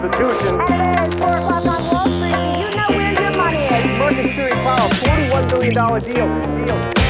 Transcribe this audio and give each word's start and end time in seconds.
Constitution. 0.00 0.60
At 0.60 1.10
4 1.10 1.36
o'clock 1.36 1.66
on 1.66 1.88
Wall 1.88 2.16
Street, 2.16 2.32
do 2.32 2.60
you 2.60 2.70
know 2.70 2.86
where 2.98 3.12
your 3.12 3.36
money 3.36 3.58
is? 3.58 3.98
Market 3.98 4.34
clearing 4.34 4.60
power, 4.62 4.88
$41 4.90 5.50
billion 5.50 5.74
deal. 5.74 6.66
deal. 6.66 7.08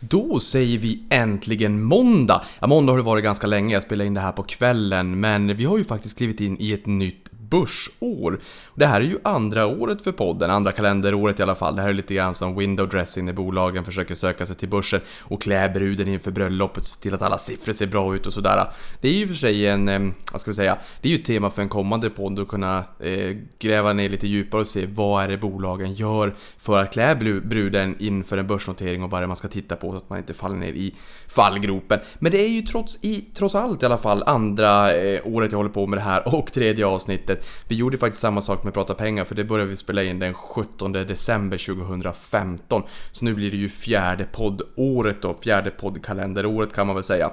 Då 0.00 0.40
säger 0.40 0.78
vi 0.78 1.02
äntligen 1.10 1.82
måndag! 1.82 2.42
Ja, 2.60 2.66
måndag 2.66 2.92
har 2.92 2.96
det 2.98 3.04
varit 3.04 3.24
ganska 3.24 3.46
länge, 3.46 3.74
jag 3.74 3.82
spelar 3.82 4.04
in 4.04 4.14
det 4.14 4.20
här 4.20 4.32
på 4.32 4.42
kvällen, 4.42 5.20
men 5.20 5.56
vi 5.56 5.64
har 5.64 5.78
ju 5.78 5.84
faktiskt 5.84 6.18
klivit 6.18 6.40
in 6.40 6.56
i 6.60 6.72
ett 6.72 6.86
nytt 6.86 7.23
börsår. 7.54 8.40
Det 8.74 8.86
här 8.86 9.00
är 9.00 9.04
ju 9.04 9.18
andra 9.24 9.66
året 9.66 10.02
för 10.02 10.12
podden, 10.12 10.50
andra 10.50 10.72
kalenderåret 10.72 11.40
i 11.40 11.42
alla 11.42 11.54
fall. 11.54 11.76
Det 11.76 11.82
här 11.82 11.88
är 11.88 11.92
lite 11.92 12.14
grann 12.14 12.34
som 12.34 12.58
window 12.58 12.88
dressing 12.88 13.24
när 13.24 13.32
bolagen 13.32 13.84
försöker 13.84 14.14
söka 14.14 14.46
sig 14.46 14.56
till 14.56 14.68
börsen 14.68 15.00
och 15.22 15.42
klä 15.42 15.68
bruden 15.68 16.08
inför 16.08 16.30
bröllopet, 16.30 16.86
se 16.86 17.00
till 17.00 17.14
att 17.14 17.22
alla 17.22 17.38
siffror 17.38 17.72
ser 17.72 17.86
bra 17.86 18.14
ut 18.14 18.26
och 18.26 18.32
sådär. 18.32 18.66
Det 19.00 19.08
är 19.08 19.12
ju 19.12 19.28
för 19.28 19.34
sig 19.34 19.66
en, 19.66 20.14
vad 20.32 20.40
ska 20.40 20.50
vi 20.50 20.54
säga, 20.54 20.78
det 21.00 21.08
är 21.08 21.12
ju 21.12 21.18
ett 21.18 21.24
tema 21.24 21.50
för 21.50 21.62
en 21.62 21.68
kommande 21.68 22.10
podd 22.10 22.38
att 22.38 22.48
kunna 22.48 22.84
eh, 23.00 23.36
gräva 23.58 23.92
ner 23.92 24.08
lite 24.08 24.26
djupare 24.26 24.60
och 24.60 24.66
se 24.66 24.86
vad 24.86 25.24
är 25.24 25.28
det 25.28 25.36
bolagen 25.38 25.94
gör 25.94 26.34
för 26.58 26.82
att 26.82 26.92
klä 26.92 27.14
bruden 27.44 27.96
inför 27.98 28.38
en 28.38 28.46
börsnotering 28.46 29.02
och 29.02 29.10
vad 29.10 29.18
är 29.18 29.22
det 29.22 29.26
man 29.26 29.36
ska 29.36 29.48
titta 29.48 29.76
på 29.76 29.90
så 29.90 29.96
att 29.96 30.10
man 30.10 30.18
inte 30.18 30.34
faller 30.34 30.56
ner 30.56 30.72
i 30.72 30.94
fallgropen. 31.28 32.00
Men 32.18 32.32
det 32.32 32.40
är 32.40 32.48
ju 32.48 32.62
trots, 32.62 33.04
i, 33.04 33.20
trots 33.34 33.54
allt 33.54 33.82
i 33.82 33.86
alla 33.86 33.98
fall 33.98 34.22
andra 34.26 34.92
eh, 34.92 35.20
året 35.24 35.52
jag 35.52 35.58
håller 35.58 35.70
på 35.70 35.86
med 35.86 35.98
det 35.98 36.02
här 36.02 36.34
och 36.34 36.52
tredje 36.52 36.86
avsnittet 36.86 37.43
vi 37.68 37.74
gjorde 37.74 37.98
faktiskt 37.98 38.20
samma 38.20 38.42
sak 38.42 38.64
med 38.64 38.74
Prata 38.74 38.94
pengar 38.94 39.24
för 39.24 39.34
det 39.34 39.44
började 39.44 39.70
vi 39.70 39.76
spela 39.76 40.02
in 40.02 40.18
den 40.18 40.34
17 40.34 40.92
december 40.92 41.58
2015. 41.58 42.82
Så 43.10 43.24
nu 43.24 43.34
blir 43.34 43.50
det 43.50 43.56
ju 43.56 43.68
fjärde 43.68 44.24
poddåret 44.24 45.22
då, 45.22 45.36
fjärde 45.42 45.70
poddkalenderåret 45.70 46.72
kan 46.72 46.86
man 46.86 46.96
väl 46.96 47.04
säga. 47.04 47.30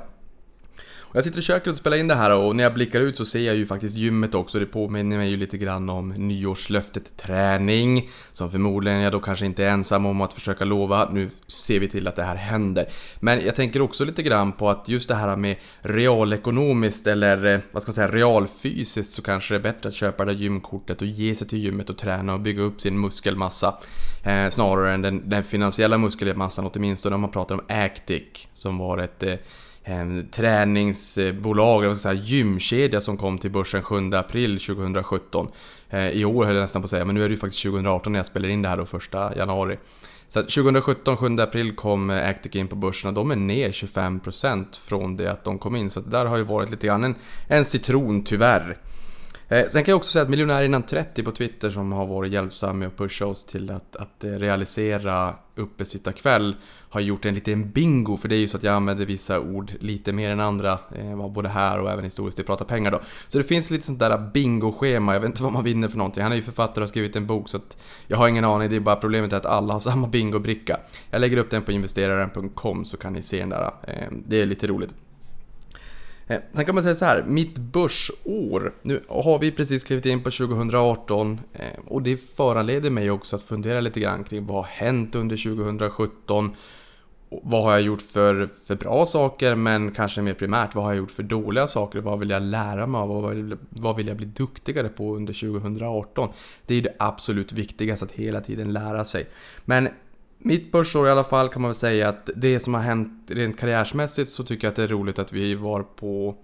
Jag 1.14 1.24
sitter 1.24 1.40
i 1.40 1.42
köket 1.42 1.68
och 1.68 1.76
spelar 1.76 1.98
in 1.98 2.08
det 2.08 2.16
här 2.16 2.36
och 2.36 2.56
när 2.56 2.64
jag 2.64 2.74
blickar 2.74 3.02
ut 3.02 3.18
så 3.18 3.26
ser 3.26 3.40
jag 3.40 3.56
ju 3.56 3.66
faktiskt 3.66 3.98
gymmet 3.98 4.36
också. 4.36 4.60
Det 4.60 4.66
påminner 4.66 5.18
mig 5.18 5.30
ju 5.30 5.38
lite 5.38 5.58
grann 5.58 5.90
om 5.90 6.10
nyårslöftet 6.10 7.18
träning. 7.18 8.10
Som 8.32 8.50
förmodligen 8.50 9.00
jag 9.00 9.12
då 9.12 9.20
kanske 9.20 9.46
inte 9.46 9.64
är 9.64 9.70
ensam 9.70 10.06
om 10.06 10.22
att 10.22 10.34
försöka 10.34 10.66
lova. 10.66 11.10
Nu 11.12 11.30
ser 11.48 11.80
vi 11.80 11.88
till 11.88 12.08
att 12.08 12.16
det 12.16 12.24
här 12.24 12.36
händer. 12.36 12.86
Men 13.20 13.46
jag 13.46 13.56
tänker 13.56 13.82
också 13.82 14.06
lite 14.06 14.24
grann 14.24 14.52
på 14.52 14.70
att 14.70 14.90
just 14.90 15.08
det 15.08 15.16
här 15.16 15.36
med 15.36 15.56
realekonomiskt 15.82 17.08
eller 17.08 17.46
eh, 17.46 17.60
vad 17.72 17.82
ska 17.82 17.90
man 17.90 17.94
säga 17.94 18.12
realfysiskt 18.12 19.14
så 19.14 19.22
kanske 19.22 19.54
det 19.54 19.58
är 19.58 19.74
bättre 19.74 19.90
att 19.90 19.96
köpa 19.96 20.26
det 20.26 20.32
där 20.32 20.40
gymkortet 20.40 21.02
och 21.02 21.08
ge 21.08 21.36
sig 21.36 21.48
till 21.48 21.60
gymmet 21.60 21.90
och 21.90 21.98
träna 21.98 22.34
och 22.34 22.40
bygga 22.40 22.62
upp 22.62 22.82
sin 22.82 23.00
muskelmassa. 23.00 23.78
Eh, 24.24 24.50
snarare 24.50 24.94
än 24.94 25.02
den, 25.02 25.30
den 25.30 25.44
finansiella 25.44 25.98
muskelmassan 25.98 26.70
åtminstone 26.74 27.16
om 27.16 27.22
man 27.22 27.32
pratar 27.32 27.56
om 27.56 27.62
Actic 27.68 28.48
som 28.54 28.78
var 28.78 28.98
ett 28.98 29.24
eh, 29.24 29.36
Ehm, 29.84 30.28
träningsbolag, 30.32 31.84
eller 31.84 31.96
säga, 31.96 32.14
gymkedja 32.14 33.02
som 33.02 33.18
kom 33.18 33.38
till 33.38 33.52
börsen 33.52 33.82
7 33.82 34.14
april 34.14 34.60
2017. 34.60 35.48
Eh, 35.90 36.10
I 36.10 36.26
år 36.26 36.46
höll 36.46 36.56
jag 36.56 36.62
nästan 36.62 36.82
på 36.82 36.86
att 36.86 36.90
säga, 36.90 37.06
men 37.06 37.16
nu 37.16 37.24
är 37.24 37.30
det 37.30 37.34
ju 37.34 37.40
faktiskt 37.40 37.64
2018 37.64 38.12
när 38.12 38.20
jag 38.20 38.26
spelar 38.26 38.50
in 38.50 38.62
det 38.62 38.70
här 38.70 38.78
då, 38.78 38.86
första 38.86 39.36
januari. 39.36 39.78
Så 40.28 40.42
2017, 40.42 41.18
7 41.18 41.28
april 41.40 41.76
kom 41.76 42.10
eh, 42.10 42.30
Actic 42.30 42.56
in 42.56 42.68
på 42.68 42.76
börsen 42.76 43.08
och 43.08 43.14
de 43.14 43.32
är 43.32 43.36
ner 43.36 43.72
25% 43.72 44.66
från 44.88 45.16
det 45.16 45.28
att 45.28 45.44
de 45.44 45.60
kom 45.60 45.76
in. 45.76 45.90
Så 45.90 46.00
det 46.00 46.10
där 46.10 46.26
har 46.26 46.38
ju 46.38 46.44
varit 46.44 46.70
lite 46.70 46.88
grann 46.88 47.04
en, 47.04 47.16
en 47.48 47.66
citron 47.66 48.24
tyvärr. 48.24 48.78
Eh, 49.48 49.68
sen 49.70 49.84
kan 49.84 49.92
jag 49.92 49.98
också 49.98 50.12
säga 50.12 50.24
att 50.24 50.30
miljonär 50.30 50.64
innan 50.64 50.84
30 50.84 51.24
på 51.24 51.32
Twitter 51.32 51.70
som 51.70 51.92
har 51.92 52.08
varit 52.08 52.32
hjälpsam 52.32 52.80
med 52.80 52.88
att 52.88 52.98
pusha 52.98 53.26
oss 53.26 53.46
till 53.46 53.72
att, 53.72 53.96
att 53.96 54.24
eh, 54.24 54.30
realisera 54.30 55.36
uppesittarkväll 55.62 56.56
har 56.90 57.02
gjort 57.02 57.26
en 57.26 57.34
liten 57.34 57.72
bingo, 57.72 58.18
för 58.18 58.28
det 58.28 58.36
är 58.36 58.40
ju 58.40 58.48
så 58.48 58.58
att 58.58 58.64
jag 58.64 58.74
använder 58.74 59.06
vissa 59.06 59.40
ord 59.40 59.72
lite 59.80 60.14
mer 60.14 60.30
än 60.30 60.40
andra, 60.40 60.80
eh, 60.96 61.30
både 61.30 61.50
här 61.50 61.80
och 61.80 61.92
även 61.92 62.04
historiskt 62.04 62.40
i 62.40 62.44
Prata 62.44 62.66
pengar 62.66 62.92
då. 62.92 63.02
Så 63.28 63.38
det 63.38 63.44
finns 63.44 63.70
lite 63.70 63.86
sånt 63.86 64.00
där 64.00 64.32
bingo-schema, 64.34 65.14
jag 65.14 65.20
vet 65.20 65.28
inte 65.28 65.44
vad 65.44 65.54
man 65.54 65.64
vinner 65.64 65.88
för 65.88 65.98
någonting. 65.98 66.24
Han 66.24 66.32
är 66.32 66.36
ju 66.36 66.42
författare 66.42 66.76
och 66.76 66.82
har 66.82 66.88
skrivit 66.88 67.16
en 67.16 67.28
bok 67.28 67.50
så 67.50 67.58
att 67.58 67.78
jag 68.08 68.18
har 68.18 68.28
ingen 68.28 68.46
aning, 68.46 68.70
det 68.70 68.76
är 68.76 68.80
bara 68.80 68.96
problemet 68.96 69.34
är 69.34 69.38
att 69.38 69.46
alla 69.46 69.74
har 69.74 69.80
samma 69.92 70.08
bingo-bricka. 70.08 70.78
Jag 71.12 71.22
lägger 71.22 71.38
upp 71.38 71.50
den 71.50 71.62
på 71.62 71.72
investeraren.com 71.72 72.86
så 72.86 72.98
kan 72.98 73.14
ni 73.14 73.24
se 73.24 73.40
den 73.40 73.50
där, 73.50 73.72
eh, 73.88 74.08
det 74.28 74.42
är 74.42 74.46
lite 74.46 74.68
roligt. 74.68 74.94
Eh, 76.32 76.40
sen 76.54 76.66
kan 76.66 76.76
man 76.76 76.84
säga 76.84 76.96
så 76.96 77.06
här, 77.06 77.24
mitt 77.24 77.58
börsår. 77.58 78.74
Nu 78.82 79.04
har 79.08 79.40
vi 79.40 79.52
precis 79.52 79.84
klivit 79.84 80.06
in 80.06 80.24
på 80.24 80.32
2018 80.32 81.40
eh, 81.54 81.66
och 81.88 82.02
det 82.02 82.18
föranleder 82.18 82.90
mig 82.90 83.12
också 83.12 83.36
att 83.36 83.44
fundera 83.44 83.80
lite 83.82 84.00
grann 84.00 84.24
kring 84.24 84.46
vad 84.46 84.58
har 84.58 84.64
hänt 84.64 85.16
under 85.16 85.38
2017? 85.38 86.56
Vad 87.30 87.64
har 87.64 87.72
jag 87.72 87.82
gjort 87.82 88.02
för, 88.02 88.50
för 88.66 88.76
bra 88.76 89.06
saker 89.06 89.56
men 89.56 89.92
kanske 89.92 90.22
mer 90.22 90.34
primärt 90.34 90.76
vad 90.76 90.84
har 90.84 90.92
jag 90.92 90.98
gjort 90.98 91.12
för 91.12 91.24
dåliga 91.24 91.68
saker? 91.68 92.00
Vad 92.00 92.20
vill 92.20 92.30
jag 92.30 92.42
lära 92.42 92.88
mig 92.88 93.00
av? 93.00 93.22
Vad 93.22 93.36
vill, 93.36 93.58
vad 93.70 93.96
vill 93.96 94.08
jag 94.08 94.18
bli 94.18 94.26
duktigare 94.26 94.90
på 94.90 95.16
under 95.16 95.34
2018? 95.34 96.30
Det 96.66 96.76
är 96.76 96.82
det 96.82 96.96
absolut 97.00 97.54
viktigaste 97.54 98.06
att 98.06 98.12
hela 98.12 98.42
tiden 98.42 98.74
lära 98.74 99.06
sig. 99.06 99.28
Men 99.66 99.90
mitt 100.44 100.72
börsår 100.72 101.08
i 101.08 101.12
alla 101.12 101.24
fall 101.24 101.50
kan 101.50 101.62
man 101.62 101.70
väl 101.70 101.76
säga 101.76 102.10
att 102.10 102.30
det 102.36 102.60
som 102.60 102.74
har 102.74 102.82
hänt 102.82 103.12
rent 103.28 103.60
karriärsmässigt 103.60 104.30
så 104.30 104.44
tycker 104.44 104.68
jag 104.68 104.70
att 104.70 104.76
det 104.76 104.84
är 104.84 104.88
roligt 104.88 105.20
att 105.20 105.34
vi 105.34 105.56
var 105.56 105.84
på 105.84 106.36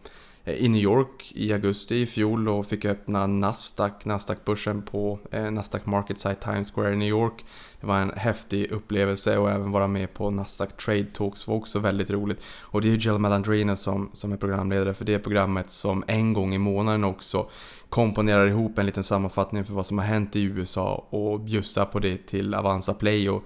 eh, 0.43 0.53
i 0.53 0.67
New 0.67 0.81
York 0.81 1.31
i 1.35 1.53
augusti 1.53 1.95
i 1.95 2.05
fjol 2.05 2.49
och 2.49 2.65
fick 2.65 2.85
öppna 2.85 3.27
Nasdaq, 3.27 4.05
Nasdaq-börsen 4.05 4.81
på 4.81 5.19
eh, 5.31 5.51
Nasdaq 5.51 5.85
Market 5.85 6.19
Site 6.19 6.35
Times 6.35 6.71
Square 6.71 6.93
i 6.93 6.97
New 6.97 7.07
York. 7.07 7.45
Det 7.81 7.87
var 7.87 7.97
en 7.97 8.11
häftig 8.15 8.71
upplevelse 8.71 9.37
och 9.37 9.51
även 9.51 9.71
vara 9.71 9.87
med 9.87 10.13
på 10.13 10.29
Nasdaq 10.29 10.77
Trade 10.77 11.07
Talks 11.13 11.47
var 11.47 11.55
också 11.55 11.79
väldigt 11.79 12.09
roligt. 12.09 12.43
Och 12.61 12.81
det 12.81 12.87
är 12.87 12.91
ju 12.91 12.97
Jill 12.97 13.19
Malandrina 13.19 13.75
som, 13.75 14.09
som 14.13 14.31
är 14.31 14.37
programledare 14.37 14.93
för 14.93 15.05
det 15.05 15.19
programmet 15.19 15.69
som 15.69 16.03
en 16.07 16.33
gång 16.33 16.53
i 16.53 16.57
månaden 16.57 17.03
också 17.03 17.49
komponerar 17.89 18.47
ihop 18.47 18.77
en 18.77 18.85
liten 18.85 19.03
sammanfattning 19.03 19.65
för 19.65 19.73
vad 19.73 19.85
som 19.85 19.97
har 19.97 20.05
hänt 20.05 20.35
i 20.35 20.41
USA 20.41 21.07
och 21.09 21.39
bjussar 21.39 21.85
på 21.85 21.99
det 21.99 22.27
till 22.27 22.53
Avanza 22.53 22.93
Play 22.93 23.29
och 23.29 23.43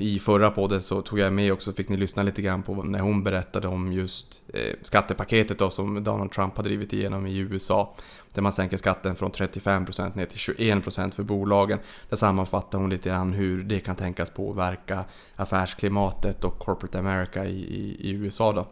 i 0.00 0.18
förra 0.18 0.50
podden 0.50 0.80
så 0.80 1.02
tog 1.02 1.18
jag 1.18 1.32
med 1.32 1.52
också, 1.52 1.72
fick 1.72 1.88
ni 1.88 1.96
lyssna 1.96 2.22
lite 2.22 2.42
grann 2.42 2.62
på 2.62 2.74
när 2.74 2.98
hon 2.98 3.24
berättade 3.24 3.68
om 3.68 3.92
just 3.92 4.42
eh, 4.54 4.76
skattepaketet 4.82 5.58
då 5.58 5.70
som 5.70 6.04
Donald 6.04 6.32
Trump 6.32 6.56
har 6.56 6.64
drivit 6.64 6.92
igenom 6.92 7.26
i 7.26 7.38
USA. 7.38 7.94
Där 8.34 8.42
man 8.42 8.52
sänker 8.52 8.76
skatten 8.76 9.16
från 9.16 9.30
35% 9.30 10.16
ner 10.16 10.26
till 10.26 10.38
21% 10.38 11.10
för 11.10 11.22
bolagen. 11.22 11.78
Där 12.08 12.16
sammanfattar 12.16 12.78
hon 12.78 12.90
lite 12.90 13.08
grann 13.08 13.32
hur 13.32 13.62
det 13.62 13.80
kan 13.80 13.96
tänkas 13.96 14.30
påverka 14.30 15.04
affärsklimatet 15.36 16.44
och 16.44 16.58
corporate 16.58 16.98
America 16.98 17.44
i, 17.44 17.58
i, 17.58 17.96
i 18.08 18.10
USA 18.10 18.52
då. 18.52 18.66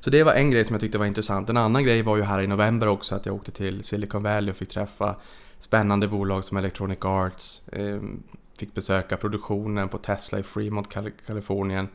Så 0.00 0.10
det 0.10 0.24
var 0.24 0.32
en 0.32 0.50
grej 0.50 0.64
som 0.64 0.74
jag 0.74 0.80
tyckte 0.80 0.98
var 0.98 1.06
intressant. 1.06 1.50
En 1.50 1.56
annan 1.56 1.84
grej 1.84 2.02
var 2.02 2.16
ju 2.16 2.22
här 2.22 2.40
i 2.40 2.46
november 2.46 2.88
också 2.88 3.14
att 3.14 3.26
jag 3.26 3.34
åkte 3.34 3.50
till 3.50 3.82
Silicon 3.82 4.22
Valley 4.22 4.50
och 4.50 4.56
fick 4.56 4.68
träffa 4.68 5.16
spännande 5.58 6.08
bolag 6.08 6.44
som 6.44 6.56
Electronic 6.56 6.98
Arts, 7.04 7.62
eh, 7.68 8.00
fick 8.62 8.74
besöka 8.74 9.16
produktionen 9.16 9.88
på 9.88 9.98
Tesla 9.98 10.38
i 10.38 10.42
Fremont, 10.42 10.88
Kalifornien 11.26 11.88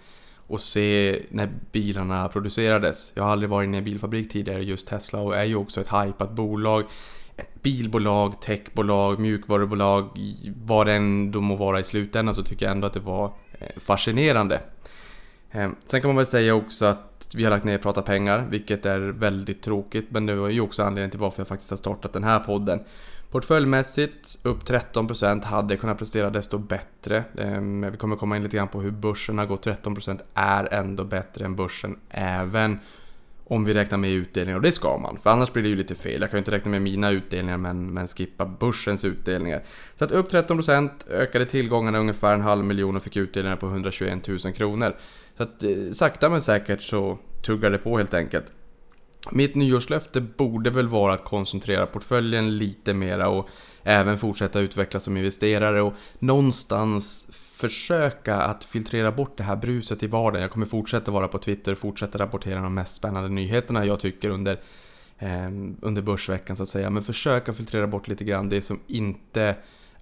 och 0.48 0.62
se 0.62 1.20
när 1.30 1.50
bilarna 1.72 2.28
producerades. 2.28 3.12
Jag 3.16 3.24
har 3.24 3.32
aldrig 3.32 3.50
varit 3.50 3.68
inne 3.68 3.78
i 3.78 3.80
en 3.80 3.84
bilfabrik 3.84 4.30
tidigare, 4.30 4.64
just 4.64 4.88
Tesla, 4.88 5.20
och 5.20 5.36
är 5.36 5.44
ju 5.44 5.56
också 5.56 5.82
ett 5.82 5.88
hypat 5.88 6.32
bolag. 6.32 6.84
Ett 7.36 7.62
bilbolag, 7.62 8.42
techbolag, 8.42 9.20
mjukvarubolag, 9.20 10.10
vad 10.56 10.88
det 10.88 10.94
än 10.94 11.32
må 11.38 11.56
vara 11.56 11.80
i 11.80 11.84
slutändan 11.84 12.36
så 12.36 12.44
tycker 12.44 12.66
jag 12.66 12.72
ändå 12.72 12.88
att 12.88 12.94
det 12.94 13.00
var 13.00 13.26
eh, 13.60 13.68
fascinerande. 13.78 14.60
Ehm, 15.52 15.76
sen 15.86 16.02
kan 16.02 16.10
man 16.10 16.16
väl 16.18 16.26
säga 16.26 16.56
också 16.56 16.86
att 16.86 17.30
vi 17.36 17.44
har 17.44 17.52
lagt 17.52 17.66
ner 17.66 17.78
Prata 17.78 18.02
pengar, 18.02 18.48
vilket 18.50 18.86
är 18.86 19.00
väldigt 19.00 19.62
tråkigt, 19.62 20.08
men 20.10 20.26
det 20.26 20.36
var 20.36 20.50
ju 20.50 20.62
också 20.62 20.84
anledningen 20.84 21.12
till 21.12 21.20
varför 21.20 21.40
jag 21.40 21.48
faktiskt 21.48 21.70
har 21.70 21.78
startat 21.78 22.14
den 22.14 22.24
här 22.24 22.40
podden. 22.40 22.80
Portföljmässigt 23.32 24.40
upp 24.44 24.64
13% 24.64 25.44
hade 25.44 25.78
kunnat 25.78 25.98
prestera 25.98 26.30
desto 26.30 26.58
bättre. 26.58 27.24
Ehm, 27.38 27.92
vi 27.92 27.98
kommer 27.98 28.16
komma 28.16 28.38
in 28.38 28.44
lite 28.44 28.58
grann 28.58 28.68
på 28.68 28.82
hur 28.82 28.92
börsen 28.92 29.38
har 29.38 29.46
gått. 29.46 29.66
13% 29.66 30.22
är 30.34 30.74
ändå 30.74 31.04
bättre 31.04 31.46
än 31.46 31.56
börsen 31.56 32.00
även 32.10 32.80
om 33.50 33.66
vi 33.66 33.74
räknar 33.74 33.98
med 33.98 34.12
utdelningar 34.12 34.56
och 34.58 34.62
det 34.62 34.72
ska 34.72 34.98
man. 34.98 35.18
För 35.18 35.30
annars 35.30 35.54
blir 35.54 35.64
det 35.64 35.70
ju 35.70 35.76
lite 35.76 35.96
fel. 35.96 36.22
Jag 36.22 36.32
kan 36.32 36.38
ju 36.38 36.40
inte 36.40 36.52
räkna 36.52 36.72
med 36.72 36.82
mina 36.82 37.12
utdelningar 37.12 37.58
men, 37.58 37.94
men 37.94 38.08
skippa 38.08 38.46
börsens 38.46 39.06
utdelningar. 39.06 39.64
Så 39.96 40.06
att 40.06 40.12
upp 40.12 40.32
13% 40.32 40.90
ökade 41.12 41.46
tillgångarna 41.46 41.98
ungefär 42.00 42.34
en 42.34 42.42
halv 42.42 42.66
miljon 42.66 42.96
och 42.96 43.04
fick 43.04 43.18
utdelningar 43.18 43.56
på 43.56 43.68
121 43.68 44.28
000 44.28 44.40
kronor. 44.40 44.96
Så 45.38 45.44
att 45.44 45.64
eh, 45.64 45.70
sakta 45.92 46.30
men 46.30 46.42
säkert 46.42 46.82
så 46.82 47.18
tuggar 47.42 47.72
det 47.72 47.78
på 47.78 47.98
helt 47.98 48.14
enkelt. 48.14 48.46
Mitt 49.32 49.56
nyårslöfte 49.56 50.22
borde 50.22 50.70
väl 50.70 50.88
vara 50.88 51.14
att 51.14 51.24
koncentrera 51.24 51.86
portföljen 51.86 52.58
lite 52.58 52.94
mera 52.94 53.30
och 53.30 53.50
även 53.84 54.18
fortsätta 54.18 54.60
utvecklas 54.60 55.04
som 55.04 55.18
investerare 55.18 55.82
och 55.82 55.94
någonstans 56.20 57.30
försöka 57.34 58.36
att 58.36 58.64
filtrera 58.64 59.12
bort 59.12 59.38
det 59.38 59.44
här 59.44 59.56
bruset 59.56 60.04
i 60.04 60.08
vardagen. 60.08 60.42
Jag 60.42 60.52
kommer 60.52 60.66
fortsätta 60.66 61.12
vara 61.12 61.28
på 61.28 61.38
Twitter 61.38 61.72
och 61.72 61.78
fortsätta 61.78 62.20
rapportera 62.20 62.62
de 62.62 62.74
mest 62.74 62.96
spännande 62.96 63.30
nyheterna 63.30 63.86
jag 63.86 64.00
tycker 64.00 64.30
under, 64.30 64.60
eh, 65.18 65.48
under 65.82 66.02
börsveckan 66.02 66.56
så 66.56 66.64
att 66.64 66.70
säga. 66.70 66.90
Men 66.90 67.04
försöka 67.04 67.54
filtrera 67.54 67.88
bort 67.88 68.08
lite 68.08 68.24
grann 68.24 68.50
det 68.50 68.62
som 68.62 68.80
inte 68.88 69.56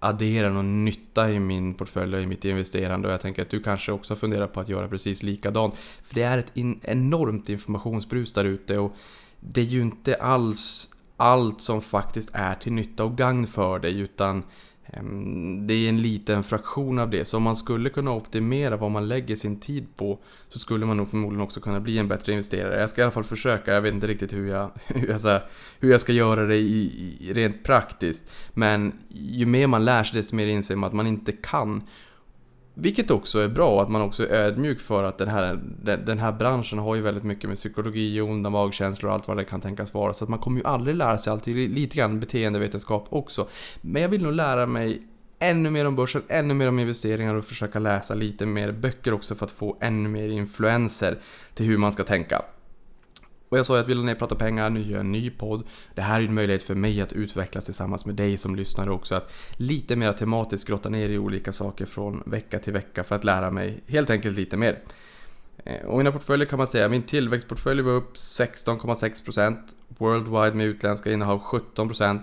Addera 0.06 0.50
någon 0.50 0.86
nytta 0.86 1.32
i 1.32 1.40
min 1.40 1.74
portfölj 1.74 2.16
och 2.16 2.22
i 2.22 2.26
mitt 2.26 2.46
investerande 2.46 3.08
och 3.08 3.14
jag 3.14 3.22
tänker 3.22 3.42
att 3.42 3.50
du 3.50 3.64
kanske 3.64 3.92
också 3.92 4.16
funderar 4.16 4.48
på 4.48 4.60
att 4.60 4.70
göra 4.70 4.88
precis 4.88 5.24
likadant. 5.24 5.76
För 6.04 6.16
det 6.16 6.22
är 6.22 6.38
ett 6.38 6.52
in 6.54 6.80
enormt 6.84 7.50
informationsbrus 7.50 8.34
där 8.34 8.46
ute 8.46 8.78
och 8.78 8.96
det 9.40 9.62
är 9.62 9.66
ju 9.66 9.82
inte 9.82 10.16
alls 10.16 10.90
allt 11.18 11.62
som 11.62 11.82
faktiskt 11.82 12.30
är 12.34 12.56
till 12.56 12.74
nytta 12.74 13.04
och 13.04 13.18
gagn 13.18 13.48
för 13.48 13.80
dig 13.80 14.00
utan 14.00 14.44
Ehm, 14.88 15.68
det 15.68 15.74
är 15.74 15.90
en 15.90 16.02
liten 16.02 16.44
fraktion 16.44 17.00
av 17.00 17.10
det. 17.10 17.26
Så 17.26 17.38
om 17.38 17.44
man 17.44 17.56
skulle 17.56 17.90
kunna 17.90 18.12
optimera 18.12 18.78
vad 18.78 18.92
man 18.92 19.08
lägger 19.08 19.36
sin 19.36 19.60
tid 19.60 19.88
på 19.96 20.20
så 20.50 20.60
skulle 20.60 20.86
man 20.86 20.98
nog 20.98 21.10
förmodligen 21.10 21.44
också 21.44 21.60
kunna 21.60 21.80
bli 21.80 21.98
en 21.98 22.08
bättre 22.08 22.32
investerare. 22.32 22.80
Jag 22.80 22.90
ska 22.90 23.02
i 23.02 23.04
alla 23.04 23.12
fall 23.12 23.24
försöka, 23.24 23.74
jag 23.74 23.82
vet 23.82 23.94
inte 23.94 24.08
riktigt 24.08 24.34
hur 24.34 24.50
jag, 24.50 24.72
hur 24.88 25.08
jag, 25.08 25.20
här, 25.20 25.44
hur 25.80 25.92
jag 25.92 26.02
ska 26.02 26.14
göra 26.14 26.46
det 26.46 26.58
i, 26.58 27.18
i, 27.20 27.34
rent 27.34 27.64
praktiskt. 27.64 28.32
Men 28.54 28.94
ju 29.10 29.46
mer 29.46 29.68
man 29.68 29.86
lär 29.86 30.04
sig 30.04 30.20
desto 30.20 30.36
mer 30.36 30.48
inser 30.48 30.76
man 30.76 30.88
att 30.88 30.94
man 30.94 31.08
inte 31.08 31.32
kan. 31.32 31.84
Vilket 32.78 33.12
också 33.12 33.40
är 33.40 33.48
bra, 33.48 33.82
att 33.82 33.90
man 33.90 34.02
också 34.02 34.24
är 34.24 34.30
ödmjuk 34.30 34.80
för 34.80 35.04
att 35.04 35.18
den 35.18 35.28
här, 35.28 35.60
den 36.06 36.20
här 36.20 36.32
branschen 36.32 36.80
har 36.80 36.96
ju 36.96 37.02
väldigt 37.02 37.24
mycket 37.24 37.50
med 37.50 37.58
psykologi, 37.58 38.22
onda 38.22 38.50
magkänslor 38.50 39.10
och 39.10 39.14
allt 39.16 39.28
vad 39.28 39.38
det 39.38 39.44
kan 39.44 39.62
tänkas 39.62 39.94
vara. 39.94 40.14
Så 40.14 40.24
att 40.24 40.30
man 40.30 40.40
kommer 40.40 40.60
ju 40.60 40.66
aldrig 40.66 40.96
lära 40.96 41.18
sig 41.18 41.34
allt, 41.34 41.48
lite 41.48 41.98
grann 41.98 42.20
beteendevetenskap 42.20 43.08
också. 43.10 43.48
Men 43.82 44.02
jag 44.02 44.10
vill 44.10 44.24
nog 44.24 44.34
lära 44.34 44.66
mig 44.66 45.02
ännu 45.40 45.70
mer 45.70 45.86
om 45.86 45.96
börsen, 45.96 46.24
ännu 46.28 46.54
mer 46.54 46.68
om 46.68 46.80
investeringar 46.80 47.36
och 47.36 47.46
försöka 47.46 47.80
läsa 47.80 48.14
lite 48.14 48.46
mer 48.46 48.72
böcker 48.72 49.14
också 49.14 49.36
för 49.36 49.46
att 49.46 49.52
få 49.52 49.78
ännu 49.82 50.10
mer 50.10 50.30
influenser 50.30 51.18
till 51.54 51.66
hur 51.66 51.78
man 51.78 51.92
ska 51.92 52.04
tänka. 52.04 52.42
Och 53.50 53.58
jag 53.58 53.66
sa 53.66 53.76
ju 53.76 53.82
att 53.82 53.88
vill 53.88 54.04
ni 54.04 54.16
prata 54.16 54.36
pengar, 54.36 54.70
nu 54.70 54.82
gör 54.82 54.92
jag 54.92 55.00
en 55.00 55.12
ny 55.12 55.30
podd. 55.30 55.64
Det 55.96 56.02
här 56.02 56.22
är 56.22 56.26
en 56.26 56.34
möjlighet 56.34 56.64
för 56.64 56.76
mig 56.76 57.02
att 57.02 57.14
utvecklas 57.14 57.66
tillsammans 57.66 58.06
med 58.06 58.16
dig 58.16 58.38
som 58.38 58.56
lyssnar 58.56 58.90
också. 58.90 59.16
Att 59.16 59.34
lite 59.58 59.96
mer 59.96 60.12
tematiskt 60.12 60.68
grotta 60.68 60.90
ner 60.90 61.10
i 61.10 61.18
olika 61.18 61.52
saker 61.52 61.86
från 61.86 62.24
vecka 62.26 62.60
till 62.60 62.74
vecka 62.74 63.04
för 63.04 63.16
att 63.16 63.24
lära 63.24 63.52
mig 63.52 63.84
helt 63.88 64.10
enkelt 64.10 64.38
lite 64.38 64.58
mer. 64.58 64.80
Eh, 65.66 65.86
och 65.86 65.98
mina 65.98 66.12
portföljer 66.12 66.46
kan 66.46 66.58
man 66.58 66.68
säga, 66.68 66.90
min 66.90 67.04
tillväxtportfölj 67.04 67.82
var 67.82 67.92
upp 67.92 68.16
16,6% 68.16 69.58
Worldwide 69.88 70.54
med 70.56 70.66
utländska 70.66 71.12
innehav 71.12 71.42
17% 71.42 72.20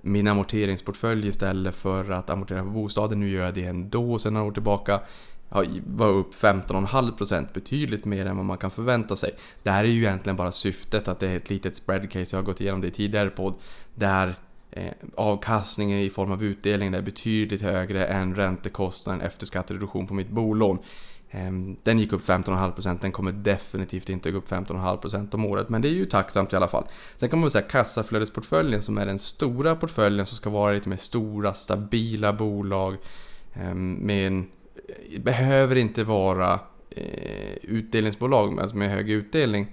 Min 0.00 0.26
amorteringsportfölj 0.26 1.28
istället 1.28 1.74
för 1.74 2.10
att 2.10 2.30
amortera 2.30 2.62
på 2.62 2.70
bostaden, 2.70 3.20
nu 3.20 3.30
gör 3.30 3.44
jag 3.44 3.54
det 3.54 3.64
ändå 3.64 4.18
sen 4.18 4.34
några 4.34 4.46
år 4.46 4.52
tillbaka 4.52 5.00
var 5.48 6.08
upp 6.08 6.34
15,5% 6.34 7.46
betydligt 7.54 8.04
mer 8.04 8.26
än 8.26 8.36
vad 8.36 8.46
man 8.46 8.58
kan 8.58 8.70
förvänta 8.70 9.16
sig. 9.16 9.30
Det 9.62 9.70
här 9.70 9.84
är 9.84 9.88
ju 9.88 10.02
egentligen 10.02 10.36
bara 10.36 10.52
syftet 10.52 11.08
att 11.08 11.20
det 11.20 11.28
är 11.28 11.36
ett 11.36 11.50
litet 11.50 11.76
spread 11.76 12.10
case, 12.10 12.36
jag 12.36 12.42
har 12.42 12.46
gått 12.46 12.60
igenom 12.60 12.80
det 12.80 12.86
i 12.86 12.90
tidigare 12.90 13.30
podd, 13.30 13.54
där 13.94 14.34
eh, 14.70 14.92
avkastningen 15.14 15.98
i 15.98 16.10
form 16.10 16.32
av 16.32 16.44
utdelning 16.44 16.94
är 16.94 17.02
betydligt 17.02 17.62
högre 17.62 18.06
än 18.06 18.34
räntekostnaden 18.34 19.20
efter 19.20 19.46
skattereduktion 19.46 20.06
på 20.06 20.14
mitt 20.14 20.30
bolån. 20.30 20.78
Eh, 21.30 21.50
den 21.82 21.98
gick 21.98 22.12
upp 22.12 22.22
15,5%, 22.22 22.98
den 23.00 23.12
kommer 23.12 23.32
definitivt 23.32 24.08
inte 24.08 24.30
gå 24.30 24.38
upp 24.38 24.50
15,5% 24.50 25.34
om 25.34 25.44
året, 25.44 25.68
men 25.68 25.82
det 25.82 25.88
är 25.88 25.94
ju 25.94 26.06
tacksamt 26.06 26.52
i 26.52 26.56
alla 26.56 26.68
fall. 26.68 26.84
Sen 27.16 27.28
kan 27.28 27.38
man 27.38 27.44
väl 27.44 27.50
säga 27.50 27.68
kassaflödesportföljen 27.68 28.82
som 28.82 28.98
är 28.98 29.06
den 29.06 29.18
stora 29.18 29.76
portföljen 29.76 30.26
som 30.26 30.36
ska 30.36 30.50
vara 30.50 30.72
lite 30.72 30.88
mer 30.88 30.96
stora, 30.96 31.54
stabila 31.54 32.32
bolag 32.32 32.96
eh, 33.54 33.74
med 33.74 34.26
en 34.26 34.46
behöver 35.18 35.76
inte 35.76 36.04
vara 36.04 36.60
eh, 36.90 37.56
utdelningsbolag 37.62 38.60
alltså 38.60 38.76
med 38.76 38.90
hög 38.90 39.10
utdelning 39.10 39.66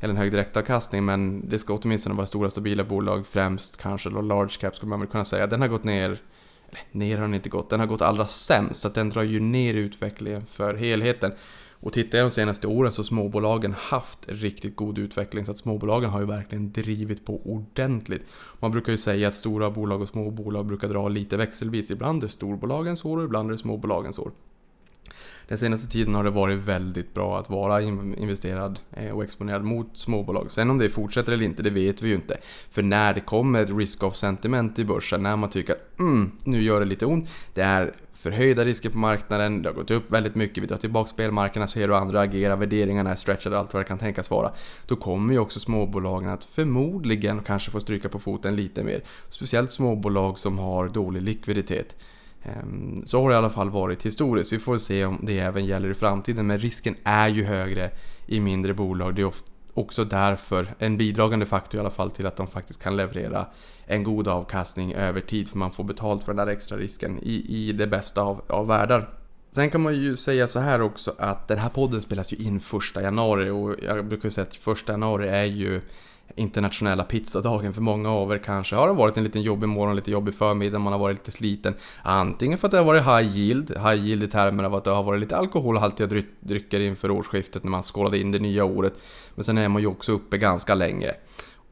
eller 0.00 0.14
en 0.14 0.20
hög 0.20 0.32
direktavkastning 0.32 1.04
men 1.04 1.48
det 1.48 1.58
ska 1.58 1.74
åtminstone 1.74 2.14
vara 2.14 2.26
stora 2.26 2.50
stabila 2.50 2.84
bolag 2.84 3.26
främst 3.26 3.82
kanske 3.82 4.10
då 4.10 4.20
large 4.20 4.56
cap 4.60 4.76
skulle 4.76 4.90
man 4.90 5.00
väl 5.00 5.08
kunna 5.08 5.24
säga. 5.24 5.46
Den 5.46 5.60
har 5.60 5.68
gått 5.68 5.84
ner, 5.84 6.08
eller 6.68 6.80
ner 6.92 7.16
har 7.16 7.22
den 7.22 7.34
inte 7.34 7.48
gått, 7.48 7.70
den 7.70 7.80
har 7.80 7.86
gått 7.86 8.02
allra 8.02 8.26
sämst 8.26 8.80
så 8.80 8.88
att 8.88 8.94
den 8.94 9.08
drar 9.08 9.22
ju 9.22 9.40
ner 9.40 9.74
utvecklingen 9.74 10.46
för 10.46 10.74
helheten. 10.74 11.32
Och 11.80 11.92
tittar 11.92 12.18
jag 12.18 12.26
de 12.26 12.30
senaste 12.30 12.66
åren 12.66 12.92
så 12.92 13.00
har 13.02 13.04
småbolagen 13.04 13.74
haft 13.78 14.18
riktigt 14.28 14.76
god 14.76 14.98
utveckling 14.98 15.44
så 15.44 15.50
att 15.50 15.56
småbolagen 15.56 16.10
har 16.10 16.20
ju 16.20 16.26
verkligen 16.26 16.72
drivit 16.72 17.26
på 17.26 17.40
ordentligt. 17.44 18.26
Man 18.60 18.70
brukar 18.70 18.92
ju 18.92 18.98
säga 18.98 19.28
att 19.28 19.34
stora 19.34 19.70
bolag 19.70 20.00
och 20.00 20.08
små 20.08 20.30
bolag 20.30 20.66
brukar 20.66 20.88
dra 20.88 21.08
lite 21.08 21.36
växelvis. 21.36 21.90
Ibland 21.90 22.24
är 22.24 22.28
storbolagens 22.28 23.04
år 23.04 23.18
och 23.18 23.24
ibland 23.24 23.48
är 23.48 23.52
det 23.52 23.58
småbolagens 23.58 24.18
år. 24.18 24.32
Den 25.48 25.58
senaste 25.58 25.92
tiden 25.92 26.14
har 26.14 26.24
det 26.24 26.30
varit 26.30 26.58
väldigt 26.58 27.14
bra 27.14 27.38
att 27.38 27.50
vara 27.50 27.82
investerad 27.82 28.78
eh, 28.92 29.10
och 29.10 29.24
exponerad 29.24 29.64
mot 29.64 29.98
småbolag. 29.98 30.50
Sen 30.50 30.70
om 30.70 30.78
det 30.78 30.88
fortsätter 30.88 31.32
eller 31.32 31.44
inte, 31.44 31.62
det 31.62 31.70
vet 31.70 32.02
vi 32.02 32.08
ju 32.08 32.14
inte. 32.14 32.38
För 32.70 32.82
när 32.82 33.14
det 33.14 33.20
kommer 33.20 33.62
ett 33.62 33.70
risk-off 33.70 34.16
sentiment 34.16 34.78
i 34.78 34.84
börsen, 34.84 35.22
när 35.22 35.36
man 35.36 35.50
tycker 35.50 35.72
att 35.72 35.98
mm, 35.98 36.32
nu 36.44 36.62
gör 36.62 36.80
det 36.80 36.86
lite 36.86 37.06
ont, 37.06 37.28
det 37.54 37.62
är 37.62 37.94
förhöjda 38.12 38.64
risker 38.64 38.90
på 38.90 38.98
marknaden, 38.98 39.62
det 39.62 39.68
har 39.68 39.74
gått 39.74 39.90
upp 39.90 40.12
väldigt 40.12 40.34
mycket, 40.34 40.62
vi 40.62 40.66
drar 40.66 40.76
tillbaka 40.76 41.08
spelmarknaderna, 41.08 41.66
ser 41.66 41.80
hur 41.80 41.96
andra 41.96 42.20
agerar, 42.20 42.56
värderingarna 42.56 43.10
är 43.10 43.14
stretchade, 43.14 43.58
allt 43.58 43.74
vad 43.74 43.82
det 43.82 43.88
kan 43.88 43.98
tänkas 43.98 44.30
vara. 44.30 44.52
Då 44.86 44.96
kommer 44.96 45.34
ju 45.34 45.40
också 45.40 45.60
småbolagen 45.60 46.28
att 46.28 46.44
förmodligen 46.44 47.42
kanske 47.42 47.70
få 47.70 47.80
stryka 47.80 48.08
på 48.08 48.18
foten 48.18 48.56
lite 48.56 48.82
mer. 48.82 49.02
Speciellt 49.28 49.70
småbolag 49.70 50.38
som 50.38 50.58
har 50.58 50.88
dålig 50.88 51.22
likviditet. 51.22 51.96
Ehm, 52.46 53.02
så 53.06 53.22
har 53.22 53.28
det 53.28 53.34
i 53.34 53.38
alla 53.38 53.50
fall 53.50 53.70
varit 53.70 54.06
historiskt. 54.06 54.52
Vi 54.52 54.58
får 54.58 54.78
se 54.78 55.04
om 55.04 55.18
det 55.22 55.38
även 55.38 55.64
gäller 55.64 55.90
i 55.90 55.94
framtiden. 55.94 56.46
Men 56.46 56.58
risken 56.58 56.96
är 57.04 57.28
ju 57.28 57.44
högre 57.44 57.90
i 58.26 58.40
mindre 58.40 58.74
bolag. 58.74 59.14
Det 59.14 59.22
är 59.22 59.32
också 59.74 60.04
därför 60.04 60.74
en 60.78 60.96
bidragande 60.96 61.46
faktor 61.46 61.78
i 61.78 61.80
alla 61.80 61.90
fall 61.90 62.10
till 62.10 62.26
att 62.26 62.36
de 62.36 62.46
faktiskt 62.46 62.82
kan 62.82 62.96
leverera 62.96 63.46
en 63.86 64.02
god 64.02 64.28
avkastning 64.28 64.94
över 64.94 65.20
tid. 65.20 65.48
För 65.48 65.58
man 65.58 65.70
får 65.70 65.84
betalt 65.84 66.24
för 66.24 66.34
den 66.34 66.46
där 66.46 66.52
extra 66.52 66.78
risken 66.78 67.18
i, 67.22 67.44
i 67.48 67.72
det 67.72 67.86
bästa 67.86 68.22
av, 68.22 68.42
av 68.48 68.66
världar. 68.66 69.08
Sen 69.50 69.70
kan 69.70 69.80
man 69.80 69.94
ju 69.94 70.16
säga 70.16 70.46
så 70.46 70.60
här 70.60 70.82
också 70.82 71.14
att 71.18 71.48
den 71.48 71.58
här 71.58 71.68
podden 71.68 72.02
spelas 72.02 72.32
ju 72.32 72.36
in 72.36 72.60
första 72.60 73.02
januari 73.02 73.50
och 73.50 73.74
jag 73.82 74.06
brukar 74.06 74.30
säga 74.30 74.42
att 74.42 74.56
första 74.56 74.92
januari 74.92 75.28
är 75.28 75.44
ju 75.44 75.80
internationella 76.34 77.04
pizzadagen 77.04 77.72
för 77.72 77.80
många 77.80 78.10
av 78.10 78.32
er 78.32 78.38
kanske 78.38 78.76
har 78.76 78.88
det 78.88 78.94
varit 78.94 79.16
en 79.16 79.24
liten 79.24 79.42
jobbig 79.42 79.68
morgon, 79.68 79.96
lite 79.96 80.10
jobbig 80.10 80.34
förmiddag, 80.34 80.78
man 80.78 80.92
har 80.92 81.00
varit 81.00 81.16
lite 81.16 81.32
sliten. 81.32 81.74
Antingen 82.02 82.58
för 82.58 82.68
att 82.68 82.72
det 82.72 82.78
har 82.78 82.84
varit 82.84 83.04
high 83.04 83.38
yield, 83.38 83.70
high 83.70 84.06
yield 84.06 84.22
i 84.22 84.26
termer 84.26 84.64
av 84.64 84.74
att 84.74 84.84
det 84.84 84.90
har 84.90 85.02
varit 85.02 85.20
lite 85.20 85.36
alkoholhaltiga 85.36 86.22
drycker 86.40 86.80
inför 86.80 87.10
årsskiftet 87.10 87.64
när 87.64 87.70
man 87.70 87.82
skålade 87.82 88.18
in 88.18 88.32
det 88.32 88.38
nya 88.38 88.64
året. 88.64 88.94
Men 89.34 89.44
sen 89.44 89.58
är 89.58 89.68
man 89.68 89.82
ju 89.82 89.88
också 89.88 90.12
uppe 90.12 90.38
ganska 90.38 90.74
länge. 90.74 91.14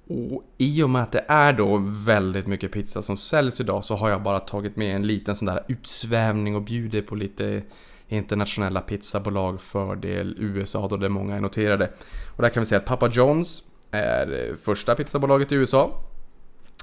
Och 0.09 0.45
i 0.59 0.83
och 0.83 0.91
med 0.91 1.03
att 1.03 1.13
det 1.13 1.25
är 1.29 1.53
då 1.53 1.83
väldigt 1.87 2.47
mycket 2.47 2.73
pizza 2.73 3.03
som 3.03 3.17
säljs 3.17 3.61
idag 3.61 3.85
så 3.85 3.97
har 3.97 4.09
jag 4.09 4.23
bara 4.23 4.41
tagit 4.41 4.77
med 4.77 4.97
en 4.97 5.07
liten 5.07 5.37
sån 5.37 5.47
där 5.47 5.65
utsvävning 5.69 6.57
och 6.57 6.63
bjuder 6.63 7.03
på 7.03 7.15
lite 7.15 7.63
internationella 8.09 8.81
pizzabolag 8.81 9.61
fördel 9.61 10.37
USA 10.39 10.89
då 10.89 10.97
det 10.97 11.07
är 11.07 11.11
många 11.11 11.37
är 11.37 11.41
noterade. 11.41 11.91
Och 12.37 12.43
där 12.43 12.49
kan 12.49 12.61
vi 12.61 12.67
säga 12.67 12.79
att 12.79 12.85
Papa 12.85 13.09
John's 13.09 13.63
är 13.95 14.57
första 14.57 14.95
pizzabolaget 14.95 15.53
i 15.53 15.55
USA. 15.55 16.01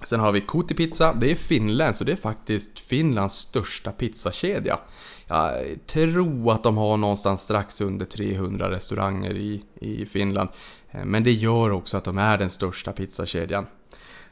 Sen 0.04 0.20
har 0.20 0.32
vi 0.32 0.42
Kuti 0.42 0.74
Pizza, 0.74 1.14
det 1.14 1.32
är 1.32 1.36
Finland, 1.36 1.96
så 1.96 2.04
det 2.04 2.12
är 2.12 2.16
faktiskt 2.16 2.80
Finlands 2.80 3.36
största 3.36 3.92
pizzakedja. 3.92 4.80
Jag 5.28 5.54
tror 5.88 6.52
att 6.52 6.64
de 6.64 6.78
har 6.78 6.98
någonstans 6.98 7.42
strax 7.42 7.82
under 7.82 8.06
300 8.06 8.72
restauranger 8.72 9.38
i, 9.38 9.64
i 9.76 10.06
Finland. 10.06 10.50
Eh, 10.92 11.06
men 11.06 11.24
det 11.24 11.32
gör 11.32 11.72
också 11.72 11.98
att 11.98 12.04
de 12.04 12.18
är 12.18 12.38
den 12.38 12.50
största 12.50 12.92
pizzakedjan. 12.92 13.66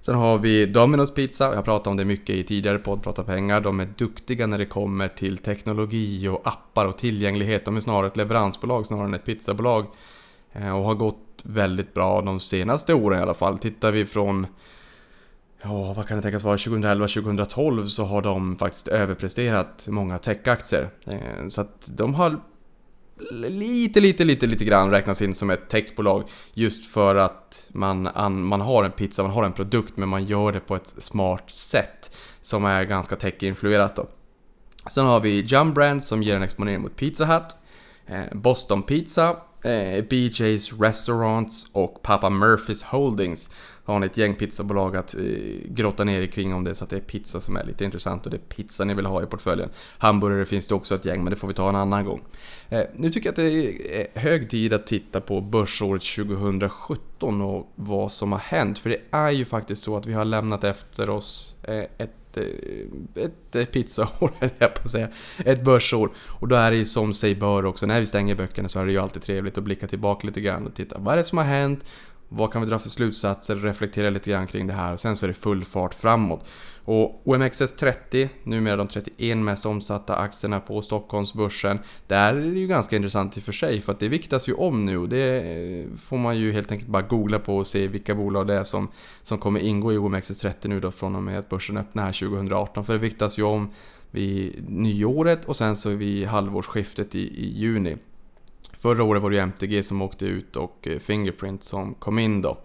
Sen 0.02 0.16
har 0.16 0.38
vi 0.38 0.66
Domino's 0.66 1.14
Pizza, 1.14 1.54
jag 1.54 1.66
pratade 1.66 1.90
om 1.90 1.98
det 1.98 2.06
mycket 2.06 2.36
i 2.36 2.44
tidigare 2.44 2.80
podd, 2.80 3.04
Prata 3.04 3.24
pengar. 3.24 3.62
De 3.62 3.80
är 3.80 3.90
duktiga 3.98 4.48
när 4.48 4.58
det 4.58 4.66
kommer 4.66 5.08
till 5.08 5.38
teknologi 5.38 6.28
och 6.28 6.48
appar 6.48 6.86
och 6.86 6.98
tillgänglighet. 6.98 7.66
De 7.66 7.76
är 7.76 7.80
snarare 7.80 8.08
ett 8.08 8.18
leveransbolag 8.18 8.86
snarare 8.86 9.06
än 9.06 9.14
ett 9.14 9.26
pizzabolag. 9.26 9.86
Eh, 10.54 10.76
och 10.76 10.84
har 10.84 10.96
gått 10.96 11.29
väldigt 11.44 11.94
bra 11.94 12.22
de 12.22 12.40
senaste 12.40 12.94
åren 12.94 13.20
i 13.20 13.22
alla 13.22 13.34
fall. 13.34 13.58
Tittar 13.58 13.92
vi 13.92 14.06
från 14.06 14.48
Ja, 15.62 15.94
vad 15.94 16.08
kan 16.08 16.18
det 16.18 16.24
tänkas 16.24 16.44
vara? 16.44 16.56
2011-2012 16.56 17.88
så 17.88 18.06
har 18.06 18.22
de 18.22 18.58
faktiskt 18.58 18.88
överpresterat 18.88 19.88
många 19.90 20.18
techaktier. 20.18 20.90
Eh, 21.06 21.48
så 21.48 21.62
att 21.62 21.84
de 21.86 22.14
har 22.14 22.40
lite, 23.32 24.00
lite, 24.00 24.24
lite, 24.24 24.48
lite 24.48 24.66
grann 24.66 24.92
räknas 24.92 25.22
in 25.22 25.34
som 25.34 25.50
ett 25.50 25.70
techbolag 25.70 26.24
just 26.54 26.92
för 26.92 27.16
att 27.16 27.68
man, 27.70 28.10
man 28.48 28.62
har 28.62 28.84
en 28.84 28.92
pizza, 28.92 29.24
man 29.24 29.32
har 29.32 29.44
en 29.44 29.54
produkt 29.54 29.98
men 29.98 30.10
man 30.10 30.26
gör 30.26 30.52
det 30.52 30.60
på 30.60 30.76
ett 30.76 30.94
smart 30.98 31.50
sätt 31.50 32.18
som 32.42 32.66
är 32.66 32.84
ganska 32.84 33.16
tech-influerat 33.16 33.96
då. 33.96 34.08
Sen 34.90 35.06
har 35.06 35.20
vi 35.20 35.42
Jumbrand 35.42 36.04
som 36.04 36.24
ger 36.24 36.36
en 36.36 36.44
exponering 36.44 36.82
mot 36.82 36.96
Pizza 36.96 37.26
Hut. 37.26 37.56
Eh, 38.06 38.24
Boston 38.38 38.84
Pizza 38.84 39.38
eh, 39.62 40.04
BJ's 40.04 40.82
Restaurants 40.82 41.70
och 41.74 42.02
Papa 42.02 42.30
Murphys 42.30 42.84
Holdings 42.84 43.50
har 43.90 44.00
ni 44.00 44.06
ett 44.06 44.18
gäng 44.18 44.36
pizzabolag 44.36 44.96
att 44.96 45.16
eh, 45.16 45.22
grotta 45.66 46.04
ner 46.04 46.22
er 46.22 46.28
kring 46.28 46.54
om 46.54 46.64
det 46.64 46.76
så 46.76 46.84
att 46.84 46.90
det 46.90 46.96
är 46.96 47.02
pizza 47.02 47.42
som 47.42 47.56
är 47.56 47.64
lite 47.64 47.86
intressant 47.86 48.26
och 48.26 48.32
det 48.32 48.38
är 48.38 48.56
pizza 48.56 48.84
ni 48.84 48.94
vill 48.94 49.06
ha 49.06 49.24
i 49.24 49.26
portföljen. 49.26 49.70
Hamburgare 49.98 50.46
finns 50.46 50.68
det 50.68 50.76
också 50.76 50.96
ett 50.96 51.06
gäng 51.06 51.24
men 51.24 51.32
det 51.32 51.36
får 51.36 51.48
vi 51.48 51.54
ta 51.54 51.70
en 51.70 51.76
annan 51.76 52.06
gång. 52.06 52.22
Eh, 52.70 52.84
nu 52.96 53.12
tycker 53.12 53.28
jag 53.28 53.32
att 53.32 53.36
det 53.36 53.52
är 53.52 54.00
eh, 54.16 54.22
hög 54.22 54.50
tid 54.50 54.74
att 54.74 54.88
titta 54.88 55.22
på 55.22 55.42
börsåret 55.42 56.02
2017 56.02 57.42
och 57.42 57.72
vad 57.76 58.12
som 58.12 58.32
har 58.32 58.40
hänt 58.40 58.80
för 58.80 58.90
det 58.90 59.02
är 59.12 59.32
ju 59.32 59.46
faktiskt 59.46 59.84
så 59.84 59.98
att 59.98 60.06
vi 60.06 60.14
har 60.14 60.26
lämnat 60.26 60.64
efter 60.64 61.10
oss 61.10 61.56
eh, 61.64 61.84
ett 61.98 62.19
ett, 62.32 62.38
eh, 62.38 63.24
ett 63.24 63.56
eh, 63.56 63.66
pizzaår, 63.66 64.32
jag 64.58 64.74
på 64.74 64.82
att 64.84 64.92
säga. 64.92 65.08
Ett 65.46 65.64
börsår. 65.64 66.12
Och 66.40 66.48
då 66.48 66.56
är 66.56 66.72
det 66.72 66.78
ju 66.78 66.86
som 66.86 67.14
sig 67.14 67.36
bör 67.36 67.66
också, 67.66 67.86
när 67.86 68.00
vi 68.00 68.06
stänger 68.06 68.36
böckerna 68.36 68.68
så 68.68 68.80
är 68.80 68.86
det 68.86 68.92
ju 68.92 69.00
alltid 69.00 69.22
trevligt 69.22 69.58
att 69.58 69.64
blicka 69.64 69.88
tillbaka 69.88 70.28
lite 70.28 70.42
grann 70.42 70.68
och 70.68 70.76
titta, 70.76 71.00
vad 71.00 71.14
är 71.14 71.18
det 71.18 71.24
som 71.24 71.38
har 71.38 71.46
hänt? 71.46 71.86
Vad 72.32 72.54
kan 72.54 72.62
vi 72.62 72.68
dra 72.68 72.80
för 72.80 72.90
slutsatser? 72.90 73.56
Reflektera 73.56 74.10
lite 74.10 74.30
grann 74.30 74.48
kring 74.48 74.68
det 74.68 74.74
här. 74.74 74.94
och 74.94 75.00
Sen 75.00 75.16
så 75.16 75.26
är 75.26 75.28
det 75.28 75.34
full 75.34 75.66
fart 75.66 75.94
framåt. 75.94 76.46
Och 76.90 77.22
OMXS30, 77.26 78.30
numera 78.44 78.76
de 78.76 78.88
31 78.88 79.38
mest 79.38 79.66
omsatta 79.66 80.16
aktierna 80.16 80.60
på 80.60 80.82
Stockholmsbörsen. 80.82 81.80
Där 82.08 82.34
är 82.34 82.52
det 82.52 82.60
ju 82.60 82.68
ganska 82.68 82.96
intressant 82.96 83.38
i 83.38 83.40
och 83.40 83.44
för 83.44 83.52
sig 83.52 83.82
för 83.82 83.92
att 83.92 84.00
det 84.00 84.08
viktas 84.08 84.50
ju 84.50 84.54
om 84.54 84.86
nu 84.86 84.98
och 84.98 85.10
det 85.10 85.86
får 85.98 86.18
man 86.18 86.38
ju 86.38 86.52
helt 86.52 86.72
enkelt 86.72 86.90
bara 86.90 87.02
googla 87.02 87.40
på 87.40 87.58
och 87.58 87.68
se 87.68 87.88
vilka 87.88 88.16
bolag 88.16 88.48
det 88.48 88.54
är 88.54 88.64
som, 88.64 88.88
som 89.24 89.38
kommer 89.38 89.60
ingå 89.60 89.94
i 89.94 89.98
OMXS30 89.98 90.68
nu 90.68 90.80
då 90.80 90.92
från 90.92 91.16
och 91.16 91.24
med 91.24 91.40
att 91.40 91.50
börsen 91.50 91.78
öppnar 91.78 92.06
här 92.06 92.14
2018. 92.14 92.86
För 92.86 92.94
det 92.94 93.00
viktas 93.00 93.40
ju 93.40 93.44
om 93.44 93.70
vid 94.12 94.70
nyåret 94.70 95.46
och 95.46 95.56
sen 95.56 95.76
så 95.76 95.90
vid 95.90 96.28
halvårsskiftet 96.28 97.16
i, 97.16 97.20
i 97.20 97.60
juni. 97.60 97.98
Förra 98.74 99.04
året 99.04 99.24
var 99.24 99.30
det 99.30 99.36
ju 99.36 99.42
MTG 99.42 99.84
som 99.84 100.02
åkte 100.02 100.26
ut 100.26 100.56
och 100.56 100.88
eh, 100.88 101.00
Fingerprint 101.00 101.64
som 101.64 101.94
kom 101.94 102.20
in 102.20 102.42
då. 102.42 102.58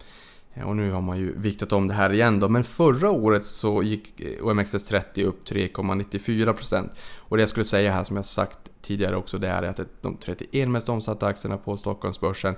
Eh, 0.55 0.63
och 0.63 0.75
nu 0.75 0.91
har 0.91 1.01
man 1.01 1.17
ju 1.17 1.39
viktat 1.39 1.73
om 1.73 1.87
det 1.87 1.93
här 1.93 2.13
igen 2.13 2.39
då. 2.39 2.49
Men 2.49 2.63
förra 2.63 3.11
året 3.11 3.45
så 3.45 3.83
gick 3.83 4.19
eh, 4.19 4.43
OMXS30 4.43 5.23
upp 5.23 5.47
3,94%. 5.47 6.89
Och 7.17 7.37
det 7.37 7.41
jag 7.41 7.49
skulle 7.49 7.65
säga 7.65 7.91
här 7.91 8.03
som 8.03 8.15
jag 8.15 8.25
sagt 8.25 8.59
tidigare 8.81 9.15
också 9.15 9.37
det 9.37 9.47
är 9.47 9.63
att 9.63 9.79
de 10.01 10.17
31 10.17 10.69
mest 10.69 10.89
omsatta 10.89 11.25
aktierna 11.27 11.57
på 11.57 11.77
Stockholmsbörsen 11.77 12.55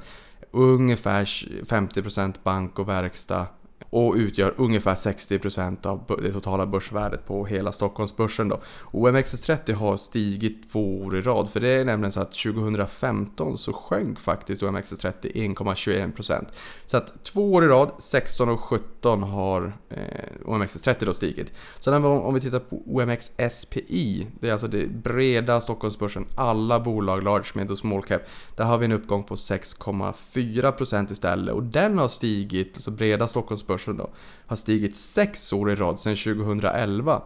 ungefär 0.52 1.26
50% 1.26 2.34
bank 2.44 2.80
och 2.80 2.90
verkstad 2.90 3.46
och 3.90 4.16
utgör 4.16 4.54
ungefär 4.58 4.96
60% 4.96 5.88
av 5.88 6.20
det 6.24 6.32
totala 6.32 6.66
börsvärdet 6.66 7.26
på 7.26 7.46
hela 7.46 7.72
Stockholmsbörsen. 7.72 8.50
Då. 8.50 8.60
OMXS30 8.92 9.74
har 9.74 9.98
stigit 9.98 10.72
två 10.72 11.02
år 11.02 11.18
i 11.18 11.22
rad, 11.22 11.50
för 11.50 11.60
det 11.60 11.70
är 11.70 11.86
nämligen 11.86 12.12
så 12.12 12.22
att 12.22 12.32
2015 12.32 13.58
så 13.58 13.74
sjönk 13.74 14.20
faktiskt 14.20 14.64
OMXS30 14.64 15.14
1,21%. 15.22 16.46
Så 16.86 16.98
att 16.98 17.24
två 17.24 17.54
år 17.54 17.64
i 17.64 17.68
rad, 17.68 17.92
16 17.98 18.50
och 18.50 18.60
17 18.60 19.24
har 19.24 19.74
eh, 19.90 19.98
OMXS30 20.46 21.06
då 21.06 21.14
stigit. 21.14 21.54
Sen 21.80 22.06
om 22.06 22.34
vi 22.34 22.42
tittar 22.42 22.60
på 22.60 22.82
OMXSPI, 22.86 24.28
det 24.40 24.48
är 24.48 24.52
alltså 24.52 24.68
det 24.68 24.88
breda 24.88 25.62
Stockholmsbörsen, 25.62 26.26
alla 26.36 26.80
bolag, 26.80 27.24
large, 27.24 27.50
mid 27.54 27.72
och 27.72 27.78
small 27.78 28.04
cap. 28.04 28.22
Där 28.56 28.64
har 28.64 28.78
vi 28.78 28.86
en 28.86 28.92
uppgång 28.92 29.24
på 29.24 29.36
6,4% 29.36 31.12
istället 31.12 31.56
och 31.56 31.64
den 31.64 31.98
har 31.98 32.08
stigit, 32.08 32.72
alltså 32.76 32.92
breda 32.92 33.28
Stockholmsbörsen 33.28 33.67
Stockholmsbörsen 33.68 33.98
då, 33.98 34.10
har 34.48 34.56
stigit 34.56 34.96
6 34.96 35.54
år 35.54 35.72
i 35.72 35.76
rad 35.76 36.00
sedan 36.00 36.16
2011. 36.16 37.22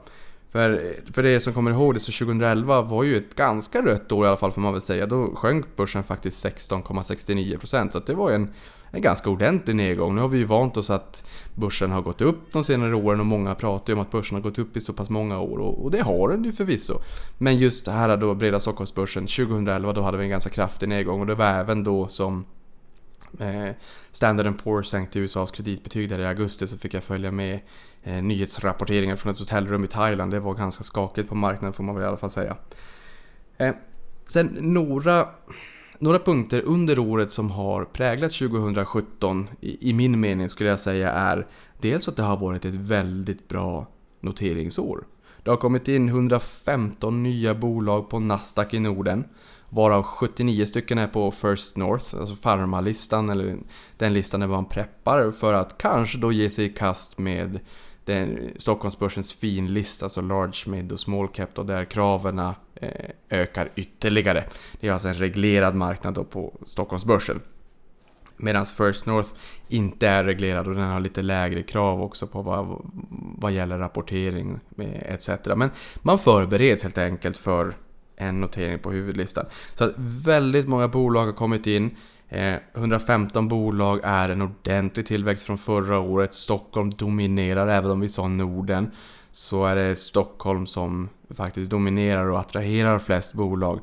För, 0.52 0.96
för 1.14 1.26
er 1.26 1.40
som 1.40 1.54
kommer 1.54 1.72
ihåg 1.72 1.94
det 1.94 2.00
så 2.00 2.12
2011 2.12 2.82
var 2.82 3.04
ju 3.04 3.18
ett 3.18 3.36
ganska 3.36 3.82
rött 3.82 4.12
år 4.12 4.26
i 4.26 4.28
alla 4.28 4.38
fall 4.38 4.52
får 4.52 4.62
man 4.62 4.74
väl 4.74 4.82
säga. 4.82 5.06
Då 5.06 5.36
sjönk 5.36 5.76
börsen 5.76 6.04
faktiskt 6.04 6.46
16,69% 6.46 7.90
så 7.90 8.00
det 8.00 8.14
var 8.14 8.32
en, 8.32 8.50
en 8.92 9.02
ganska 9.02 9.30
ordentlig 9.30 9.76
nedgång. 9.76 10.16
Nu 10.16 10.22
har 10.22 10.28
vi 10.28 10.38
ju 10.38 10.44
vant 10.44 10.78
oss 10.78 10.90
att 10.90 11.24
börsen 11.56 11.92
har 11.92 12.02
gått 12.02 12.22
upp 12.22 12.52
de 12.52 12.64
senare 12.64 12.96
åren 12.96 13.20
och 13.20 13.26
många 13.26 13.56
pratar 13.56 13.94
ju 13.94 13.96
om 13.96 14.02
att 14.02 14.12
börsen 14.12 14.36
har 14.36 14.42
gått 14.42 14.60
upp 14.60 14.78
i 14.78 14.80
så 14.80 14.94
pass 14.94 15.10
många 15.10 15.40
år 15.40 15.58
och, 15.58 15.84
och 15.84 15.92
det 15.92 16.02
har 16.02 16.30
den 16.30 16.44
ju 16.44 16.52
förvisso. 16.52 17.00
Men 17.38 17.58
just 17.58 17.88
här 17.88 18.18
då, 18.18 18.34
breda 18.34 18.60
Stockholmsbörsen 18.60 19.28
2011 19.28 19.94
då 19.94 20.02
hade 20.02 20.18
vi 20.18 20.24
en 20.24 20.30
ganska 20.30 20.50
kraftig 20.50 20.90
nedgång 20.90 21.22
och 21.22 21.28
det 21.28 21.36
var 21.36 21.46
även 21.46 21.84
då 21.84 22.08
som 22.08 22.46
Eh, 23.40 23.76
Standard 24.12 24.62
Poor's 24.64 24.84
sänkte 24.84 25.20
USAs 25.20 25.52
kreditbetyg 25.52 26.10
där 26.10 26.20
i 26.20 26.26
augusti 26.26 26.68
så 26.68 26.78
fick 26.78 26.94
jag 26.94 27.04
följa 27.04 27.32
med 27.32 27.60
eh, 28.04 28.24
nyhetsrapporteringen 28.24 29.18
från 29.18 29.34
ett 29.34 29.40
hotellrum 29.40 29.84
i 29.84 29.88
Thailand. 29.88 30.32
Det 30.32 30.40
var 30.40 30.54
ganska 30.54 30.84
skakigt 30.84 31.30
på 31.30 31.36
marknaden 31.36 31.74
får 31.74 31.84
man 31.84 31.96
väl 31.96 32.04
i 32.04 32.08
alla 32.08 32.18
fall 32.18 32.30
säga. 32.30 32.58
Eh, 33.58 33.74
sen 34.28 34.58
några, 34.60 35.30
några 36.00 36.20
punkter 36.20 36.62
under 36.62 37.00
året 37.00 37.32
som 37.32 37.52
har 37.52 37.86
präglat 37.86 38.32
2017 38.32 39.50
i, 39.62 39.90
i 39.90 39.94
min 39.94 40.20
mening 40.20 40.50
skulle 40.50 40.70
jag 40.70 40.80
säga 40.80 41.12
är 41.12 41.48
dels 41.80 42.08
att 42.08 42.16
det 42.16 42.24
har 42.24 42.38
varit 42.38 42.66
ett 42.66 42.76
väldigt 42.76 43.48
bra 43.48 43.88
noteringsår. 44.20 45.04
Det 45.44 45.50
har 45.50 45.58
kommit 45.58 45.88
in 45.88 46.10
115 46.10 47.24
nya 47.24 47.56
bolag 47.56 48.10
på 48.10 48.20
Nasdaq 48.20 48.74
i 48.74 48.80
Norden. 48.80 49.24
Varav 49.70 50.04
79 50.04 50.66
stycken 50.66 50.98
är 50.98 51.08
på 51.08 51.32
First 51.32 51.78
North, 51.78 52.16
alltså 52.20 52.36
farmalistan 52.36 53.30
eller 53.30 53.58
den 53.98 54.14
listan 54.14 54.40
där 54.40 54.48
man 54.48 54.66
preppar 54.66 55.32
för 55.32 55.54
att 55.54 55.78
kanske 55.78 56.18
då 56.18 56.32
ge 56.32 56.50
sig 56.50 56.66
i 56.66 56.70
kast 56.70 57.18
med 57.18 57.60
den, 58.06 58.40
Stockholmsbörsens 58.58 59.34
finlista, 59.34 60.06
alltså 60.06 60.22
large, 60.22 60.64
mid 60.66 60.92
och 60.92 61.00
small 61.00 61.28
cap 61.28 61.50
då, 61.54 61.64
där 61.64 61.86
kraven 61.86 62.40
eh, 62.40 62.54
ökar 63.30 63.72
ytterligare. 63.76 64.44
Det 64.80 64.88
är 64.88 64.92
alltså 64.92 65.08
en 65.08 65.14
reglerad 65.14 65.76
marknad 65.76 66.14
då 66.14 66.24
på 66.24 66.54
Stockholmsbörsen. 66.66 67.42
Medan 68.42 68.66
First 68.66 69.06
North 69.06 69.30
inte 69.68 70.08
är 70.08 70.24
reglerad 70.24 70.68
och 70.68 70.76
den 70.76 70.84
har 70.84 71.00
lite 71.00 71.22
lägre 71.22 71.64
krav 71.64 72.02
också 72.02 72.28
på 72.28 72.42
vad, 72.42 72.82
vad 73.38 73.52
gäller 73.52 73.78
rapportering 73.78 74.60
etc. 75.02 75.30
Men 75.56 75.70
man 76.02 76.20
förbereds 76.20 76.84
helt 76.84 76.98
enkelt 76.98 77.38
för 77.38 77.74
en 78.16 78.42
notering 78.42 78.80
på 78.80 78.92
huvudlistan. 78.92 79.46
Så 79.74 79.84
att 79.84 79.94
väldigt 80.26 80.68
många 80.68 80.88
bolag 80.88 81.26
har 81.26 81.34
kommit 81.34 81.68
in. 81.68 81.96
Eh, 82.30 82.56
115 82.76 83.48
bolag 83.48 84.00
är 84.04 84.30
en 84.30 84.42
ordentlig 84.42 85.06
tillväxt 85.06 85.46
från 85.46 85.58
förra 85.58 86.00
året. 86.00 86.34
Stockholm 86.34 86.90
dominerar, 86.90 87.68
även 87.68 87.92
om 87.92 88.00
vi 88.00 88.10
sa 88.10 88.28
Norden. 88.28 88.92
Så 89.32 89.66
är 89.66 89.76
det 89.76 89.96
Stockholm 89.96 90.66
som 90.66 91.10
faktiskt 91.30 91.72
dominerar 91.72 92.26
och 92.26 92.40
attraherar 92.40 93.00
flest 93.00 93.34
bolag. 93.34 93.80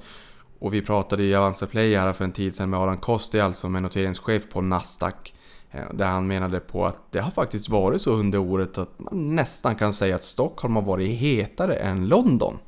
Och 0.59 0.75
vi 0.75 0.83
pratade 0.83 1.23
i 1.23 1.35
Avanza 1.35 1.67
Play 1.67 1.97
här 1.97 2.13
för 2.13 2.25
en 2.25 2.33
tid 2.33 2.55
sedan 2.55 2.71
med 2.71 2.81
Alan 2.81 2.99
Kosti, 2.99 3.41
alltså 3.41 3.69
med 3.69 3.83
noteringschef 3.83 4.49
på 4.49 4.61
Nasdaq. 4.61 5.35
Eh, 5.71 5.93
där 5.95 6.07
han 6.07 6.27
menade 6.27 6.61
på 6.61 6.87
att 6.87 7.13
det 7.13 7.21
har 7.21 7.31
faktiskt 7.31 7.69
varit 7.69 8.01
så 8.01 8.13
under 8.13 8.39
året 8.39 8.79
att 8.79 8.99
man 8.99 9.37
nästan 9.37 9.75
kan 9.75 9.93
säga 9.93 10.15
att 10.15 10.23
Stockholm 10.23 10.77
har 10.77 10.83
varit 10.83 11.11
hetare 11.11 11.75
än 11.75 12.09
London. 12.09 12.59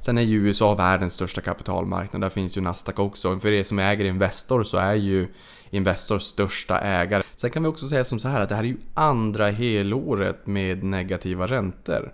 Sen 0.00 0.18
är 0.18 0.22
ju 0.22 0.36
USA 0.36 0.74
världens 0.74 1.12
största 1.12 1.40
kapitalmarknad, 1.40 2.22
där 2.22 2.28
finns 2.28 2.56
ju 2.56 2.60
Nasdaq 2.60 2.98
också. 2.98 3.38
För 3.38 3.52
er 3.52 3.62
som 3.62 3.78
äger 3.78 4.04
Investor 4.04 4.62
så 4.62 4.76
är 4.76 4.94
ju 4.94 5.28
Investor 5.70 6.18
största 6.18 6.80
ägare. 6.80 7.22
Sen 7.34 7.50
kan 7.50 7.62
vi 7.62 7.68
också 7.68 7.86
säga 7.86 8.04
som 8.04 8.18
så 8.18 8.28
här 8.28 8.40
att 8.40 8.48
det 8.48 8.54
här 8.54 8.62
är 8.62 8.68
ju 8.68 8.76
andra 8.94 9.50
helåret 9.50 10.46
med 10.46 10.84
negativa 10.84 11.46
räntor. 11.46 12.12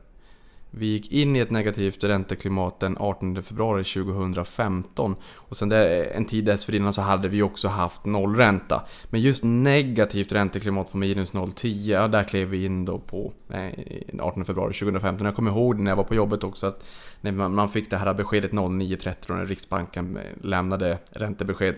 Vi 0.71 0.87
gick 0.87 1.13
in 1.13 1.37
i 1.37 1.39
ett 1.39 1.51
negativt 1.51 2.05
ränteklimat 2.05 2.81
den 2.81 2.97
18 2.99 3.43
februari 3.43 3.85
2015 3.85 5.17
och 5.35 5.57
sen 5.57 5.73
en 5.73 6.25
tid 6.25 6.45
dessförinnan 6.45 6.93
så 6.93 7.03
hade 7.03 7.29
vi 7.29 7.43
också 7.43 7.69
haft 7.69 8.05
nollränta. 8.05 8.83
Men 9.05 9.21
just 9.21 9.45
negativt 9.45 10.33
ränteklimat 10.33 10.93
på 10.93 10.97
minus 10.97 11.35
0,10, 11.35 11.91
ja, 11.91 12.09
där 12.09 12.25
klev 12.25 12.49
vi 12.49 12.65
in 12.65 12.85
då 12.85 12.99
på 12.99 13.33
nej, 13.47 14.05
18 14.21 14.45
februari 14.45 14.73
2015. 14.73 15.27
Jag 15.27 15.37
kommer 15.37 15.51
ihåg 15.51 15.79
när 15.79 15.91
jag 15.91 15.97
var 15.97 16.05
på 16.05 16.15
jobbet 16.15 16.45
också 16.45 16.67
att 16.67 16.85
när 17.21 17.33
man 17.33 17.69
fick 17.69 17.91
det 17.91 17.97
här 17.97 18.15
beskedet 18.15 18.53
09.30 18.53 19.35
när 19.35 19.47
Riksbanken 19.47 20.17
eh, 20.17 20.23
lämnade 20.43 20.99
räntebesked. 21.11 21.75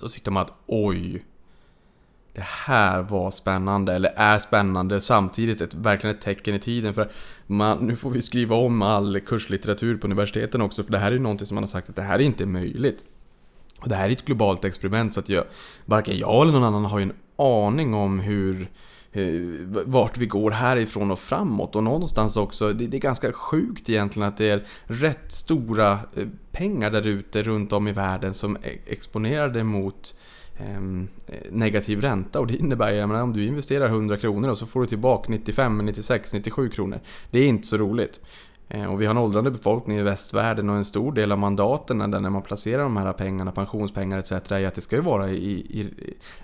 Då 0.00 0.08
tyckte 0.08 0.30
man 0.30 0.42
att 0.42 0.52
oj, 0.66 1.24
det 2.34 2.44
här 2.44 3.02
var 3.02 3.30
spännande, 3.30 3.94
eller 3.94 4.12
är 4.16 4.38
spännande, 4.38 5.00
samtidigt 5.00 5.60
ett, 5.60 5.74
verkligen 5.74 6.16
ett 6.16 6.22
tecken 6.22 6.54
i 6.54 6.58
tiden. 6.58 6.94
För 6.94 7.10
man, 7.46 7.86
nu 7.86 7.96
får 7.96 8.10
vi 8.10 8.22
skriva 8.22 8.56
om 8.56 8.82
all 8.82 9.20
kurslitteratur 9.20 9.96
på 9.96 10.06
universiteten 10.06 10.62
också, 10.62 10.82
för 10.82 10.92
det 10.92 10.98
här 10.98 11.08
är 11.08 11.12
ju 11.12 11.18
någonting 11.18 11.46
som 11.46 11.54
man 11.54 11.64
har 11.64 11.68
sagt 11.68 11.88
att 11.88 11.96
det 11.96 12.02
här 12.02 12.18
är 12.18 12.22
inte 12.22 12.46
möjligt. 12.46 13.04
Och 13.80 13.88
det 13.88 13.94
här 13.94 14.08
är 14.08 14.12
ett 14.12 14.24
globalt 14.24 14.64
experiment, 14.64 15.12
så 15.12 15.20
att 15.20 15.28
jag, 15.28 15.44
varken 15.84 16.16
jag 16.16 16.42
eller 16.42 16.52
någon 16.52 16.64
annan 16.64 16.84
har 16.84 16.98
ju 16.98 17.02
en 17.02 17.12
aning 17.36 17.94
om 17.94 18.20
hur 18.20 18.70
eh, 19.12 19.24
vart 19.86 20.18
vi 20.18 20.26
går 20.26 20.50
härifrån 20.50 21.10
och 21.10 21.18
framåt. 21.18 21.76
Och 21.76 21.84
någonstans 21.84 22.36
också, 22.36 22.72
det, 22.72 22.96
är 22.96 23.00
ganska 23.00 23.32
sjukt 23.32 23.88
egentligen 23.88 24.28
att 24.28 24.36
det 24.36 24.50
är 24.50 24.66
rätt 24.84 25.32
stora 25.32 25.92
eh, 25.92 26.26
pengar 26.52 26.90
där 26.90 27.06
ute 27.06 27.42
runt 27.42 27.72
om 27.72 27.88
i 27.88 27.92
världen 27.92 28.34
som 28.34 28.56
e-, 28.56 28.60
är 28.64 28.92
exponerade 28.92 29.64
mot 29.64 30.14
Ehm, 30.56 31.08
eh, 31.26 31.34
negativ 31.50 32.00
ränta 32.00 32.40
och 32.40 32.46
det 32.46 32.56
innebär 32.56 32.92
ju, 32.92 33.00
att 33.00 33.22
om 33.22 33.32
du 33.32 33.46
investerar 33.46 33.88
100 33.88 34.16
kronor 34.16 34.48
och 34.48 34.58
så 34.58 34.66
får 34.66 34.80
du 34.80 34.86
tillbaka 34.86 35.26
95, 35.30 35.78
96, 35.78 36.32
97 36.32 36.68
kronor. 36.68 37.00
Det 37.30 37.38
är 37.38 37.46
inte 37.46 37.66
så 37.66 37.76
roligt. 37.76 38.20
Ehm, 38.68 38.90
och 38.90 39.00
vi 39.00 39.06
har 39.06 39.10
en 39.10 39.18
åldrande 39.18 39.50
befolkning 39.50 39.98
i 39.98 40.02
västvärlden 40.02 40.70
och 40.70 40.76
en 40.76 40.84
stor 40.84 41.12
del 41.12 41.32
av 41.32 41.38
mandaten 41.38 41.98
när 41.98 42.30
man 42.30 42.42
placerar 42.42 42.82
de 42.82 42.96
här 42.96 43.12
pengarna, 43.12 43.52
pensionspengar 43.52 44.18
etc. 44.18 44.32
är 44.32 44.66
att 44.66 44.74
det 44.74 44.80
ska 44.80 44.96
ju 44.96 45.02
vara 45.02 45.30
i, 45.30 45.52
i 45.52 45.90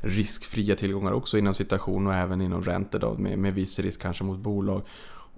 riskfria 0.00 0.76
tillgångar 0.76 1.12
också 1.12 1.38
inom 1.38 1.54
situation 1.54 2.06
och 2.06 2.14
även 2.14 2.40
inom 2.40 2.62
räntor 2.62 2.98
då 2.98 3.14
med, 3.14 3.38
med 3.38 3.54
viss 3.54 3.78
risk 3.78 4.02
kanske 4.02 4.24
mot 4.24 4.38
bolag. 4.38 4.82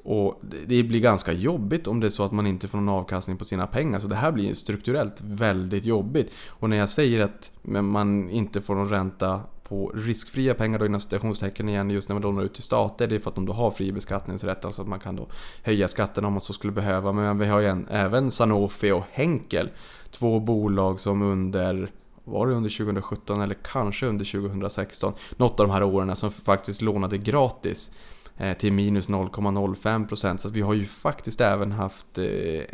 Och 0.02 0.40
det 0.66 0.82
blir 0.82 1.00
ganska 1.00 1.32
jobbigt 1.32 1.86
om 1.86 2.00
det 2.00 2.06
är 2.06 2.10
så 2.10 2.24
att 2.24 2.32
man 2.32 2.46
inte 2.46 2.68
får 2.68 2.78
någon 2.78 2.94
avkastning 2.94 3.36
på 3.36 3.44
sina 3.44 3.66
pengar. 3.66 3.98
Så 3.98 4.08
det 4.08 4.16
här 4.16 4.32
blir 4.32 4.54
strukturellt 4.54 5.20
väldigt 5.20 5.84
jobbigt. 5.84 6.32
Och 6.48 6.70
när 6.70 6.76
jag 6.76 6.88
säger 6.88 7.20
att 7.20 7.52
man 7.62 8.30
inte 8.30 8.60
får 8.60 8.74
någon 8.74 8.88
ränta 8.88 9.40
på 9.70 9.92
riskfria 9.94 10.54
pengar 10.54 10.78
då 10.78 10.86
inom 10.86 11.00
citationstecken 11.00 11.68
igen 11.68 11.90
just 11.90 12.08
när 12.08 12.14
man 12.14 12.22
lånar 12.22 12.42
ut 12.42 12.54
till 12.54 12.62
stater. 12.62 13.06
Det 13.06 13.14
är 13.14 13.18
för 13.18 13.30
att 13.30 13.34
de 13.34 13.46
då 13.46 13.52
har 13.52 13.70
fri 13.70 13.92
beskattningsrätt, 13.92 14.64
alltså 14.64 14.82
att 14.82 14.88
man 14.88 15.00
kan 15.00 15.16
då 15.16 15.28
höja 15.62 15.88
skatterna 15.88 16.26
om 16.26 16.32
man 16.32 16.40
så 16.40 16.52
skulle 16.52 16.72
behöva. 16.72 17.12
Men 17.12 17.38
vi 17.38 17.46
har 17.46 17.60
ju 17.60 17.66
en, 17.66 17.88
även 17.88 18.30
Sanofi 18.30 18.90
och 18.90 19.04
Henkel. 19.10 19.70
Två 20.10 20.40
bolag 20.40 21.00
som 21.00 21.22
under 21.22 21.90
var 22.24 22.46
det 22.46 22.54
under 22.54 22.70
2017 22.70 23.40
eller 23.40 23.54
kanske 23.54 24.06
under 24.06 24.24
2016? 24.24 25.12
Något 25.36 25.60
av 25.60 25.66
de 25.66 25.72
här 25.72 25.82
åren 25.82 26.16
som 26.16 26.30
faktiskt 26.30 26.82
lånade 26.82 27.18
gratis 27.18 27.92
Eh, 28.40 28.56
till 28.56 28.72
minus 28.72 29.08
0,05% 29.08 30.36
så 30.36 30.48
att 30.48 30.54
vi 30.54 30.60
har 30.60 30.74
ju 30.74 30.84
faktiskt 30.84 31.40
även 31.40 31.72
haft 31.72 32.18
eh, 32.18 32.24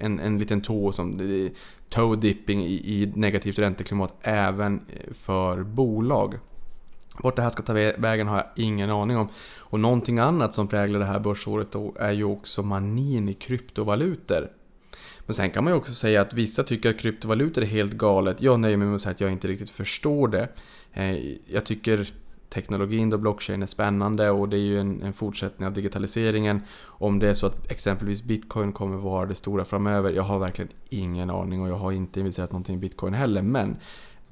en, 0.04 0.20
en 0.20 0.38
liten 0.38 0.60
tå 0.60 0.92
som 0.92 1.20
eh, 1.20 1.50
toe 1.88 2.16
dipping 2.16 2.64
i, 2.64 2.74
i 2.74 3.12
negativt 3.14 3.58
ränteklimat 3.58 4.14
även 4.22 4.80
för 5.12 5.62
bolag. 5.62 6.34
Vart 7.18 7.36
det 7.36 7.42
här 7.42 7.50
ska 7.50 7.62
ta 7.62 7.72
vägen 7.72 8.26
har 8.26 8.36
jag 8.36 8.46
ingen 8.56 8.90
aning 8.90 9.16
om. 9.16 9.28
Och 9.58 9.80
någonting 9.80 10.18
annat 10.18 10.54
som 10.54 10.68
präglar 10.68 10.98
det 10.98 11.06
här 11.06 11.20
börsåret 11.20 11.72
då 11.72 11.94
är 11.98 12.12
ju 12.12 12.24
också 12.24 12.62
manin 12.62 13.28
i 13.28 13.34
kryptovalutor. 13.34 14.50
Men 15.20 15.34
sen 15.34 15.50
kan 15.50 15.64
man 15.64 15.72
ju 15.72 15.76
också 15.76 15.92
säga 15.92 16.20
att 16.20 16.34
vissa 16.34 16.62
tycker 16.62 16.90
att 16.90 16.98
kryptovalutor 16.98 17.62
är 17.62 17.66
helt 17.66 17.92
galet. 17.92 18.42
Jag 18.42 18.60
nöjer 18.60 18.76
mig 18.76 18.86
med 18.86 18.94
att 18.94 19.02
säga 19.02 19.10
att 19.10 19.20
jag 19.20 19.32
inte 19.32 19.48
riktigt 19.48 19.70
förstår 19.70 20.28
det. 20.28 20.48
Jag 21.46 21.64
tycker 21.64 22.12
teknologin 22.48 23.10
då 23.10 23.18
blockchain 23.18 23.62
är 23.62 23.66
spännande 23.66 24.30
och 24.30 24.48
det 24.48 24.56
är 24.56 24.60
ju 24.60 24.80
en, 24.80 25.02
en, 25.02 25.12
fortsättning 25.12 25.66
av 25.66 25.72
digitaliseringen. 25.72 26.60
Om 26.84 27.18
det 27.18 27.28
är 27.28 27.34
så 27.34 27.46
att 27.46 27.70
exempelvis 27.70 28.24
bitcoin 28.24 28.72
kommer 28.72 28.96
vara 28.96 29.26
det 29.26 29.34
stora 29.34 29.64
framöver, 29.64 30.12
jag 30.12 30.22
har 30.22 30.38
verkligen 30.38 30.70
ingen 30.88 31.30
aning 31.30 31.62
och 31.62 31.68
jag 31.68 31.76
har 31.76 31.92
inte 31.92 32.20
investerat 32.20 32.52
någonting 32.52 32.74
i 32.74 32.78
bitcoin 32.78 33.14
heller. 33.14 33.42
Men 33.42 33.76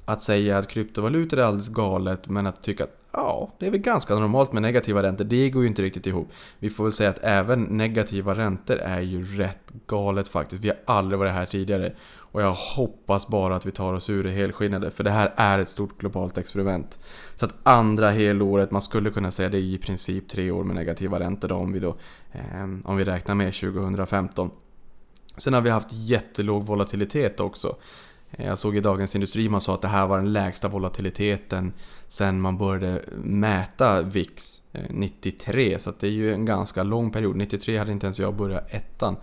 att 0.05 0.21
säga 0.21 0.57
att 0.57 0.67
kryptovalutor 0.67 1.39
är 1.39 1.43
alldeles 1.43 1.69
galet 1.69 2.27
men 2.27 2.47
att 2.47 2.63
tycka 2.63 2.83
att 2.83 3.04
ja, 3.15 3.51
det 3.59 3.67
är 3.67 3.71
väl 3.71 3.79
ganska 3.79 4.15
normalt 4.15 4.53
med 4.53 4.61
negativa 4.61 5.03
räntor, 5.03 5.25
det 5.25 5.49
går 5.49 5.61
ju 5.61 5.67
inte 5.67 5.81
riktigt 5.81 6.07
ihop. 6.07 6.31
Vi 6.59 6.69
får 6.69 6.83
väl 6.83 6.93
säga 6.93 7.09
att 7.09 7.19
även 7.21 7.63
negativa 7.63 8.35
räntor 8.35 8.77
är 8.77 9.01
ju 9.01 9.23
rätt 9.23 9.71
galet 9.87 10.27
faktiskt. 10.27 10.63
Vi 10.63 10.67
har 10.67 10.77
aldrig 10.85 11.19
varit 11.19 11.33
här 11.33 11.45
tidigare. 11.45 11.93
Och 12.35 12.41
jag 12.41 12.53
hoppas 12.53 13.27
bara 13.27 13.55
att 13.55 13.65
vi 13.65 13.71
tar 13.71 13.93
oss 13.93 14.09
ur 14.09 14.23
det 14.23 14.31
helskinnade, 14.31 14.91
för 14.91 15.03
det 15.03 15.11
här 15.11 15.33
är 15.35 15.59
ett 15.59 15.69
stort 15.69 15.97
globalt 15.97 16.37
experiment. 16.37 16.99
Så 17.35 17.45
att 17.45 17.55
andra 17.63 18.09
helåret, 18.09 18.71
man 18.71 18.81
skulle 18.81 19.09
kunna 19.09 19.31
säga 19.31 19.49
det 19.49 19.57
är 19.57 19.61
i 19.61 19.77
princip 19.77 20.29
tre 20.29 20.51
år 20.51 20.63
med 20.63 20.75
negativa 20.75 21.19
räntor 21.19 21.47
då, 21.47 21.55
om 21.55 21.73
vi 21.73 21.79
då 21.79 21.95
eh, 22.31 22.63
om 22.83 22.97
vi 22.97 23.03
räknar 23.03 23.35
med 23.35 23.53
2015. 23.53 24.51
Sen 25.37 25.53
har 25.53 25.61
vi 25.61 25.69
haft 25.69 25.87
jättelåg 25.91 26.65
volatilitet 26.65 27.39
också. 27.39 27.75
Eh, 28.37 28.47
jag 28.47 28.57
såg 28.57 28.77
i 28.77 28.79
Dagens 28.79 29.15
Industri 29.15 29.49
man 29.49 29.61
sa 29.61 29.73
att 29.73 29.81
det 29.81 29.87
här 29.87 30.07
var 30.07 30.17
den 30.17 30.33
lägsta 30.33 30.67
volatiliteten 30.67 31.73
sen 32.07 32.41
man 32.41 32.57
började 32.57 33.01
mäta 33.23 34.01
VIX 34.01 34.61
eh, 34.73 34.81
93. 34.89 35.79
Så 35.79 35.93
det 35.99 36.07
är 36.07 36.11
ju 36.11 36.33
en 36.33 36.45
ganska 36.45 36.83
lång 36.83 37.11
period. 37.11 37.35
93 37.35 37.77
hade 37.77 37.91
inte 37.91 38.05
ens 38.05 38.19
jag 38.19 38.35
börjat 38.35 38.73
ettan. 38.73 39.15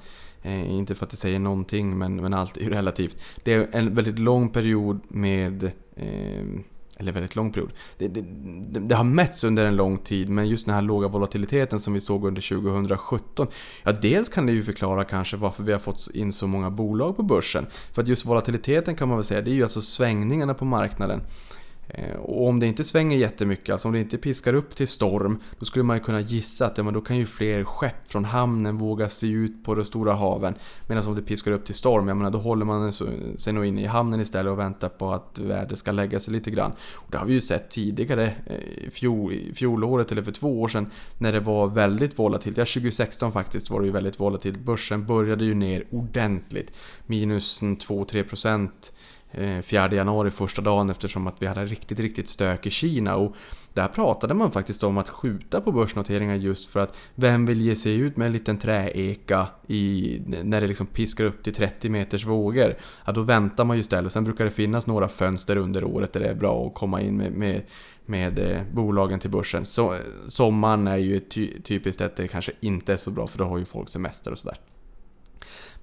Eh, 0.43 0.73
inte 0.73 0.95
för 0.95 1.05
att 1.05 1.11
det 1.11 1.17
säger 1.17 1.39
någonting 1.39 1.99
men, 1.99 2.17
men 2.17 2.35
allt 2.35 2.57
är 2.57 2.61
ju 2.61 2.71
relativt. 2.71 3.17
Det 3.43 3.53
är 3.53 3.69
en 3.73 3.95
väldigt 3.95 4.19
lång 4.19 4.49
period 4.49 5.01
med 5.09 5.65
eh, 5.97 6.45
eller 6.97 7.13
väldigt 7.13 7.37
lång 7.37 7.53
period. 7.53 7.73
Det, 7.99 8.09
det, 8.09 8.21
det, 8.81 8.95
har 8.95 9.05
mätts 9.05 9.45
under 9.45 9.65
en 9.67 9.77
lång 9.77 9.99
tid, 9.99 10.29
men 10.29 10.49
just 10.49 10.67
den 10.67 10.75
här 10.75 10.83
låga 10.83 11.09
volatiliteten 11.09 11.81
som 11.81 11.95
vi 11.95 12.01
såg 12.01 12.27
under 12.27 12.43
2017. 12.43 13.47
Ja, 13.83 13.93
dels 13.93 14.29
kan 14.29 14.47
det 14.47 14.53
ju 14.53 14.63
förklara 14.63 15.05
kanske 15.05 15.37
varför 15.37 15.63
vi 15.63 15.73
har 15.73 15.79
fått 15.79 16.09
in 16.15 16.33
så 16.33 16.47
många 16.47 16.71
bolag 16.71 17.17
på 17.17 17.23
börsen. 17.23 17.67
För 17.93 18.03
att 18.03 18.09
just 18.09 18.27
volatiliteten 18.27 18.97
kan 18.97 19.09
man 19.09 19.17
väl 19.17 19.25
säga, 19.25 19.41
det 19.41 19.51
är 19.51 19.55
ju 19.55 19.63
alltså 19.63 19.83
svängningarna 19.83 20.55
på 20.55 20.65
marknaden. 20.65 21.21
Eh, 21.95 22.17
och 22.17 22.49
om 22.49 22.61
det 22.61 22.67
inte 22.67 22.85
svänger 22.85 23.17
jättemycket, 23.17 23.73
alltså 23.73 23.89
om 23.89 23.95
det 23.95 24.01
inte 24.01 24.19
piskar 24.19 24.55
upp 24.55 24.77
till 24.77 24.89
storm, 24.89 25.39
då 25.59 25.65
skulle 25.65 25.83
man 25.83 25.97
ju 25.97 26.03
kunna 26.03 26.21
gissa 26.21 26.67
att 26.67 26.79
ja, 26.79 26.85
men 26.85 26.95
då 26.95 27.01
kan 27.01 27.17
ju 27.17 27.27
fler 27.27 27.65
skepp 27.65 28.11
från 28.11 28.25
hamnen 28.25 28.79
våga 28.79 29.09
sig 29.09 29.31
ut 29.31 29.65
på 29.65 29.75
de 29.75 29.85
stora 29.85 30.13
haven. 30.13 30.55
Medan 30.89 31.07
om 31.07 31.15
det 31.15 31.23
piskar 31.23 31.53
upp 31.53 31.65
till 31.65 31.75
storm, 31.75 32.09
jag 32.09 32.17
menar, 32.17 32.31
då 32.31 32.39
håller 32.39 32.65
man 32.65 32.93
sig 33.37 33.53
nog 33.53 33.67
inne 33.67 33.83
i 33.83 33.87
hamnen 33.87 34.21
istället 34.21 34.53
och 34.53 34.59
väntar 34.59 34.89
på 34.89 35.13
att 35.13 35.39
vädret 35.39 35.79
ska 35.79 35.93
lägga 35.93 36.21
sig 36.21 36.33
lite 36.33 36.51
grann. 36.51 36.73
Och 36.95 37.11
det 37.11 37.19
har 37.19 37.27
vi 37.27 37.33
ju 37.33 37.41
sett 37.41 37.71
tidigare, 37.71 38.25
eh, 38.47 38.91
fjol, 38.91 39.35
fjolåret 39.55 40.13
eller 40.13 40.23
för 40.23 40.33
två 40.33 40.63
år 40.63 40.69
sedan, 40.69 40.91
när 41.19 41.33
det 41.33 41.41
var 41.41 41.67
väldigt 41.67 42.19
volatilt. 42.19 42.57
Ja, 42.57 42.65
2016 42.65 43.33
faktiskt 43.33 43.71
var 43.71 43.81
det 43.81 43.87
ju 43.87 43.93
väldigt 43.93 44.21
volatilt. 44.21 44.61
Börsen 44.61 45.07
började 45.07 45.45
ju 45.45 45.55
ner 45.55 45.85
ordentligt. 45.91 46.73
Minus 47.07 47.63
2-3% 47.63 48.93
Eh, 49.35 49.63
4 49.63 49.95
januari 49.95 50.31
första 50.31 50.63
dagen 50.63 50.91
eftersom 50.91 51.27
att 51.27 51.37
vi 51.39 51.47
hade 51.47 51.65
riktigt, 51.65 52.01
riktigt 52.01 52.29
stök 52.29 52.67
i 52.67 52.71
Kina. 52.71 53.17
Och 53.17 53.37
där 53.73 53.89
pratade 53.89 54.35
man 54.35 54.51
faktiskt 54.51 54.85
om 54.85 54.99
att 54.99 55.09
skjuta 55.09 55.61
på 55.61 55.73
börsnoteringar 55.73 56.35
just 56.35 56.71
för 56.71 56.81
att 56.81 56.97
vem 57.15 57.47
vill 57.47 57.61
ge 57.61 57.77
sig 57.77 57.95
ut 57.95 58.17
med 58.17 58.27
en 58.27 58.33
liten 58.33 58.59
träeka 58.59 59.47
i, 59.67 60.21
när 60.27 60.61
det 60.61 60.67
liksom 60.67 60.87
piskar 60.87 61.25
upp 61.25 61.43
till 61.43 61.55
30 61.55 61.89
meters 61.89 62.27
vågor? 62.27 62.75
Ja, 63.05 63.13
då 63.13 63.23
väntar 63.23 63.65
man 63.65 63.77
ju 63.77 63.81
istället. 63.81 64.13
Sen 64.13 64.25
brukar 64.25 64.45
det 64.45 64.51
finnas 64.51 64.87
några 64.87 65.09
fönster 65.09 65.57
under 65.57 65.85
året 65.85 66.13
där 66.13 66.21
det 66.21 66.29
är 66.29 66.35
bra 66.35 66.67
att 66.67 66.75
komma 66.75 67.01
in 67.01 67.17
med, 67.17 67.33
med, 67.33 67.63
med 68.07 68.39
eh, 68.39 68.61
bolagen 68.73 69.21
till 69.21 69.31
börsen. 69.31 69.65
Så, 69.65 69.95
eh, 69.95 70.01
sommaren 70.27 70.87
är 70.87 70.97
ju 70.97 71.19
ty, 71.19 71.61
typiskt 71.61 72.03
att 72.03 72.17
det 72.17 72.29
kanske 72.29 72.53
inte 72.61 72.93
är 72.93 72.97
så 72.97 73.11
bra 73.11 73.27
för 73.27 73.39
då 73.39 73.45
har 73.45 73.59
ju 73.59 73.65
folk 73.65 73.89
semester 73.89 74.31
och 74.31 74.39
sådär. 74.39 74.57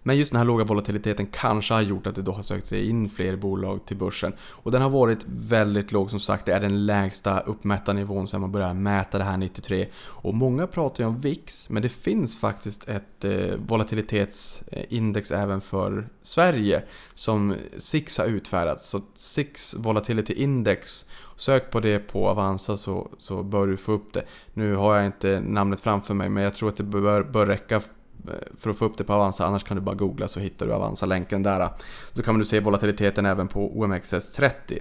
Men 0.03 0.17
just 0.17 0.31
den 0.31 0.37
här 0.37 0.45
låga 0.45 0.63
volatiliteten 0.63 1.27
kanske 1.31 1.73
har 1.73 1.81
gjort 1.81 2.07
att 2.07 2.15
det 2.15 2.21
då 2.21 2.31
har 2.31 2.43
sökt 2.43 2.67
sig 2.67 2.89
in 2.89 3.09
fler 3.09 3.35
bolag 3.35 3.85
till 3.85 3.97
börsen. 3.97 4.33
Och 4.41 4.71
den 4.71 4.81
har 4.81 4.89
varit 4.89 5.19
väldigt 5.25 5.91
låg 5.91 6.09
som 6.09 6.19
sagt, 6.19 6.45
det 6.45 6.53
är 6.53 6.59
den 6.59 6.85
lägsta 6.85 7.39
uppmätta 7.39 7.93
nivån 7.93 8.27
sedan 8.27 8.41
man 8.41 8.51
började 8.51 8.73
mäta 8.73 9.17
det 9.17 9.23
här 9.23 9.37
93. 9.37 9.87
Och 10.05 10.33
många 10.33 10.67
pratar 10.67 11.03
ju 11.03 11.07
om 11.07 11.19
VIX, 11.19 11.69
men 11.69 11.81
det 11.83 11.89
finns 11.89 12.39
faktiskt 12.39 12.89
ett 12.89 13.25
eh, 13.25 13.55
volatilitetsindex 13.67 15.31
även 15.31 15.61
för 15.61 16.07
Sverige 16.21 16.83
som 17.13 17.55
SIX 17.77 18.17
har 18.17 18.25
utfärdat. 18.25 18.81
Så 18.81 19.01
SIX 19.15 19.75
Volatility 19.77 20.33
Index 20.33 21.05
Sök 21.39 21.71
på 21.71 21.79
det 21.79 21.99
på 21.99 22.29
Avanza 22.29 22.77
så, 22.77 23.09
så 23.17 23.43
bör 23.43 23.67
du 23.67 23.77
få 23.77 23.91
upp 23.91 24.13
det. 24.13 24.23
Nu 24.53 24.75
har 24.75 24.95
jag 24.95 25.05
inte 25.05 25.39
namnet 25.39 25.79
framför 25.79 26.13
mig 26.13 26.29
men 26.29 26.43
jag 26.43 26.53
tror 26.53 26.69
att 26.69 26.77
det 26.77 26.83
bör, 26.83 27.23
bör 27.23 27.45
räcka 27.45 27.81
Eh, 28.27 28.33
för 28.57 28.69
att 28.69 28.77
få 28.77 28.85
upp 28.85 28.97
det 28.97 29.03
på 29.03 29.13
Avanza, 29.13 29.45
annars 29.45 29.63
kan 29.63 29.77
du 29.77 29.83
bara 29.83 29.95
googla 29.95 30.27
så 30.27 30.39
hittar 30.39 30.65
du 30.65 30.73
Avanza-länken 30.73 31.43
där. 31.43 31.69
Då 32.13 32.21
kan 32.21 32.39
du 32.39 32.45
se 32.45 32.59
volatiliteten 32.59 33.25
även 33.25 33.47
på 33.47 33.71
OMXS30. 33.71 34.79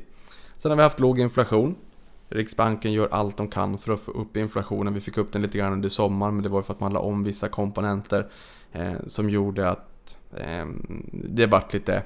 Sen 0.56 0.70
har 0.70 0.76
vi 0.76 0.82
haft 0.82 1.00
låg 1.00 1.18
inflation. 1.18 1.74
Riksbanken 2.28 2.92
gör 2.92 3.08
allt 3.10 3.36
de 3.36 3.48
kan 3.48 3.78
för 3.78 3.92
att 3.92 4.00
få 4.00 4.12
upp 4.12 4.36
inflationen. 4.36 4.94
Vi 4.94 5.00
fick 5.00 5.18
upp 5.18 5.32
den 5.32 5.42
lite 5.42 5.58
grann 5.58 5.72
under 5.72 5.88
sommaren, 5.88 6.34
men 6.34 6.42
det 6.42 6.48
var 6.48 6.58
ju 6.58 6.62
för 6.62 6.74
att 6.74 6.80
man 6.80 6.92
la 6.92 7.00
om 7.00 7.24
vissa 7.24 7.48
komponenter 7.48 8.28
eh, 8.72 8.92
som 9.06 9.30
gjorde 9.30 9.70
att 9.70 10.18
eh, 10.36 10.66
det 11.12 11.46
vart 11.46 11.72
lite 11.72 12.02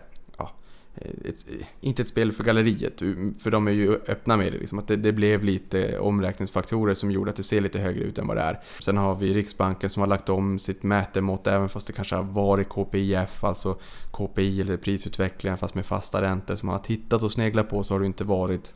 Eh, 0.95 1.11
ett, 1.25 1.45
eh, 1.49 1.67
inte 1.81 2.03
ett 2.03 2.09
spel 2.09 2.33
för 2.33 2.45
galleriet, 2.45 2.99
för 3.39 3.51
de 3.51 3.67
är 3.69 3.73
ju 3.73 3.95
öppna 3.95 4.37
med 4.37 4.53
det. 4.53 4.59
Liksom, 4.59 4.79
att 4.79 4.89
det, 4.89 4.97
det, 4.97 5.13
blev 5.13 5.45
lite 5.45 5.99
omräkningsfaktorer 5.99 6.95
som 6.95 7.11
gjorde 7.11 7.31
att 7.31 7.37
det 7.37 7.43
ser 7.43 7.61
lite 7.61 7.79
högre 7.79 8.05
ut 8.05 8.19
än 8.19 8.27
vad 8.27 8.37
det 8.37 8.43
är. 8.43 8.61
Sen 8.81 8.97
har 8.97 9.15
vi 9.15 9.35
Riksbanken 9.35 9.91
som 9.91 10.01
har 10.01 10.07
lagt 10.07 10.29
om 10.29 10.59
sitt 10.59 10.83
mätemått 10.83 11.47
även 11.47 11.69
fast 11.69 11.87
det 11.87 11.93
kanske 11.93 12.17
har 12.17 12.23
varit 12.23 12.69
KPIF, 12.69 13.45
alltså 13.45 13.79
KPI 14.11 14.61
eller 14.61 14.77
prisutvecklingen 14.77 15.59
fast 15.59 15.75
med 15.75 15.87
fasta 15.87 16.23
räntor 16.23 16.55
som 16.55 16.67
man 16.67 16.77
har 16.77 16.85
tittat 16.85 17.23
och 17.23 17.33
sneglat 17.33 17.69
på 17.69 17.83
så 17.83 17.95
har 17.95 18.01
det 18.01 18.07
inte 18.07 18.25
varit 18.25 18.75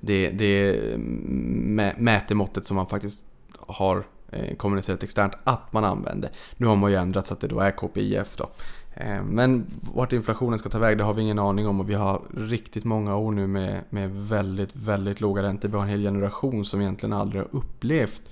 det, 0.00 0.30
det 0.30 0.80
mm, 0.94 1.94
mätemåttet 1.98 2.66
som 2.66 2.76
man 2.76 2.86
faktiskt 2.86 3.24
har 3.58 4.06
eh, 4.32 4.56
kommunicerat 4.56 5.02
externt 5.02 5.32
att 5.44 5.72
man 5.72 5.84
använder. 5.84 6.30
Nu 6.56 6.66
har 6.66 6.76
man 6.76 6.90
ju 6.90 6.96
ändrat 6.96 7.26
så 7.26 7.34
att 7.34 7.40
det 7.40 7.48
då 7.48 7.60
är 7.60 7.70
KPIF 7.70 8.36
då. 8.36 8.50
Eh, 8.94 9.22
men 9.22 9.66
vart 9.94 10.12
inflationen 10.12 10.58
ska 10.58 10.68
ta 10.68 10.78
väg 10.78 10.98
det 10.98 11.04
har 11.04 11.14
vi 11.14 11.22
ingen 11.22 11.38
aning 11.38 11.66
om 11.66 11.80
och 11.80 11.90
vi 11.90 11.94
har 11.94 12.22
riktigt 12.36 12.84
många 12.84 13.16
år 13.16 13.32
nu 13.32 13.46
med, 13.46 13.84
med 13.90 14.10
väldigt, 14.10 14.76
väldigt 14.76 15.20
låga 15.20 15.42
räntor. 15.42 15.68
Vi 15.68 15.74
har 15.74 15.82
en 15.82 15.88
hel 15.88 16.02
generation 16.02 16.64
som 16.64 16.80
egentligen 16.80 17.12
aldrig 17.12 17.42
har 17.42 17.48
upplevt 17.52 18.22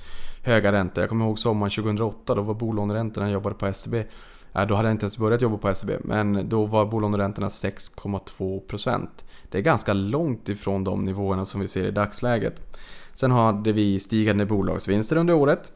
höga 0.42 0.72
räntor. 0.72 1.02
Jag 1.02 1.08
kommer 1.08 1.24
ihåg 1.24 1.38
sommaren 1.38 1.70
2008, 1.70 2.34
då 2.34 2.42
var 2.42 2.54
bolåneräntorna, 2.54 3.26
jag 3.26 3.32
jobbade 3.32 3.54
på 3.54 3.72
SEB. 3.72 3.94
Då 4.52 4.74
hade 4.74 4.88
jag 4.88 4.90
inte 4.90 5.04
ens 5.04 5.18
börjat 5.18 5.42
jobba 5.42 5.56
på 5.58 5.74
SEB, 5.74 5.90
men 6.04 6.48
då 6.48 6.66
var 6.66 6.86
bolåneräntorna 6.86 7.48
6,2%. 7.48 9.08
Det 9.48 9.58
är 9.58 9.62
ganska 9.62 9.92
långt 9.92 10.48
ifrån 10.48 10.84
de 10.84 11.04
nivåerna 11.04 11.44
som 11.44 11.60
vi 11.60 11.68
ser 11.68 11.86
i 11.86 11.90
dagsläget. 11.90 12.78
Sen 13.14 13.30
hade 13.30 13.72
vi 13.72 14.00
stigande 14.00 14.46
bolagsvinster 14.46 15.16
under 15.16 15.34
året 15.34 15.72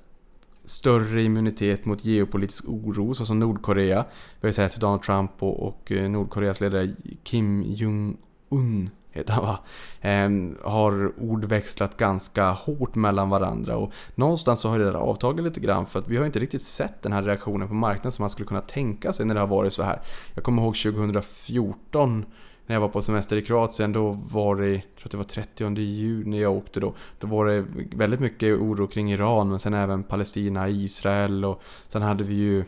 större 0.64 1.22
immunitet 1.22 1.84
mot 1.84 2.04
geopolitisk 2.04 2.64
oro 2.68 3.14
såsom 3.14 3.38
Nordkorea. 3.38 4.04
Vi 4.40 4.46
har 4.46 4.48
ju 4.48 4.52
sett 4.52 4.80
Donald 4.80 5.02
Trump 5.02 5.30
och, 5.38 5.68
och 5.68 5.92
eh, 5.92 6.10
Nordkoreas 6.10 6.60
ledare 6.60 6.94
Kim 7.22 7.62
Jong-Un 7.62 8.90
heter 9.14 9.32
han 9.32 9.44
va? 9.44 9.58
Ehm, 10.00 10.56
har 10.62 11.12
ordväxlat 11.20 11.96
ganska 11.96 12.50
hårt 12.50 12.94
mellan 12.94 13.30
varandra 13.30 13.76
och 13.76 13.92
någonstans 14.14 14.60
så 14.60 14.68
har 14.68 14.78
det 14.78 14.84
där 14.84 14.94
avtagit 14.94 15.44
lite 15.44 15.60
grann 15.60 15.86
för 15.86 15.98
att 15.98 16.08
vi 16.08 16.16
har 16.16 16.26
inte 16.26 16.38
riktigt 16.38 16.62
sett 16.62 17.02
den 17.02 17.12
här 17.12 17.22
reaktionen 17.22 17.68
på 17.68 17.74
marknaden 17.74 18.12
som 18.12 18.22
man 18.22 18.30
skulle 18.30 18.46
kunna 18.46 18.60
tänka 18.60 19.12
sig 19.12 19.26
när 19.26 19.34
det 19.34 19.40
har 19.40 19.48
varit 19.48 19.72
så 19.72 19.82
här. 19.82 20.02
Jag 20.34 20.44
kommer 20.44 20.62
ihåg 20.62 20.74
2014 20.76 22.24
när 22.66 22.76
jag 22.76 22.80
var 22.80 22.88
på 22.88 23.02
semester 23.02 23.36
i 23.36 23.42
Kroatien, 23.42 23.92
då 23.92 24.12
var 24.12 24.56
det, 24.56 24.70
jag 24.70 24.82
tror 24.96 25.06
att 25.06 25.10
det 25.10 25.16
var 25.16 25.24
30 25.24 25.80
juni 25.80 26.40
jag 26.40 26.52
åkte 26.52 26.80
då. 26.80 26.94
Då 27.20 27.26
var 27.26 27.46
det 27.46 27.64
väldigt 27.96 28.20
mycket 28.20 28.60
oro 28.60 28.86
kring 28.86 29.12
Iran, 29.12 29.48
men 29.48 29.58
sen 29.58 29.74
även 29.74 30.02
Palestina, 30.02 30.68
Israel 30.68 31.44
och 31.44 31.62
sen 31.88 32.02
hade 32.02 32.24
vi 32.24 32.34
ju 32.34 32.64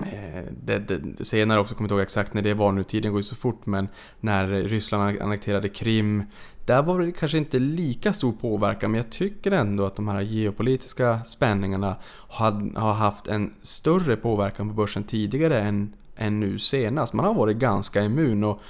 Eh, 0.00 0.42
det, 0.64 0.78
det, 0.78 1.24
senare 1.24 1.60
också, 1.60 1.74
kommer 1.74 1.86
inte 1.86 1.94
ihåg 1.94 2.02
exakt 2.02 2.34
när 2.34 2.42
det 2.42 2.54
var 2.54 2.72
nu, 2.72 2.84
tiden 2.84 3.12
går 3.12 3.18
ju 3.18 3.22
så 3.22 3.36
fort, 3.36 3.66
men 3.66 3.88
när 4.20 4.48
Ryssland 4.48 5.20
annekterade 5.20 5.68
Krim, 5.68 6.22
där 6.66 6.82
var 6.82 7.00
det 7.00 7.12
kanske 7.12 7.38
inte 7.38 7.58
lika 7.58 8.12
stor 8.12 8.32
påverkan, 8.32 8.90
men 8.90 8.98
jag 8.98 9.10
tycker 9.10 9.50
ändå 9.50 9.84
att 9.84 9.96
de 9.96 10.08
här 10.08 10.20
geopolitiska 10.20 11.24
spänningarna 11.24 11.96
har, 12.28 12.78
har 12.78 12.92
haft 12.92 13.26
en 13.26 13.54
större 13.62 14.16
påverkan 14.16 14.68
på 14.68 14.74
börsen 14.74 15.04
tidigare 15.04 15.60
än, 15.60 15.92
än 16.18 16.40
nu 16.40 16.58
senast. 16.58 17.12
Man 17.12 17.26
har 17.26 17.34
varit 17.34 17.56
ganska 17.56 18.02
immun 18.04 18.44
och 18.44 18.60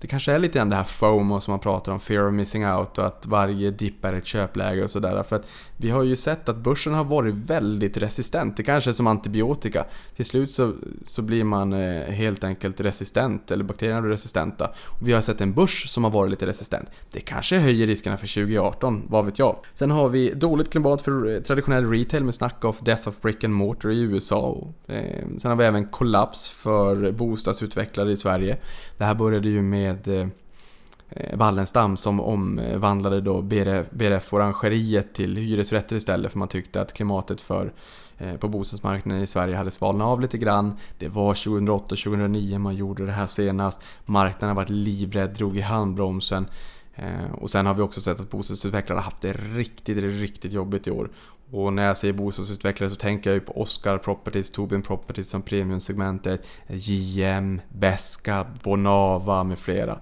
det 0.00 0.06
kanske 0.06 0.32
är 0.32 0.38
lite 0.38 0.58
grann 0.58 0.68
det 0.68 0.76
här 0.76 0.84
FOMO 0.84 1.40
som 1.40 1.52
man 1.52 1.60
pratar 1.60 1.92
om, 1.92 2.00
fear 2.00 2.28
of 2.28 2.34
missing 2.34 2.66
out 2.66 2.98
och 2.98 3.06
att 3.06 3.26
varje 3.26 3.70
dipp 3.70 4.04
är 4.04 4.12
ett 4.12 4.26
köpläge 4.26 4.84
och 4.84 4.90
sådär. 4.90 5.22
För 5.22 5.36
att 5.36 5.48
vi 5.76 5.90
har 5.90 6.02
ju 6.02 6.16
sett 6.16 6.48
att 6.48 6.56
börsen 6.56 6.94
har 6.94 7.04
varit 7.04 7.34
väldigt 7.34 7.96
resistent. 7.96 8.56
Det 8.56 8.62
kanske 8.62 8.90
är 8.90 8.92
som 8.92 9.06
antibiotika. 9.06 9.84
Till 10.16 10.24
slut 10.24 10.50
så, 10.50 10.72
så 11.02 11.22
blir 11.22 11.44
man 11.44 11.72
eh, 11.72 12.02
helt 12.02 12.44
enkelt 12.44 12.80
resistent, 12.80 13.50
eller 13.50 13.64
bakterierna 13.64 14.00
blir 14.00 14.10
resistenta. 14.10 14.70
Och 14.84 15.08
vi 15.08 15.12
har 15.12 15.20
sett 15.22 15.40
en 15.40 15.52
börs 15.52 15.88
som 15.88 16.04
har 16.04 16.10
varit 16.10 16.30
lite 16.30 16.46
resistent. 16.46 16.90
Det 17.12 17.20
kanske 17.20 17.58
höjer 17.58 17.86
riskerna 17.86 18.16
för 18.16 18.26
2018, 18.26 19.02
vad 19.08 19.24
vet 19.24 19.38
jag. 19.38 19.56
Sen 19.72 19.90
har 19.90 20.08
vi 20.08 20.30
dåligt 20.30 20.70
klimat 20.70 21.02
för 21.02 21.34
eh, 21.34 21.40
traditionell 21.40 21.90
retail 21.90 22.24
med 22.24 22.34
snack 22.34 22.64
of 22.64 22.80
death 22.80 23.08
of 23.08 23.20
brick 23.20 23.44
and 23.44 23.54
mortar 23.54 23.90
i 23.90 24.00
USA. 24.00 24.68
Eh, 24.86 25.26
sen 25.38 25.50
har 25.50 25.56
vi 25.56 25.64
även 25.64 25.86
kollaps 25.86 26.50
för 26.50 27.12
bostadsutvecklare 27.12 28.12
i 28.12 28.16
Sverige. 28.16 28.58
Det 28.98 29.04
här 29.04 29.14
började 29.14 29.48
ju 29.48 29.62
med 29.62 29.85
med 29.86 30.08
eh, 30.08 31.38
Wallenstam 31.38 31.96
som 31.96 32.20
omvandlade 32.20 33.20
då 33.20 33.42
BRF-orangeriet 33.90 35.14
till 35.14 35.36
hyresrätter 35.36 35.96
istället 35.96 36.32
för 36.32 36.38
man 36.38 36.48
tyckte 36.48 36.80
att 36.80 36.92
klimatet 36.92 37.40
för 37.40 37.72
eh, 38.18 38.36
på 38.36 38.48
bostadsmarknaden 38.48 39.22
i 39.22 39.26
Sverige 39.26 39.56
hade 39.56 39.70
svalnat 39.70 40.06
av 40.06 40.20
lite 40.20 40.38
grann. 40.38 40.78
Det 40.98 41.08
var 41.08 41.34
2008-2009 41.34 42.58
man 42.58 42.76
gjorde 42.76 43.06
det 43.06 43.12
här 43.12 43.26
senast. 43.26 43.82
Marknaden 44.04 44.48
har 44.48 44.62
varit 44.62 44.70
livrädd, 44.70 45.30
drog 45.30 45.56
i 45.56 45.60
handbromsen. 45.60 46.46
Eh, 46.94 47.32
och 47.32 47.50
sen 47.50 47.66
har 47.66 47.74
vi 47.74 47.82
också 47.82 48.00
sett 48.00 48.20
att 48.20 48.30
bostadsutvecklare 48.30 48.98
har 48.98 49.04
haft 49.04 49.22
det 49.22 49.32
riktigt, 49.32 49.98
riktigt 49.98 50.52
jobbigt 50.52 50.86
i 50.86 50.90
år. 50.90 51.10
Och 51.50 51.72
när 51.72 51.86
jag 51.86 51.96
säger 51.96 52.14
bostadsutvecklare 52.14 52.90
så 52.90 52.96
tänker 52.96 53.30
jag 53.30 53.34
ju 53.34 53.40
på 53.40 53.60
Oscar 53.60 53.98
Properties, 53.98 54.50
Tobin 54.50 54.82
Properties 54.82 55.28
som 55.28 55.42
premiumsegmentet, 55.42 56.48
JM, 56.68 57.60
Beska, 57.68 58.46
Bonava 58.62 59.44
med 59.44 59.58
flera. 59.58 59.98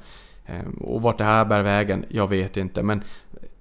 Ehm, 0.46 0.72
och 0.72 1.02
vart 1.02 1.18
det 1.18 1.24
här 1.24 1.44
bär 1.44 1.62
vägen, 1.62 2.04
jag 2.09 2.28
vet 2.28 2.57
inte. 2.57 2.83
Men 2.83 3.02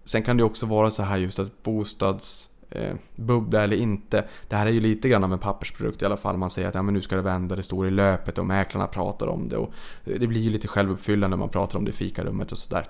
sen 0.04 0.24
kan 0.24 0.38
det 0.38 0.44
också 0.44 0.66
vara 0.66 0.92
så 0.92 1.04
här 1.04 1.18
just 1.18 1.40
att 1.40 1.64
bostadsbubbla 1.64 3.60
eh, 3.60 3.64
eller 3.64 3.78
inte. 3.78 4.26
Det 4.48 4.56
här 4.56 4.66
är 4.66 4.72
ju 4.72 4.80
lite 4.80 5.10
grann 5.10 5.24
av 5.24 5.34
en 5.34 5.40
pappersprodukt 5.40 6.02
i 6.02 6.06
alla 6.06 6.18
fall. 6.18 6.38
Man 6.38 6.50
säger 6.50 6.68
att 6.68 6.76
ja, 6.76 6.82
men 6.82 6.94
nu 6.94 7.02
ska 7.02 7.16
det 7.16 7.22
vända, 7.22 7.56
det 7.56 7.64
står 7.64 7.88
i 7.88 7.92
löpet 7.92 8.38
och 8.38 8.46
mäklarna 8.46 8.88
pratar 8.88 9.28
om 9.28 9.50
det. 9.50 9.58
Och 9.58 9.74
det 10.04 10.28
blir 10.28 10.42
ju 10.42 10.50
lite 10.50 10.68
självuppfyllande 10.68 11.36
när 11.36 11.40
man 11.40 11.50
pratar 11.50 11.78
om 11.78 11.86
det 11.86 11.92
i 11.92 11.94
fikarummet 11.94 12.52
och 12.52 12.58
sådär. 12.58 12.88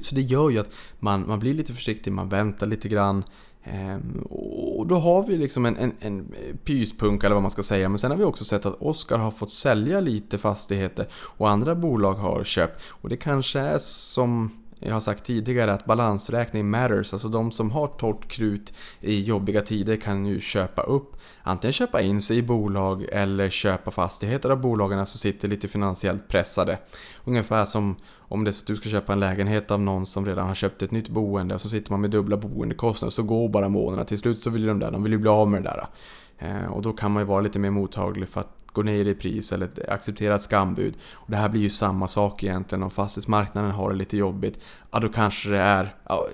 Så 0.00 0.14
det 0.14 0.20
gör 0.20 0.50
ju 0.50 0.58
att 0.58 0.70
man, 0.98 1.28
man 1.28 1.38
blir 1.38 1.54
lite 1.54 1.72
försiktig, 1.72 2.12
man 2.12 2.28
väntar 2.28 2.66
lite 2.66 2.88
grann. 2.88 3.24
Ehm, 3.64 4.26
och 4.30 4.86
då 4.86 4.98
har 4.98 5.26
vi 5.26 5.36
liksom 5.36 5.66
en, 5.66 5.76
en, 5.76 5.92
en 6.00 6.34
pyspunka 6.64 7.26
eller 7.26 7.34
vad 7.34 7.42
man 7.42 7.50
ska 7.50 7.62
säga. 7.62 7.88
Men 7.88 7.98
sen 7.98 8.10
har 8.10 8.18
vi 8.18 8.24
också 8.24 8.44
sett 8.44 8.66
att 8.66 8.82
Oscar 8.82 9.18
har 9.18 9.30
fått 9.30 9.50
sälja 9.50 10.00
lite 10.00 10.38
fastigheter 10.38 11.08
och 11.12 11.50
andra 11.50 11.74
bolag 11.74 12.14
har 12.14 12.44
köpt. 12.44 12.82
Och 12.88 13.08
det 13.08 13.16
kanske 13.16 13.60
är 13.60 13.78
som 13.78 14.50
jag 14.80 14.92
har 14.92 15.00
sagt 15.00 15.24
tidigare 15.24 15.72
att 15.72 15.84
balansräkning 15.84 16.70
matters. 16.70 17.12
Alltså 17.12 17.28
de 17.28 17.52
som 17.52 17.70
har 17.70 17.86
torrt 17.86 18.28
krut 18.28 18.72
i 19.00 19.20
jobbiga 19.22 19.60
tider 19.60 19.96
kan 19.96 20.26
ju 20.26 20.40
köpa 20.40 20.82
upp. 20.82 21.16
Antingen 21.42 21.72
köpa 21.72 22.00
in 22.00 22.22
sig 22.22 22.38
i 22.38 22.42
bolag 22.42 23.06
eller 23.12 23.48
köpa 23.48 23.90
fastigheter 23.90 24.50
av 24.50 24.60
bolagen 24.60 25.06
som 25.06 25.18
sitter 25.18 25.48
lite 25.48 25.68
finansiellt 25.68 26.28
pressade. 26.28 26.78
Ungefär 27.24 27.64
som 27.64 27.96
om 28.18 28.44
det 28.44 28.50
är 28.50 28.52
så 28.52 28.62
att 28.62 28.66
du 28.66 28.76
ska 28.76 28.88
köpa 28.88 29.12
en 29.12 29.20
lägenhet 29.20 29.70
av 29.70 29.80
någon 29.80 30.06
som 30.06 30.26
redan 30.26 30.48
har 30.48 30.54
köpt 30.54 30.82
ett 30.82 30.90
nytt 30.90 31.08
boende 31.08 31.54
och 31.54 31.60
så 31.60 31.68
sitter 31.68 31.92
man 31.92 32.00
med 32.00 32.10
dubbla 32.10 32.36
boendekostnader 32.36 33.10
så 33.10 33.22
går 33.22 33.48
bara 33.48 33.68
månaderna. 33.68 34.04
Till 34.04 34.18
slut 34.18 34.42
så 34.42 34.50
vill 34.50 34.66
de 34.66 34.78
där, 34.78 34.90
de 34.90 35.02
vill 35.02 35.12
ju 35.12 35.18
bli 35.18 35.30
av 35.30 35.48
med 35.48 35.62
det 35.62 35.68
där. 35.68 35.86
Eh, 36.38 36.72
och 36.72 36.82
då 36.82 36.92
kan 36.92 37.12
man 37.12 37.22
ju 37.22 37.26
vara 37.26 37.40
lite 37.40 37.58
mer 37.58 37.70
mottaglig 37.70 38.28
för 38.28 38.40
att 38.40 38.59
gå 38.72 38.82
ner 38.82 39.04
i 39.04 39.14
pris 39.14 39.52
eller 39.52 39.90
acceptera 39.90 40.34
ett 40.34 40.42
skambud. 40.42 40.94
Och 41.12 41.30
det 41.30 41.36
här 41.36 41.48
blir 41.48 41.60
ju 41.60 41.70
samma 41.70 42.08
sak 42.08 42.42
egentligen 42.42 42.82
om 42.82 42.90
fastighetsmarknaden 42.90 43.70
har 43.70 43.90
det 43.90 43.96
lite 43.96 44.16
jobbigt. 44.16 44.58
Ja, 44.90 44.98
då 44.98 45.08
kanske 45.08 45.48
det 45.48 45.58
är... 45.58 45.94
Ja, 46.08 46.26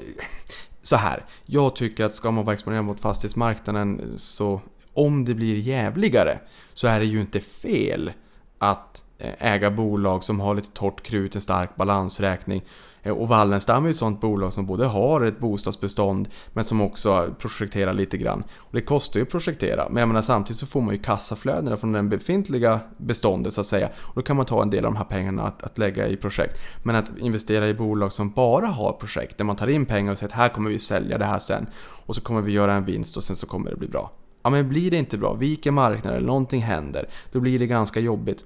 så 0.83 0.97
här. 0.97 1.25
Jag 1.47 1.77
tycker 1.77 2.05
att 2.05 2.15
ska 2.15 2.31
man 2.31 2.45
vara 2.45 2.55
exponerad 2.55 2.85
mot 2.85 3.01
fastighetsmarknaden 3.01 4.13
så 4.17 4.61
om 4.93 5.25
det 5.25 5.35
blir 5.35 5.57
jävligare 5.57 6.39
så 6.75 6.87
är 6.87 7.01
det 7.01 7.07
ju 7.07 7.21
inte 7.21 7.41
fel 7.41 8.13
att 8.59 9.05
eh, 9.19 9.53
äga 9.53 9.71
bolag 9.71 10.25
som 10.25 10.41
har 10.41 10.55
lite 10.55 10.71
torrt 10.71 11.03
krut, 11.03 11.35
en 11.35 11.41
stark 11.41 11.77
balansräkning 11.77 12.63
eh, 13.03 13.13
och 13.13 13.29
Wallenstam 13.29 13.85
är 13.85 13.89
ju 13.89 13.91
ett 13.91 13.97
sånt 13.97 14.21
bolag 14.21 14.53
som 14.53 14.67
både 14.67 14.87
har 14.87 15.21
ett 15.21 15.39
bostadsbestånd 15.39 16.29
men 16.53 16.65
som 16.65 16.81
också 16.81 17.35
projekterar 17.39 17.93
lite 17.93 18.17
grann. 18.19 18.45
Och 18.57 18.73
det 18.73 18.81
kostar 18.81 19.21
ju 19.21 19.25
att 19.25 19.31
projektera, 19.31 19.89
men 19.89 20.01
jag 20.01 20.09
menar 20.09 20.23
samtidigt 20.23 20.59
så 20.59 20.67
får 20.67 20.81
man 20.81 20.95
ju 20.95 21.03
kassaflödena 21.03 21.77
från 21.77 21.93
det 21.93 22.03
befintliga 22.03 22.81
beståndet 22.97 23.55
så 23.55 23.61
att 23.61 23.67
säga. 23.67 23.89
Och 23.97 24.15
då 24.15 24.23
kan 24.23 24.37
man 24.37 24.47
ta 24.47 24.63
en 24.63 24.71
del 24.71 24.85
av 24.85 24.93
de 24.93 24.97
här 24.97 25.05
pengarna 25.05 25.43
att, 25.43 25.63
att 25.63 25.79
lägga 25.79 26.09
i 26.09 26.17
projekt. 26.17 26.61
Men 26.83 26.97
att 26.97 27.19
investera 27.19 27.69
i 27.69 27.75
bolag 27.75 28.13
som 28.13 28.31
bara 28.31 28.67
har 28.67 28.93
projekt, 28.93 29.39
där 29.39 29.45
man 29.45 29.57
tar 29.57 29.67
in 29.67 29.87
pengar 29.87 30.13
och 30.13 30.19
säger 30.19 30.33
att 30.33 30.39
här 30.39 30.49
kommer 30.49 30.71
vi 30.71 30.79
sälja 30.79 31.19
det 31.19 31.25
här 31.25 31.39
sen. 31.39 31.67
Och 32.07 32.15
så 32.15 32.21
kommer 32.21 32.41
vi 32.41 32.53
göra 32.53 32.75
en 32.75 32.85
vinst 32.85 33.17
och 33.17 33.25
sen 33.25 33.37
så 33.37 33.47
kommer 33.47 33.71
det 33.71 33.77
bli 33.77 33.89
bra. 33.89 34.13
Ja 34.47 34.51
men 34.51 34.69
blir 34.69 34.91
det 34.91 34.97
inte 34.97 35.19
bra, 35.19 35.35
viker 35.35 35.71
marknaden 35.71 36.17
eller 36.17 36.27
någonting 36.27 36.63
händer, 36.63 37.09
då 37.33 37.41
blir 37.41 37.59
det 37.59 37.67
ganska 37.67 38.01
jobbigt. 38.01 38.45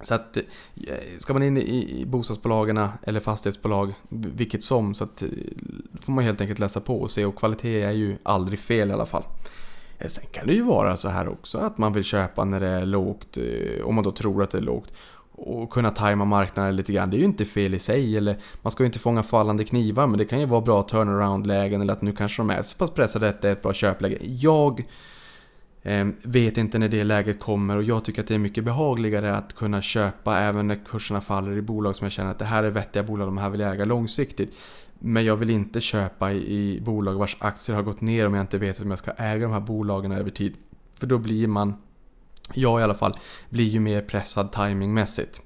Så 0.00 0.14
att 0.14 0.36
eh, 0.36 0.42
ska 1.18 1.32
man 1.32 1.42
in 1.42 1.58
i 1.58 2.04
bostadsbolagen 2.06 2.88
eller 3.02 3.20
fastighetsbolag, 3.20 3.94
vilket 4.08 4.62
som, 4.62 4.94
så 4.94 5.04
att 5.04 5.22
eh, 5.22 5.28
får 6.00 6.12
man 6.12 6.24
helt 6.24 6.40
enkelt 6.40 6.58
läsa 6.58 6.80
på 6.80 7.00
och 7.00 7.10
se 7.10 7.24
och 7.24 7.36
kvalitet 7.36 7.82
är 7.82 7.90
ju 7.90 8.16
aldrig 8.22 8.58
fel 8.58 8.90
i 8.90 8.92
alla 8.92 9.06
fall. 9.06 9.24
Eh, 9.98 10.08
sen 10.08 10.24
kan 10.32 10.46
det 10.46 10.52
ju 10.52 10.62
vara 10.62 10.96
så 10.96 11.08
här 11.08 11.28
också 11.28 11.58
att 11.58 11.78
man 11.78 11.92
vill 11.92 12.04
köpa 12.04 12.44
när 12.44 12.60
det 12.60 12.68
är 12.68 12.86
lågt, 12.86 13.38
om 13.84 13.94
man 13.94 14.04
då 14.04 14.12
tror 14.12 14.42
att 14.42 14.50
det 14.50 14.58
är 14.58 14.62
lågt. 14.62 14.92
Och 15.32 15.70
kunna 15.70 15.90
tajma 15.90 16.24
marknaden 16.24 16.76
lite 16.76 16.92
grann, 16.92 17.10
det 17.10 17.16
är 17.16 17.18
ju 17.18 17.24
inte 17.24 17.44
fel 17.44 17.74
i 17.74 17.78
sig. 17.78 18.16
Eller 18.16 18.36
man 18.62 18.70
ska 18.70 18.82
ju 18.82 18.86
inte 18.86 18.98
fånga 18.98 19.22
fallande 19.22 19.64
knivar, 19.64 20.06
men 20.06 20.18
det 20.18 20.24
kan 20.24 20.40
ju 20.40 20.46
vara 20.46 20.60
bra 20.60 20.82
turnaround-lägen 20.82 21.80
eller 21.80 21.92
att 21.92 22.02
nu 22.02 22.12
kanske 22.12 22.42
de 22.42 22.50
är 22.50 22.62
så 22.62 22.76
pass 22.76 22.90
pressade 22.90 23.28
att 23.28 23.42
det 23.42 23.48
är 23.48 23.52
ett 23.52 23.62
bra 23.62 23.72
köpläge. 23.72 24.18
Jag 24.20 24.84
Ehm, 25.82 26.16
vet 26.22 26.58
inte 26.58 26.78
när 26.78 26.88
det 26.88 27.04
läget 27.04 27.40
kommer 27.40 27.76
och 27.76 27.82
jag 27.82 28.04
tycker 28.04 28.22
att 28.22 28.28
det 28.28 28.34
är 28.34 28.38
mycket 28.38 28.64
behagligare 28.64 29.36
att 29.36 29.54
kunna 29.54 29.82
köpa 29.82 30.38
även 30.38 30.66
när 30.66 30.84
kurserna 30.84 31.20
faller 31.20 31.52
i 31.52 31.62
bolag 31.62 31.96
som 31.96 32.04
jag 32.04 32.12
känner 32.12 32.30
att 32.30 32.38
det 32.38 32.44
här 32.44 32.62
är 32.64 32.70
vettiga 32.70 33.02
bolag, 33.02 33.28
de 33.28 33.38
här 33.38 33.50
vill 33.50 33.60
jag 33.60 33.74
äga 33.74 33.84
långsiktigt. 33.84 34.56
Men 34.98 35.24
jag 35.24 35.36
vill 35.36 35.50
inte 35.50 35.80
köpa 35.80 36.32
i, 36.32 36.80
bolag 36.82 37.14
vars 37.14 37.36
aktier 37.40 37.76
har 37.76 37.82
gått 37.82 38.00
ner 38.00 38.26
om 38.26 38.34
jag 38.34 38.42
inte 38.42 38.58
vet 38.58 38.80
om 38.80 38.90
jag 38.90 38.98
ska 38.98 39.10
äga 39.10 39.42
de 39.42 39.52
här 39.52 39.60
bolagen 39.60 40.12
över 40.12 40.30
tid. 40.30 40.54
För 40.94 41.06
då 41.06 41.18
blir 41.18 41.46
man, 41.46 41.74
jag 42.54 42.80
i 42.80 42.82
alla 42.82 42.94
fall, 42.94 43.18
blir 43.50 43.68
ju 43.68 43.80
mer 43.80 44.02
pressad 44.02 44.52
timingmässigt. 44.52 45.42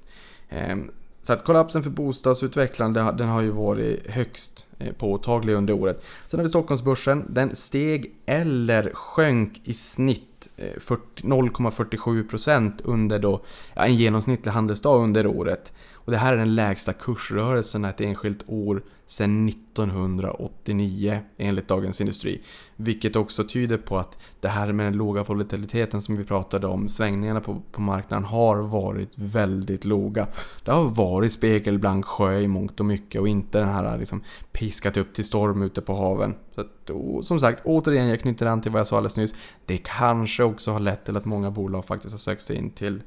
Ehm, 0.49 0.91
så 1.27 1.33
att 1.33 1.43
kollapsen 1.43 1.83
för 1.83 1.89
bostadsutvecklaren 1.89 2.93
den 2.93 3.27
har 3.27 3.41
ju 3.41 3.49
varit 3.49 4.09
högst 4.09 4.65
eh, 4.79 4.93
påtaglig 4.93 5.53
under 5.53 5.73
året. 5.73 6.05
Sen 6.27 6.39
har 6.39 6.43
vi 6.43 6.49
Stockholmsbörsen. 6.49 7.25
Den 7.29 7.55
steg 7.55 8.15
eller 8.25 8.91
sjönk 8.93 9.61
i 9.63 9.73
snitt 9.73 10.49
eh, 10.57 10.65
0,47% 10.65 12.81
under 12.83 13.19
då, 13.19 13.43
ja, 13.73 13.85
en 13.85 13.95
genomsnittlig 13.95 14.51
handelsdag 14.51 15.03
under 15.03 15.27
året. 15.27 15.73
Och 15.93 16.11
det 16.11 16.17
här 16.17 16.33
är 16.33 16.37
den 16.37 16.55
lägsta 16.55 16.93
kursrörelsen 16.93 17.85
ett 17.85 18.01
enskilt 18.01 18.43
år 18.47 18.81
sedan 19.07 19.49
1989 19.49 21.19
enligt 21.37 21.67
Dagens 21.67 22.01
Industri. 22.01 22.41
Vilket 22.75 23.15
också 23.15 23.43
tyder 23.43 23.77
på 23.77 23.97
att 23.97 24.17
det 24.39 24.47
här 24.47 24.71
med 24.71 24.85
den 24.85 24.97
låga 24.97 25.23
volatiliteten 25.23 26.01
som 26.01 26.17
vi 26.17 26.23
pratade 26.23 26.67
om, 26.67 26.89
svängningarna 26.89 27.41
på, 27.41 27.61
på 27.71 27.81
marknaden 27.81 28.25
har 28.25 28.57
varit 28.57 29.11
väldigt 29.15 29.85
låga. 29.85 30.27
Det 30.65 30.71
har 30.71 30.83
varit 30.83 31.31
spegelblank 31.31 32.05
sjö 32.05 32.39
i 32.39 32.47
mångt 32.47 32.79
och 32.79 32.85
mycket 32.85 33.21
och 33.21 33.27
inte 33.27 33.59
den 33.59 33.69
här 33.69 33.97
liksom 33.97 34.23
piskat 34.51 34.97
upp 34.97 35.13
till 35.13 35.25
storm 35.25 35.61
ute 35.61 35.81
på 35.81 35.95
haven. 35.95 36.35
Så 36.55 36.61
att, 36.61 36.91
som 37.25 37.39
sagt, 37.39 37.61
återigen, 37.65 38.07
jag 38.07 38.19
knyter 38.19 38.45
an 38.45 38.61
till 38.61 38.71
vad 38.71 38.79
jag 38.79 38.87
sa 38.87 38.97
alldeles 38.97 39.17
nyss. 39.17 39.35
Det 39.65 39.77
kanske 39.77 40.43
också 40.43 40.71
har 40.71 40.79
lett 40.79 41.05
till 41.05 41.17
att 41.17 41.25
många 41.25 41.51
bolag 41.51 41.85
faktiskt 41.85 42.13
har 42.13 42.19
sökt 42.19 42.41
sig 42.41 42.55
in 42.55 42.69
till 42.69 43.01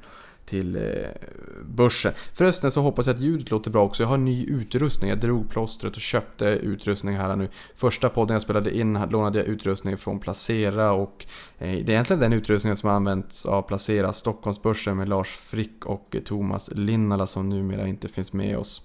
till 0.50 0.76
eh, 0.76 0.82
börsen. 1.64 2.12
Förresten 2.32 2.70
så 2.70 2.80
hoppas 2.80 3.06
jag 3.06 3.14
att 3.14 3.20
ljudet 3.20 3.50
låter 3.50 3.70
bra 3.70 3.84
också. 3.84 4.02
Jag 4.02 4.08
har 4.08 4.18
ny 4.18 4.46
utrustning. 4.46 5.10
Jag 5.10 5.20
drog 5.20 5.50
plåstret 5.50 5.96
och 5.96 6.02
köpte 6.02 6.44
utrustning 6.44 7.16
här 7.16 7.36
nu. 7.36 7.48
Första 7.74 8.08
podden 8.08 8.34
jag 8.34 8.42
spelade 8.42 8.76
in 8.76 8.98
lånade 9.10 9.38
jag 9.38 9.46
utrustning 9.46 9.96
från 9.96 10.18
Placera 10.18 10.92
och 10.92 11.26
eh, 11.58 11.68
det 11.68 11.74
är 11.74 11.90
egentligen 11.90 12.20
den 12.20 12.32
utrustningen 12.32 12.76
som 12.76 12.88
har 12.88 12.96
använts 12.96 13.46
av 13.46 13.62
Placera 13.62 14.12
Stockholmsbörsen 14.12 14.96
med 14.96 15.08
Lars 15.08 15.28
Frick 15.28 15.86
och 15.86 16.16
eh, 16.16 16.22
Thomas 16.22 16.70
Linnala 16.74 17.26
som 17.26 17.48
numera 17.48 17.86
inte 17.86 18.08
finns 18.08 18.32
med 18.32 18.58
oss. 18.58 18.82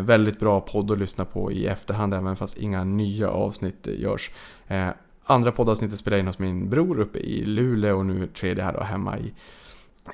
Väldigt 0.00 0.40
bra 0.40 0.60
podd 0.60 0.90
att 0.90 0.98
lyssna 0.98 1.24
på 1.24 1.52
i 1.52 1.66
efterhand 1.66 2.14
även 2.14 2.36
fast 2.36 2.58
inga 2.58 2.84
nya 2.84 3.30
avsnitt 3.30 3.86
görs. 3.86 4.30
andra 5.24 5.52
poddavsnittet 5.52 5.98
spelade 5.98 6.18
jag 6.18 6.22
in 6.22 6.26
hos 6.26 6.38
min 6.38 6.70
bror 6.70 7.00
uppe 7.00 7.18
i 7.18 7.44
Luleå 7.44 7.98
och 7.98 8.06
nu 8.06 8.26
tredje 8.26 8.64
här 8.64 8.72
då 8.72 8.80
hemma 8.80 9.18
i, 9.18 9.32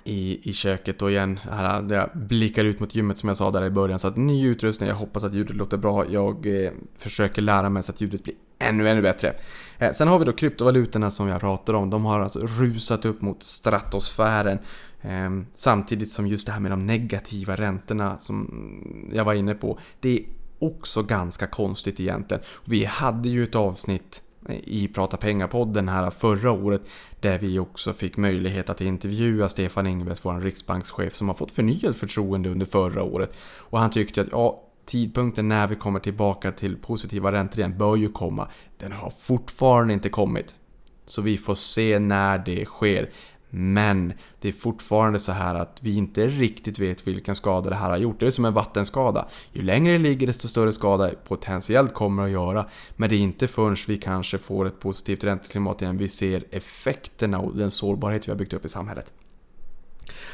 i, 0.05 0.51
i 0.51 0.53
köket 0.53 1.03
och 1.03 1.11
igen 1.11 1.41
här 1.51 1.83
där 1.83 1.97
jag 1.97 2.11
blickar 2.15 2.65
ut 2.65 2.81
mot 2.81 2.95
gymmet 2.95 3.19
som 3.19 3.29
jag 3.29 3.37
sa 3.37 3.51
där 3.51 3.65
i 3.65 3.71
början. 3.71 3.99
Så 3.99 4.09
att 4.09 4.17
ny 4.17 4.47
utrustning, 4.47 4.89
jag 4.89 4.97
hoppas 4.97 5.25
att 5.25 5.35
ljudet 5.35 5.57
låter 5.57 5.77
bra. 5.77 6.05
Jag 6.11 6.65
eh, 6.65 6.71
försöker 6.99 7.43
lära 7.43 7.69
mig 7.69 7.83
så 7.83 7.93
att 7.93 8.01
ljudet 8.01 8.23
blir 8.23 8.35
ännu, 8.59 8.89
ännu 8.89 9.03
bättre. 9.03 9.35
Eh, 9.79 9.93
sen 9.93 10.09
har 10.09 10.19
vi 10.19 10.25
då 10.25 10.33
kryptovalutorna 10.33 11.11
som 11.11 11.29
jag 11.29 11.41
pratar 11.41 11.75
om. 11.75 11.91
De 11.91 12.05
har 12.05 12.21
alltså 12.21 12.39
rusat 12.39 13.05
upp 13.05 13.21
mot 13.23 13.43
stratosfären. 13.43 14.59
Eh, 15.03 15.31
samtidigt 15.55 16.11
som 16.11 16.27
just 16.27 16.47
det 16.47 16.53
här 16.53 16.61
med 16.61 16.73
de 16.73 16.87
negativa 16.87 17.57
räntorna 17.57 18.19
som 18.19 19.11
jag 19.13 19.25
var 19.25 19.35
inne 19.35 19.55
på. 19.55 19.79
Det 20.01 20.19
är 20.19 20.25
också 20.59 21.03
ganska 21.03 21.47
konstigt 21.47 22.01
egentligen. 22.01 22.43
Vi 22.65 22.85
hade 22.85 23.29
ju 23.29 23.45
ett 23.45 23.55
avsnitt 23.55 24.23
i 24.49 24.89
Prata 24.89 25.17
pengar-podden 25.17 25.89
här 25.89 26.11
förra 26.11 26.53
året 26.53 26.83
där 27.21 27.39
vi 27.39 27.59
också 27.59 27.93
fick 27.93 28.17
möjlighet 28.17 28.71
att 28.71 28.81
intervjua 28.81 29.49
Stefan 29.49 29.87
Ingves, 29.87 30.25
vår 30.25 30.41
riksbankschef 30.41 31.15
som 31.15 31.29
har 31.29 31.35
fått 31.35 31.53
förnyat 31.53 31.97
förtroende 31.97 32.49
under 32.49 32.67
förra 32.67 33.03
året. 33.03 33.37
Och 33.59 33.81
han 33.81 33.91
tyckte 33.91 34.21
att 34.21 34.29
ja, 34.31 34.65
tidpunkten 34.87 35.49
när 35.49 35.67
vi 35.67 35.75
kommer 35.75 36.01
tillbaka 36.01 36.53
till 36.53 36.77
positiva 36.77 37.33
räntor 37.33 37.59
igen 37.59 37.79
bör 37.79 37.97
ju 37.97 38.09
komma. 38.13 38.49
Den 38.79 38.93
har 38.93 39.11
fortfarande 39.11 39.95
inte 39.95 40.09
kommit. 40.09 40.55
Så 41.07 41.23
vi 41.23 41.37
får 41.37 41.55
se 41.55 41.99
när 41.99 42.39
det 42.39 42.65
sker. 42.65 43.11
Men 43.57 44.13
det 44.41 44.49
är 44.49 44.53
fortfarande 44.53 45.19
så 45.19 45.33
här 45.33 45.55
att 45.55 45.79
vi 45.81 45.97
inte 45.97 46.27
riktigt 46.27 46.79
vet 46.79 47.07
vilken 47.07 47.35
skada 47.35 47.71
det 47.71 47.77
här 47.77 47.91
har 47.91 47.97
gjort. 47.97 48.21
Det 48.21 48.27
är 48.27 48.31
som 48.31 48.45
en 48.45 48.55
vattenskada. 48.55 49.29
Ju 49.53 49.63
längre 49.63 49.93
det 49.93 49.99
ligger 49.99 50.27
desto 50.27 50.49
större 50.49 50.73
skada 50.73 51.11
potentiellt 51.29 51.95
kommer 51.95 52.23
att 52.23 52.31
göra. 52.31 52.67
Men 52.97 53.09
det 53.09 53.17
är 53.17 53.21
inte 53.21 53.49
förrän 53.49 53.77
vi 53.89 53.97
kanske 53.97 54.39
får 54.39 54.67
ett 54.67 54.81
positivt 54.81 55.25
ränteklimat 55.25 55.83
igen 55.83 55.99
vi 55.99 56.09
ser 56.09 56.45
effekterna 56.51 57.39
och 57.39 57.57
den 57.57 57.71
sårbarhet 57.71 58.29
vi 58.29 58.33
har 58.33 58.39
byggt 58.39 58.53
upp 58.53 58.65
i 58.65 58.69
samhället. 58.69 59.13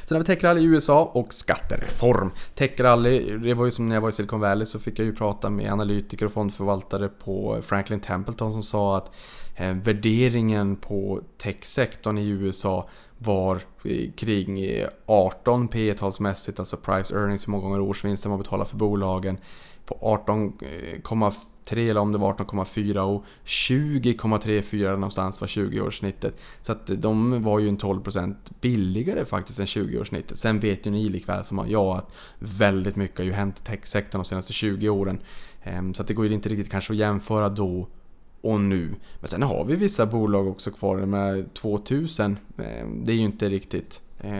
Sen 0.05 0.17
har 0.17 0.21
vi 0.21 0.27
techrally 0.27 0.61
i 0.61 0.65
USA 0.65 1.11
och 1.15 1.35
skattereform. 1.35 2.31
Techrally, 2.55 3.39
det 3.39 3.55
var 3.55 3.65
ju 3.65 3.71
som 3.71 3.89
när 3.89 3.97
jag 3.97 4.01
var 4.01 4.09
i 4.09 4.13
Silicon 4.13 4.41
Valley 4.41 4.67
så 4.67 4.79
fick 4.79 4.99
jag 4.99 5.07
ju 5.07 5.15
prata 5.15 5.51
med 5.51 5.73
analytiker 5.73 6.27
och 6.27 6.33
fondförvaltare 6.33 7.09
på 7.09 7.59
Franklin 7.63 8.01
Templeton 8.01 8.53
som 8.53 8.63
sa 8.63 8.97
att 8.97 9.13
eh, 9.57 9.73
värderingen 9.75 10.77
på 10.77 11.21
techsektorn 11.39 12.19
i 12.19 12.29
USA 12.29 12.89
var 13.23 13.61
kring 14.17 14.67
18 15.07 15.69
P 15.69 15.95
talsmässigt, 15.95 16.59
alltså 16.59 16.77
price 16.77 17.15
earnings, 17.15 17.47
hur 17.47 17.51
många 17.51 17.63
gånger 17.63 17.81
årsvinsten 17.81 18.31
man 18.31 18.39
betalar 18.39 18.65
för 18.65 18.77
bolagen. 18.77 19.39
På 19.87 19.95
18,3 19.95 21.91
eller 21.91 22.01
om 22.01 22.13
det 22.13 22.19
var 22.19 22.35
18,4 22.35 22.99
och 22.99 23.25
20,34 23.45 24.91
någonstans 24.91 25.41
var 25.41 25.49
20-årssnittet. 25.49 26.33
Så 26.63 26.73
att 26.73 26.87
de 26.87 27.43
var 27.43 27.59
ju 27.59 27.69
en 27.69 27.79
12% 27.79 28.35
billigare 28.61 29.25
faktiskt 29.25 29.61
än 29.61 29.67
20-årssnittet. 29.67 30.35
Sen 30.35 30.61
vet 30.61 30.87
ju 30.87 30.91
ni 30.91 31.09
likväl 31.09 31.45
som 31.45 31.65
jag 31.69 31.97
att 31.97 32.17
väldigt 32.39 32.97
mycket 32.97 33.19
har 33.19 33.25
ju 33.25 33.33
hänt 33.33 33.61
i 33.61 33.65
techsektorn 33.65 34.21
de 34.21 34.25
senaste 34.25 34.53
20 34.53 34.89
åren. 34.89 35.21
Ehm, 35.63 35.95
så 35.95 36.03
att 36.03 36.09
det 36.09 36.15
går 36.15 36.27
ju 36.27 36.35
inte 36.35 36.49
riktigt 36.49 36.71
kanske 36.71 36.93
att 36.93 36.99
jämföra 36.99 37.49
då 37.49 37.89
och 38.43 38.61
nu. 38.61 38.95
Men 39.21 39.29
sen 39.29 39.43
har 39.43 39.65
vi 39.65 39.77
vissa 39.77 40.07
bolag 40.07 40.49
också 40.49 40.71
kvar. 40.71 40.97
Med 40.97 41.55
2000, 41.55 42.39
eh, 42.59 42.89
det 43.03 43.13
är 43.13 43.17
ju 43.17 43.23
inte 43.23 43.49
riktigt... 43.49 44.03
Eh, 44.21 44.39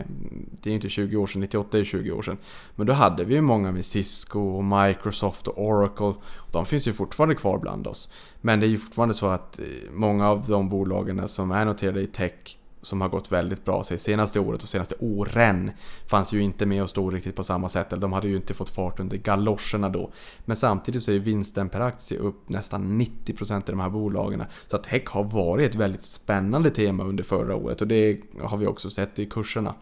det 0.51 0.69
är 0.69 0.69
ju 0.69 0.75
inte 0.75 0.89
20 0.89 1.17
år 1.17 1.27
sedan, 1.27 1.41
98 1.41 1.79
är 1.79 1.83
20 1.83 2.11
år 2.11 2.21
sedan. 2.21 2.37
Men 2.75 2.87
då 2.87 2.93
hade 2.93 3.23
vi 3.23 3.35
ju 3.35 3.41
många 3.41 3.71
med 3.71 3.85
Cisco, 3.85 4.39
och 4.39 4.63
Microsoft 4.63 5.47
och 5.47 5.65
Oracle. 5.65 6.13
De 6.51 6.65
finns 6.65 6.87
ju 6.87 6.93
fortfarande 6.93 7.35
kvar 7.35 7.57
bland 7.57 7.87
oss. 7.87 8.13
Men 8.41 8.59
det 8.59 8.65
är 8.65 8.69
ju 8.69 8.77
fortfarande 8.77 9.13
så 9.13 9.27
att 9.27 9.59
eh, 9.59 9.65
många 9.91 10.29
av 10.29 10.47
de 10.47 10.69
bolagen 10.69 11.27
som 11.27 11.51
är 11.51 11.65
noterade 11.65 12.01
i 12.01 12.07
tech 12.07 12.57
som 12.81 13.01
har 13.01 13.09
gått 13.09 13.31
väldigt 13.31 13.65
bra 13.65 13.83
sig 13.83 13.97
senaste 13.97 14.39
året 14.39 14.63
och 14.63 14.69
senaste 14.69 14.95
åren 14.99 15.71
fanns 16.07 16.33
ju 16.33 16.41
inte 16.41 16.65
med 16.65 16.83
och 16.83 16.89
stod 16.89 17.13
riktigt 17.13 17.35
på 17.35 17.43
samma 17.43 17.69
sätt. 17.69 17.93
Eller 17.93 18.01
de 18.01 18.13
hade 18.13 18.27
ju 18.27 18.35
inte 18.35 18.53
fått 18.53 18.69
fart 18.69 18.99
under 18.99 19.17
galoscherna 19.17 19.89
då. 19.89 20.11
Men 20.45 20.55
samtidigt 20.55 21.03
så 21.03 21.11
är 21.11 21.19
vinsten 21.19 21.69
per 21.69 21.81
aktie 21.81 22.17
upp 22.17 22.49
nästan 22.49 23.01
90% 23.01 23.57
i 23.57 23.63
de 23.65 23.79
här 23.79 23.89
bolagen. 23.89 24.43
Så 24.67 24.75
att 24.75 24.83
tech 24.83 25.05
har 25.05 25.23
varit 25.23 25.69
ett 25.69 25.75
väldigt 25.75 26.01
spännande 26.01 26.69
tema 26.69 27.03
under 27.03 27.23
förra 27.23 27.55
året 27.55 27.81
och 27.81 27.87
det 27.87 28.19
har 28.41 28.57
vi 28.57 28.67
också 28.67 28.89
sett 28.89 29.19
i 29.19 29.25
kurserna 29.25 29.73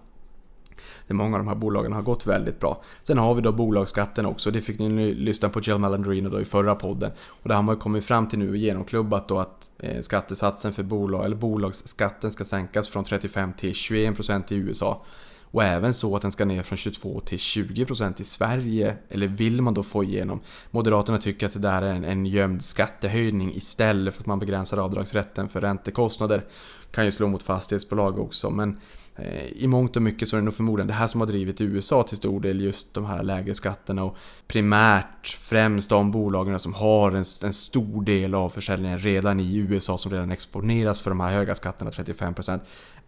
där 1.07 1.15
många 1.15 1.37
av 1.37 1.43
de 1.43 1.47
här 1.47 1.55
bolagen 1.55 1.93
har 1.93 2.01
gått 2.01 2.27
väldigt 2.27 2.59
bra. 2.59 2.81
Sen 3.03 3.17
har 3.17 3.35
vi 3.35 3.41
då 3.41 3.51
bolagsskatten 3.51 4.25
också, 4.25 4.51
det 4.51 4.61
fick 4.61 4.79
ni 4.79 5.13
lyssna 5.13 5.49
på 5.49 5.59
Jill 5.59 5.77
Malandrino 5.77 6.29
då 6.29 6.41
i 6.41 6.45
förra 6.45 6.75
podden. 6.75 7.11
Och 7.21 7.49
det 7.49 7.55
har 7.55 7.63
man 7.63 7.77
kommit 7.77 8.05
fram 8.05 8.27
till 8.27 8.39
nu 8.39 8.49
och 8.49 8.57
genomklubbat 8.57 9.27
då 9.27 9.39
att 9.39 9.69
eh, 9.79 10.01
skattesatsen 10.01 10.73
för 10.73 10.83
bolag, 10.83 11.25
eller 11.25 11.35
bolagsskatten 11.35 12.31
ska 12.31 12.45
sänkas 12.45 12.89
från 12.89 13.03
35 13.03 13.53
till 13.53 13.71
21% 13.71 14.53
i 14.53 14.55
USA. 14.55 15.05
Och 15.51 15.63
även 15.63 15.93
så 15.93 16.15
att 16.15 16.21
den 16.21 16.31
ska 16.31 16.45
ner 16.45 16.63
från 16.63 16.77
22 16.77 17.19
till 17.19 17.37
20% 17.37 18.21
i 18.21 18.23
Sverige, 18.23 18.95
eller 19.09 19.27
vill 19.27 19.61
man 19.61 19.73
då 19.73 19.83
få 19.83 20.03
igenom? 20.03 20.39
Moderaterna 20.71 21.17
tycker 21.17 21.45
att 21.47 21.53
det 21.53 21.59
där 21.59 21.81
är 21.81 21.93
en, 21.93 22.03
en 22.03 22.25
gömd 22.25 22.61
skattehöjning 22.61 23.55
istället 23.55 24.13
för 24.13 24.21
att 24.21 24.27
man 24.27 24.39
begränsar 24.39 24.77
avdragsrätten 24.77 25.49
för 25.49 25.61
räntekostnader. 25.61 26.45
Kan 26.91 27.05
ju 27.05 27.11
slå 27.11 27.27
mot 27.27 27.43
fastighetsbolag 27.43 28.19
också, 28.19 28.49
men 28.49 28.79
Eh, 29.21 29.47
i 29.47 29.67
mångt 29.67 29.95
och 29.95 30.01
mycket 30.01 30.27
så 30.27 30.35
är 30.35 30.39
det 30.39 30.45
nog 30.45 30.53
förmodligen 30.53 30.87
det 30.87 30.93
här 30.93 31.07
som 31.07 31.21
har 31.21 31.27
drivit 31.27 31.61
USA 31.61 32.03
till 32.03 32.17
stor 32.17 32.39
del 32.39 32.61
just 32.61 32.93
de 32.93 33.05
här 33.05 33.23
lägre 33.23 33.53
skatterna 33.53 34.03
och 34.03 34.17
primärt 34.47 35.27
främst 35.27 35.89
de 35.89 36.11
bolagen 36.11 36.59
som 36.59 36.73
har 36.73 37.11
en, 37.11 37.25
en 37.43 37.53
stor 37.53 38.03
del 38.03 38.35
av 38.35 38.49
försäljningen 38.49 38.99
redan 38.99 39.39
i 39.39 39.57
USA 39.57 39.97
som 39.97 40.11
redan 40.11 40.31
exponeras 40.31 40.99
för 40.99 41.11
de 41.11 41.19
här 41.19 41.29
höga 41.29 41.55
skatterna 41.55 41.89
35% 41.89 42.59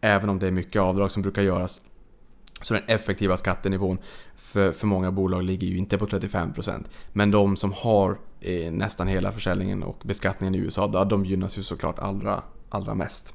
även 0.02 0.30
om 0.30 0.40
det 0.40 0.48
är 0.48 0.52
mycket 0.52 0.82
avdrag 0.82 1.12
som 1.12 1.22
brukar 1.22 1.42
göras 1.42 1.82
så 2.62 2.74
den 2.74 2.84
effektiva 2.88 3.38
skattenivån 3.38 3.98
för, 4.36 4.72
för 4.72 4.88
många 4.88 5.12
bolag 5.12 5.44
ligger 5.44 5.68
ju 5.68 5.78
inte 5.78 5.98
på 5.98 6.08
35% 6.08 6.84
men 7.14 7.32
de 7.32 7.56
som 7.56 7.74
har 7.74 8.18
eh, 8.42 8.72
nästan 8.72 9.08
hela 9.08 9.32
försäljningen 9.32 9.84
och 9.84 10.02
beskattningen 10.04 10.56
i 10.56 10.58
USA, 10.58 11.06
de 11.06 11.26
gynnas 11.26 11.58
ju 11.58 11.64
såklart 11.64 12.00
allra, 12.00 12.44
allra 12.70 12.96
mest. 12.96 13.34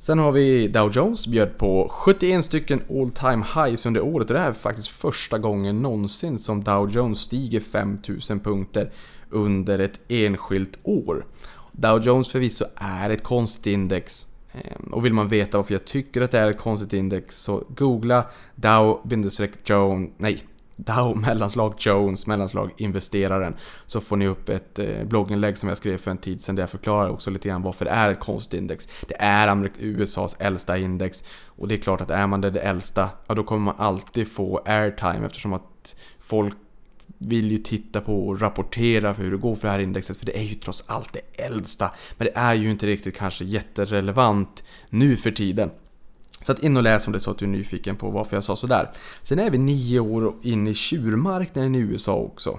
Sen 0.00 0.18
har 0.18 0.32
vi 0.32 0.68
Dow 0.68 0.90
Jones 0.92 1.26
bjöd 1.26 1.58
på 1.58 1.88
71 1.90 2.44
stycken 2.44 2.82
all 2.90 3.10
time 3.10 3.44
highs 3.54 3.86
under 3.86 4.00
året 4.00 4.30
och 4.30 4.34
det 4.34 4.42
här 4.42 4.48
är 4.48 4.52
faktiskt 4.52 4.88
första 4.88 5.38
gången 5.38 5.82
någonsin 5.82 6.38
som 6.38 6.64
Dow 6.64 6.90
Jones 6.90 7.18
stiger 7.18 7.60
5000 7.60 8.40
punkter 8.40 8.92
under 9.30 9.78
ett 9.78 10.00
enskilt 10.08 10.78
år. 10.82 11.26
Dow 11.72 12.02
Jones 12.02 12.28
förvisso 12.28 12.64
är 12.74 13.10
ett 13.10 13.22
konstigt 13.22 13.66
index 13.66 14.26
Ehm, 14.52 14.92
och 14.92 15.04
vill 15.04 15.12
man 15.12 15.28
veta 15.28 15.58
varför 15.58 15.74
jag 15.74 15.84
tycker 15.84 16.22
att 16.22 16.30
det 16.30 16.38
är 16.38 16.50
ett 16.50 16.58
konstigt 16.58 16.92
index 16.92 17.36
så 17.36 17.64
googla 17.68 18.24
Dow-Jones, 18.54 20.10
nej, 20.16 20.44
Dow 20.76 21.16
mellanslag 21.20 21.74
Jones 21.78 22.26
mellanslag 22.26 22.70
investeraren 22.76 23.56
så 23.86 24.00
får 24.00 24.16
ni 24.16 24.26
upp 24.26 24.48
ett 24.48 24.78
eh, 24.78 25.04
blogginlägg 25.04 25.58
som 25.58 25.68
jag 25.68 25.78
skrev 25.78 25.98
för 25.98 26.10
en 26.10 26.18
tid 26.18 26.40
sedan 26.40 26.54
där 26.54 26.62
jag 26.62 26.70
förklarar 26.70 27.08
också 27.08 27.30
lite 27.30 27.48
grann 27.48 27.62
varför 27.62 27.84
det 27.84 27.90
är 27.90 28.08
ett 28.08 28.20
konstigt 28.20 28.60
index. 28.60 28.88
Det 29.08 29.16
är 29.18 29.70
USAs 29.78 30.36
äldsta 30.40 30.78
index 30.78 31.24
och 31.46 31.68
det 31.68 31.74
är 31.74 31.78
klart 31.78 32.00
att 32.00 32.10
är 32.10 32.26
man 32.26 32.40
det, 32.40 32.50
det 32.50 32.60
äldsta, 32.60 33.08
ja 33.26 33.34
då 33.34 33.42
kommer 33.44 33.62
man 33.62 33.74
alltid 33.78 34.32
få 34.32 34.62
airtime 34.64 35.26
eftersom 35.26 35.52
att 35.52 35.96
folk 36.20 36.56
vill 37.18 37.50
ju 37.50 37.58
titta 37.58 38.00
på 38.00 38.28
och 38.28 38.40
rapportera 38.40 39.14
för 39.14 39.22
hur 39.22 39.30
det 39.30 39.36
går 39.36 39.54
för 39.54 39.68
det 39.68 39.72
här 39.72 39.78
indexet 39.78 40.16
för 40.16 40.26
det 40.26 40.38
är 40.38 40.42
ju 40.42 40.54
trots 40.54 40.84
allt 40.86 41.12
det 41.12 41.42
äldsta. 41.42 41.90
Men 42.16 42.26
det 42.26 42.32
är 42.34 42.54
ju 42.54 42.70
inte 42.70 42.86
riktigt 42.86 43.16
kanske 43.16 43.44
jätterelevant 43.44 44.64
nu 44.90 45.16
för 45.16 45.30
tiden. 45.30 45.70
Så 46.42 46.52
att 46.52 46.58
in 46.58 46.76
och 46.76 46.82
läs 46.82 47.06
om 47.06 47.12
det 47.12 47.16
är 47.16 47.20
så 47.20 47.30
att 47.30 47.38
du 47.38 47.44
är 47.44 47.48
nyfiken 47.48 47.96
på 47.96 48.10
varför 48.10 48.36
jag 48.36 48.44
sa 48.44 48.56
sådär. 48.56 48.90
Sen 49.22 49.38
är 49.38 49.50
vi 49.50 49.58
nio 49.58 50.00
år 50.00 50.34
in 50.42 50.66
i 50.66 50.74
tjurmarknaden 50.74 51.74
i 51.74 51.78
USA 51.78 52.14
också. 52.14 52.58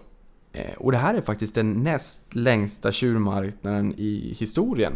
Eh, 0.53 0.73
och 0.77 0.91
det 0.91 0.97
här 0.97 1.13
är 1.13 1.21
faktiskt 1.21 1.55
den 1.55 1.83
näst 1.83 2.35
längsta 2.35 2.91
tjurmarknaden 2.91 3.93
i 3.97 4.35
historien. 4.39 4.93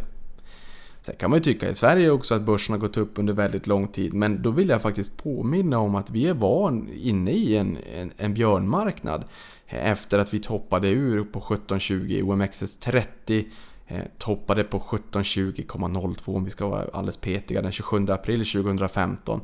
Sen 1.06 1.16
kan 1.16 1.30
man 1.30 1.38
ju 1.38 1.44
tycka 1.44 1.70
i 1.70 1.76
Sverige 1.76 2.12
också 2.12 2.36
att 2.36 2.42
börsen 2.42 2.74
har 2.74 2.80
gått 2.80 2.98
upp 2.98 3.20
under 3.20 3.34
väldigt 3.34 3.68
lång 3.68 3.88
tid, 3.88 4.14
men 4.14 4.42
då 4.42 4.52
vill 4.52 4.70
jag 4.70 4.82
faktiskt 4.82 5.18
påminna 5.18 5.80
om 5.80 5.96
att 5.96 6.10
vi 6.10 6.32
var 6.32 6.86
inne 6.94 7.32
i 7.32 7.58
en, 7.58 7.78
en, 7.96 8.12
en 8.18 8.34
björnmarknad 8.34 9.26
eh, 9.68 9.92
efter 9.92 10.20
att 10.20 10.34
vi 10.34 10.40
toppade 10.40 10.90
ur 10.90 11.24
på 11.24 11.40
1720 11.40 12.22
OMXS30 12.24 13.46
eh, 13.88 14.02
toppade 14.18 14.64
på 14.64 14.80
1720,02 14.80 16.36
om 16.36 16.44
vi 16.44 16.50
ska 16.50 16.68
vara 16.68 16.86
alldeles 16.94 17.18
petiga 17.18 17.62
den 17.62 17.72
27 17.72 18.06
april 18.10 18.46
2015. 18.46 19.42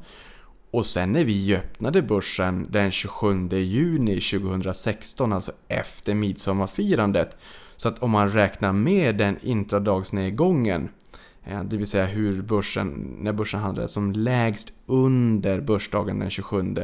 Och 0.72 0.86
sen 0.86 1.12
när 1.12 1.24
vi 1.24 1.56
öppnade 1.56 2.02
börsen 2.02 2.68
den 2.70 2.92
27 2.92 3.50
juni 3.50 4.20
2016, 4.20 5.34
alltså 5.34 5.52
efter 5.68 6.14
midsommarfirandet. 6.14 7.38
Så 7.78 7.90
att 7.90 8.00
om 8.00 8.12
man 8.12 8.30
räknar 8.30 8.74
med 8.74 9.16
den 9.16 9.38
intradagsnedgången 9.42 10.90
Eh, 11.50 11.64
det 11.64 11.78
vill 11.78 11.88
säga 11.88 12.06
hur 12.06 12.42
börsen, 12.42 13.16
när 13.20 13.34
börsen 13.34 13.60
handlade 13.60 13.88
som 13.88 14.12
lägst 14.12 14.74
under 14.86 15.62
börsdagen 15.62 16.20
den 16.20 16.30
27 16.30 16.76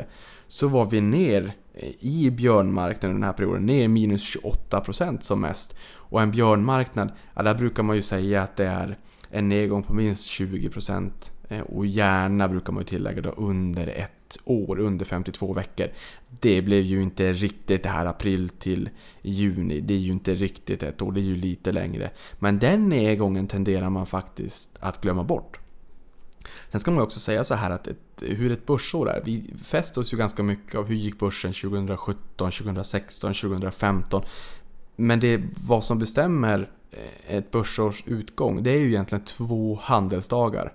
så 0.48 0.68
var 0.68 0.86
vi 0.86 1.02
ner 1.02 1.54
eh, 1.74 1.90
i 2.00 2.32
björnmarknaden 2.32 3.16
den 3.16 3.24
här 3.24 3.34
perioden, 3.34 3.66
ner 3.66 3.88
minus 3.88 4.38
28% 4.70 5.20
som 5.22 5.42
mest. 5.42 5.76
Och 5.94 6.22
en 6.22 6.32
björnmarknad, 6.32 7.12
ja, 7.36 7.44
där 7.44 7.56
brukar 7.56 7.84
man 7.84 7.96
ju 7.96 8.02
säga 8.02 8.44
att 8.44 8.56
det 8.56 8.66
är 8.66 8.98
en 9.30 9.50
nedgång 9.50 9.84
på 9.84 9.94
minst 9.94 10.30
20% 10.30 11.12
eh, 11.50 11.60
och 11.60 11.86
gärna 11.86 12.48
brukar 12.48 12.74
man 12.74 12.82
ju 12.82 12.86
tillägga 12.86 13.22
då 13.22 13.30
under 13.30 13.88
ett 13.88 14.15
år, 14.44 14.80
under 14.80 15.06
52 15.06 15.54
veckor. 15.54 15.88
Det 16.40 16.62
blev 16.62 16.82
ju 16.82 17.02
inte 17.02 17.34
riktigt 17.34 17.84
det 17.84 17.90
här 17.90 18.06
april 18.06 18.50
till 18.50 18.90
juni, 19.22 19.82
det 19.82 19.94
är 19.94 19.98
ju 19.98 20.12
inte 20.12 20.36
riktigt 20.36 20.84
ett 20.84 21.02
år, 21.02 21.12
det 21.12 21.20
är 21.20 21.24
ju 21.24 21.36
lite 21.36 21.72
längre. 21.72 22.12
Men 22.40 22.60
den 22.60 22.90
nedgången 22.90 23.48
tenderar 23.48 23.90
man 23.90 24.06
faktiskt 24.06 24.70
att 24.80 25.02
glömma 25.02 25.24
bort. 25.24 25.60
Sen 26.70 26.80
ska 26.80 26.92
man 26.92 27.04
också 27.04 27.20
säga 27.20 27.44
så 27.44 27.56
här 27.56 27.72
att 27.72 27.88
ett, 27.88 27.98
hur 28.22 28.52
ett 28.52 28.66
börsår 28.66 29.10
är. 29.10 29.22
Vi 29.26 29.54
fäster 29.64 30.02
oss 30.02 30.14
ju 30.14 30.18
ganska 30.18 30.44
mycket 30.44 30.76
av 30.76 30.88
hur 30.88 30.96
gick 30.96 31.20
börsen 31.20 31.54
2017, 31.54 32.52
2016, 32.52 33.34
2015. 33.34 34.22
Men 34.96 35.20
det 35.20 35.42
vad 35.68 35.84
som 35.84 36.00
bestämmer 36.00 36.70
eh, 36.92 37.36
ett 37.36 37.52
börsårs 37.52 38.04
utgång, 38.06 38.64
det 38.64 38.72
är 38.72 38.78
ju 38.78 38.88
egentligen 38.88 39.24
två 39.24 39.80
handelsdagar. 39.82 40.74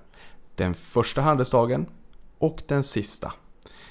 Den 0.55 0.75
första 0.75 1.21
handelsdagen 1.21 1.87
och 2.41 2.63
den 2.67 2.83
sista. 2.83 3.33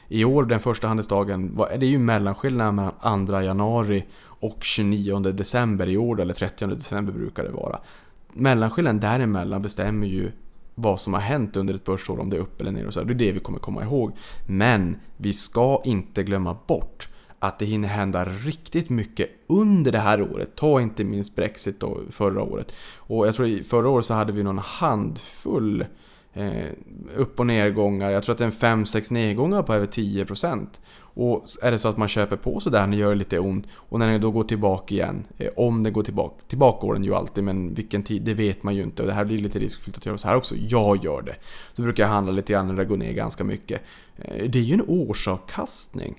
I 0.07 0.25
år, 0.25 0.45
den 0.45 0.59
första 0.59 0.87
handelsdagen, 0.87 1.57
det 1.57 1.85
är 1.85 1.89
ju 1.89 1.97
mellanskillnaden 1.97 2.75
mellan 2.75 3.27
2 3.27 3.41
januari 3.41 4.05
och 4.21 4.63
29 4.63 5.19
december 5.19 5.89
i 5.89 5.97
år, 5.97 6.21
eller 6.21 6.33
30 6.33 6.67
december 6.67 7.13
brukar 7.13 7.43
det 7.43 7.49
vara. 7.49 7.79
Mellanskillnaden 8.33 8.99
däremellan 8.99 9.61
bestämmer 9.61 10.07
ju 10.07 10.31
vad 10.75 10.99
som 10.99 11.13
har 11.13 11.21
hänt 11.21 11.55
under 11.55 11.73
ett 11.73 11.83
börsår, 11.83 12.19
om 12.19 12.29
det 12.29 12.37
är 12.37 12.41
upp 12.41 12.61
eller 12.61 12.71
ner 12.71 12.87
och 12.87 12.93
så. 12.93 13.03
Det 13.03 13.13
är 13.13 13.15
det 13.15 13.31
vi 13.31 13.39
kommer 13.39 13.59
komma 13.59 13.83
ihåg. 13.83 14.11
Men 14.47 14.97
vi 15.17 15.33
ska 15.33 15.81
inte 15.85 16.23
glömma 16.23 16.57
bort 16.67 17.09
att 17.39 17.59
det 17.59 17.65
hinner 17.65 17.87
hända 17.87 18.25
riktigt 18.25 18.89
mycket 18.89 19.29
under 19.47 19.91
det 19.91 19.99
här 19.99 20.21
året. 20.21 20.55
Ta 20.55 20.81
inte 20.81 21.03
minst 21.03 21.35
Brexit 21.35 21.79
då 21.79 21.97
förra 22.09 22.43
året. 22.43 22.73
Och 22.97 23.27
jag 23.27 23.35
tror 23.35 23.63
förra 23.63 23.89
året 23.89 24.05
så 24.05 24.13
hade 24.13 24.31
vi 24.31 24.43
någon 24.43 24.57
handfull 24.57 25.85
eh, 26.33 26.65
upp 27.15 27.39
och 27.39 27.45
nedgångar. 27.45 28.11
Jag 28.11 28.23
tror 28.23 28.33
att 28.33 28.37
det 28.37 28.43
är 28.43 28.71
en 28.71 28.83
5-6 28.85 29.13
nedgångar 29.13 29.63
på 29.63 29.73
över 29.73 29.85
10%. 29.85 30.67
Och 31.13 31.45
är 31.61 31.71
det 31.71 31.79
så 31.79 31.87
att 31.87 31.97
man 31.97 32.07
köper 32.07 32.37
på 32.37 32.59
sig 32.59 32.71
där 32.71 32.87
när 32.87 32.97
det 32.97 33.01
gör 33.01 33.15
lite 33.15 33.39
ont 33.39 33.67
och 33.73 33.99
när 33.99 34.07
den 34.07 34.21
då 34.21 34.31
går 34.31 34.43
tillbaka 34.43 34.95
igen, 34.95 35.27
eh, 35.37 35.49
om 35.55 35.83
den 35.83 35.93
går 35.93 36.03
tillbaka, 36.03 36.35
tillbaka 36.47 36.87
går 36.87 36.93
den 36.93 37.03
ju 37.03 37.15
alltid 37.15 37.43
men 37.43 37.73
vilken 37.73 38.03
tid, 38.03 38.21
det 38.21 38.33
vet 38.33 38.63
man 38.63 38.75
ju 38.75 38.83
inte 38.83 39.01
och 39.01 39.07
det 39.07 39.13
här 39.13 39.25
blir 39.25 39.39
lite 39.39 39.59
riskfyllt 39.59 39.97
att 39.97 40.05
göra 40.05 40.17
så 40.17 40.27
här 40.27 40.35
också. 40.35 40.55
Jag 40.55 41.03
gör 41.03 41.21
det. 41.21 41.35
Då 41.75 41.83
brukar 41.83 42.03
jag 42.03 42.09
handla 42.09 42.31
lite 42.31 42.53
grann 42.53 42.67
när 42.67 42.75
det 42.75 42.85
går 42.85 42.97
ner 42.97 43.13
ganska 43.13 43.43
mycket. 43.43 43.81
Eh, 44.17 44.49
det 44.49 44.59
är 44.59 44.63
ju 44.63 44.73
en 44.73 44.85
årsavkastning. 44.87 46.15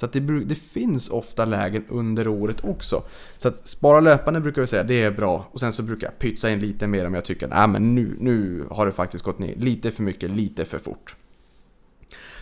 Så 0.00 0.06
att 0.06 0.12
det, 0.12 0.44
det, 0.44 0.54
finns 0.54 1.08
ofta 1.08 1.44
lägen 1.44 1.84
under 1.88 2.28
året 2.28 2.64
också. 2.64 3.02
Så 3.38 3.48
att 3.48 3.68
spara 3.68 4.00
löpande 4.00 4.40
brukar 4.40 4.60
vi 4.60 4.66
säga, 4.66 4.82
det 4.82 5.02
är 5.02 5.10
bra. 5.10 5.48
Och 5.52 5.60
sen 5.60 5.72
så 5.72 5.82
brukar 5.82 6.06
jag 6.06 6.18
pytsa 6.18 6.50
in 6.50 6.58
lite 6.58 6.86
mer 6.86 7.06
om 7.06 7.14
jag 7.14 7.24
tycker 7.24 7.46
att 7.46 7.52
äh, 7.52 7.66
men 7.66 7.94
nu, 7.94 8.16
nu 8.20 8.64
har 8.70 8.86
det 8.86 8.92
faktiskt 8.92 9.24
gått 9.24 9.38
ner 9.38 9.54
lite 9.56 9.90
för 9.90 10.02
mycket, 10.02 10.30
lite 10.30 10.64
för 10.64 10.78
fort. 10.78 11.16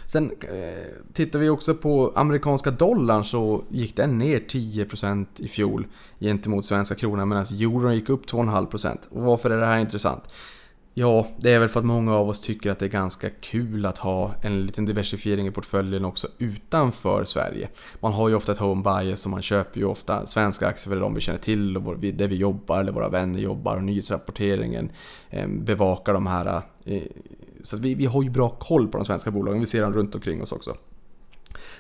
Sen 0.07 0.31
eh, 0.31 1.13
tittar 1.13 1.39
vi 1.39 1.49
också 1.49 1.75
på 1.75 2.13
amerikanska 2.17 2.71
dollarn 2.71 3.25
så 3.25 3.65
gick 3.69 3.97
den 3.97 4.19
ner 4.19 4.41
10% 4.41 5.27
i 5.37 5.49
fjol 5.49 5.87
gentemot 6.21 6.67
svenska 6.67 6.95
kronan 6.95 7.29
medan 7.29 7.45
euron 7.61 7.95
gick 7.95 8.09
upp 8.09 8.27
2,5%. 8.27 8.97
Och 9.11 9.23
varför 9.23 9.51
är 9.51 9.61
det 9.61 9.67
här 9.67 9.79
intressant? 9.79 10.23
Ja, 11.01 11.27
det 11.37 11.53
är 11.53 11.61
väl 11.61 11.69
för 11.69 11.81
att 11.81 11.87
många 11.87 12.15
av 12.15 12.29
oss 12.29 12.41
tycker 12.41 12.71
att 12.71 12.79
det 12.79 12.85
är 12.85 12.91
ganska 12.91 13.31
kul 13.31 13.87
att 13.87 13.99
ha 13.99 14.35
en 14.43 14.67
liten 14.67 14.85
diversifiering 14.85 15.47
i 15.47 15.51
portföljen 15.51 16.05
också 16.05 16.29
utanför 16.39 17.25
Sverige. 17.25 17.69
Man 18.01 18.13
har 18.13 18.29
ju 18.29 18.35
ofta 18.35 18.53
ett 18.53 18.59
home 18.59 18.83
bias 18.83 19.25
och 19.25 19.31
man 19.31 19.43
köper 19.43 19.81
ju 19.81 19.87
ofta 19.87 20.27
svenska 20.27 20.67
aktier 20.67 20.95
för 20.95 21.01
de 21.01 21.15
vi 21.15 21.21
känner 21.21 21.39
till 21.39 21.77
och 21.77 21.99
där 21.99 22.29
vi 22.29 22.37
jobbar 22.37 22.81
eller 22.81 22.93
våra 22.93 23.09
vänner 23.09 23.41
jobbar 23.41 23.77
och 23.77 23.83
nyhetsrapporteringen 23.83 24.91
ehm, 25.31 25.65
bevakar 25.65 26.13
de 26.13 26.27
här. 26.27 26.63
Eh, 26.85 27.03
så 27.63 27.77
vi, 27.77 27.95
vi 27.95 28.07
har 28.07 28.23
ju 28.23 28.31
bra 28.31 28.49
koll 28.49 28.89
på 28.89 28.99
de 28.99 29.05
svenska 29.05 29.31
bolagen, 29.31 29.61
vi 29.61 29.67
ser 29.67 29.83
dem 29.83 29.93
runt 29.93 30.15
omkring 30.15 30.43
oss 30.43 30.53
också. 30.53 30.77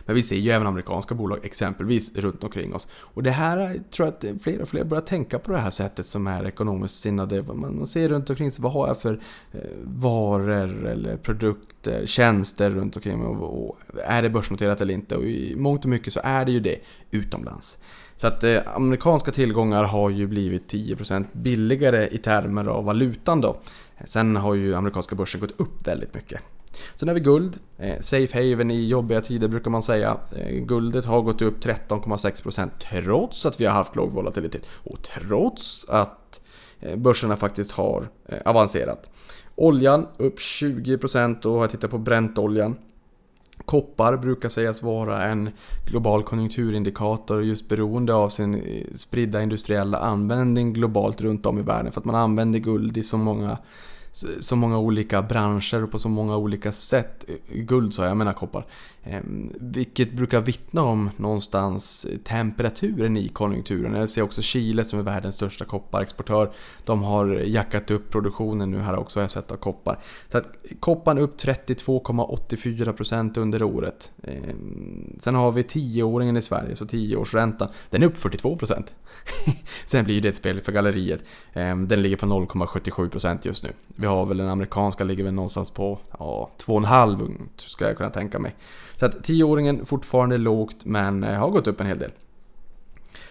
Men 0.06 0.14
vi 0.14 0.22
ser 0.22 0.36
ju 0.36 0.50
även 0.50 0.66
amerikanska 0.66 1.14
bolag 1.14 1.38
exempelvis 1.42 2.16
runt 2.16 2.44
omkring 2.44 2.74
oss. 2.74 2.88
Och 2.92 3.22
det 3.22 3.30
här 3.30 3.82
tror 3.90 4.08
jag 4.08 4.32
att 4.34 4.42
fler 4.42 4.60
och 4.60 4.68
fler 4.68 4.84
börjar 4.84 5.02
tänka 5.02 5.38
på 5.38 5.52
det 5.52 5.58
här 5.58 5.70
sättet 5.70 6.06
som 6.06 6.26
är 6.26 6.46
ekonomiskt 6.46 7.00
sinnade. 7.00 7.42
Man 7.42 7.86
ser 7.86 8.08
runt 8.08 8.30
omkring 8.30 8.50
sig, 8.50 8.62
vad 8.62 8.72
har 8.72 8.88
jag 8.88 9.00
för 9.00 9.20
eh, 9.52 9.60
varor 9.84 10.86
eller 10.86 11.16
produkter, 11.16 12.06
tjänster 12.06 12.70
runt 12.70 12.96
omkring 12.96 13.18
mig 13.18 13.28
och 13.28 13.78
är 14.04 14.22
det 14.22 14.30
börsnoterat 14.30 14.80
eller 14.80 14.94
inte? 14.94 15.16
Och 15.16 15.24
i 15.24 15.54
mångt 15.56 15.84
och 15.84 15.90
mycket 15.90 16.12
så 16.12 16.20
är 16.24 16.44
det 16.44 16.52
ju 16.52 16.60
det 16.60 16.78
utomlands. 17.10 17.78
Så 18.16 18.26
att 18.26 18.44
eh, 18.44 18.60
amerikanska 18.74 19.30
tillgångar 19.30 19.84
har 19.84 20.10
ju 20.10 20.26
blivit 20.26 20.72
10% 20.72 21.24
billigare 21.32 22.08
i 22.12 22.18
termer 22.18 22.64
av 22.64 22.84
valutan 22.84 23.40
då. 23.40 23.56
Sen 24.04 24.36
har 24.36 24.54
ju 24.54 24.74
amerikanska 24.74 25.16
börsen 25.16 25.40
gått 25.40 25.60
upp 25.60 25.86
väldigt 25.88 26.14
mycket. 26.14 26.42
Sen 26.94 27.08
har 27.08 27.14
vi 27.14 27.20
guld. 27.20 27.58
Eh, 27.78 28.00
safe 28.00 28.34
haven 28.34 28.70
i 28.70 28.86
jobbiga 28.86 29.20
tider 29.20 29.48
brukar 29.48 29.70
man 29.70 29.82
säga. 29.82 30.16
Eh, 30.36 30.64
guldet 30.64 31.04
har 31.04 31.22
gått 31.22 31.42
upp 31.42 31.64
13,6% 31.64 32.70
trots 32.80 33.46
att 33.46 33.60
vi 33.60 33.66
har 33.66 33.72
haft 33.72 33.96
låg 33.96 34.10
volatilitet. 34.10 34.68
Och 34.70 35.02
trots 35.02 35.88
att 35.88 36.40
eh, 36.80 36.96
börserna 36.96 37.36
faktiskt 37.36 37.72
har 37.72 38.08
eh, 38.28 38.38
avancerat. 38.44 39.10
Oljan 39.54 40.06
upp 40.16 40.38
20% 40.38 41.46
och 41.46 41.62
jag 41.62 41.70
tittar 41.70 41.88
på 41.88 41.98
bräntoljan. 41.98 42.76
Koppar 43.64 44.16
brukar 44.16 44.48
sägas 44.48 44.82
vara 44.82 45.22
en 45.22 45.50
global 45.86 46.22
konjunkturindikator 46.22 47.44
just 47.44 47.68
beroende 47.68 48.14
av 48.14 48.28
sin 48.28 48.54
eh, 48.54 48.84
spridda 48.94 49.42
industriella 49.42 49.98
användning 49.98 50.72
globalt 50.72 51.20
runt 51.20 51.46
om 51.46 51.58
i 51.58 51.62
världen. 51.62 51.92
För 51.92 52.00
att 52.00 52.04
man 52.04 52.14
använder 52.14 52.58
guld 52.58 52.96
i 52.96 53.02
så 53.02 53.16
många 53.16 53.58
så 54.40 54.56
många 54.56 54.78
olika 54.78 55.22
branscher 55.22 55.82
och 55.82 55.90
på 55.90 55.98
så 55.98 56.08
många 56.08 56.36
olika 56.36 56.72
sätt. 56.72 57.24
Eh, 57.28 57.62
guld 57.62 57.94
sa 57.94 58.02
jag, 58.02 58.10
jag 58.10 58.16
menar 58.16 58.32
koppar. 58.32 58.66
Ehm, 59.10 59.52
vilket 59.60 60.12
brukar 60.12 60.40
vittna 60.40 60.82
om 60.82 61.10
någonstans 61.16 62.06
temperaturen 62.24 63.16
i 63.16 63.28
konjunkturen. 63.28 63.94
Jag 63.94 64.10
ser 64.10 64.22
också 64.22 64.42
Chile 64.42 64.84
som 64.84 64.98
är 64.98 65.02
världens 65.02 65.34
största 65.34 65.64
kopparexportör. 65.64 66.52
De 66.84 67.02
har 67.02 67.26
jackat 67.26 67.90
upp 67.90 68.10
produktionen 68.10 68.70
nu 68.70 68.78
här 68.78 68.96
också 68.96 69.18
har 69.18 69.22
jag 69.22 69.30
sett 69.30 69.52
av 69.52 69.56
koppar. 69.56 69.98
Så 70.28 70.38
att 70.38 70.46
kopparn 70.80 71.18
upp 71.18 71.36
32,84% 71.36 73.38
under 73.38 73.62
året. 73.62 74.10
Ehm, 74.22 75.18
sen 75.20 75.34
har 75.34 75.52
vi 75.52 75.62
10-åringen 75.62 76.36
i 76.36 76.42
Sverige, 76.42 76.76
så 76.76 76.84
10-årsräntan. 76.84 77.68
Den 77.90 78.02
är 78.02 78.06
upp 78.06 78.16
42%. 78.16 78.84
Sen 79.84 80.04
blir 80.04 80.20
det 80.20 80.28
ett 80.28 80.36
spel 80.36 80.60
för 80.60 80.72
galleriet. 80.72 81.24
Ehm, 81.52 81.88
den 81.88 82.02
ligger 82.02 82.16
på 82.16 82.26
0,77% 82.26 83.38
just 83.42 83.62
nu. 83.62 83.72
Vi 83.96 84.06
har 84.08 84.26
väl 84.26 84.36
den 84.36 84.48
amerikanska 84.48 85.04
ligger 85.04 85.24
väl 85.24 85.34
någonstans 85.34 85.70
på 85.70 85.98
ja, 86.18 86.50
2,5 86.58 87.38
ska 87.56 87.86
jag 87.86 87.96
kunna 87.96 88.10
tänka 88.10 88.38
mig. 88.38 88.56
Så 88.96 89.06
att 89.06 89.28
10-åringen 89.28 89.84
fortfarande 89.84 90.38
lågt 90.38 90.84
men 90.84 91.24
eh, 91.24 91.38
har 91.38 91.50
gått 91.50 91.66
upp 91.66 91.80
en 91.80 91.86
hel 91.86 91.98
del. 91.98 92.10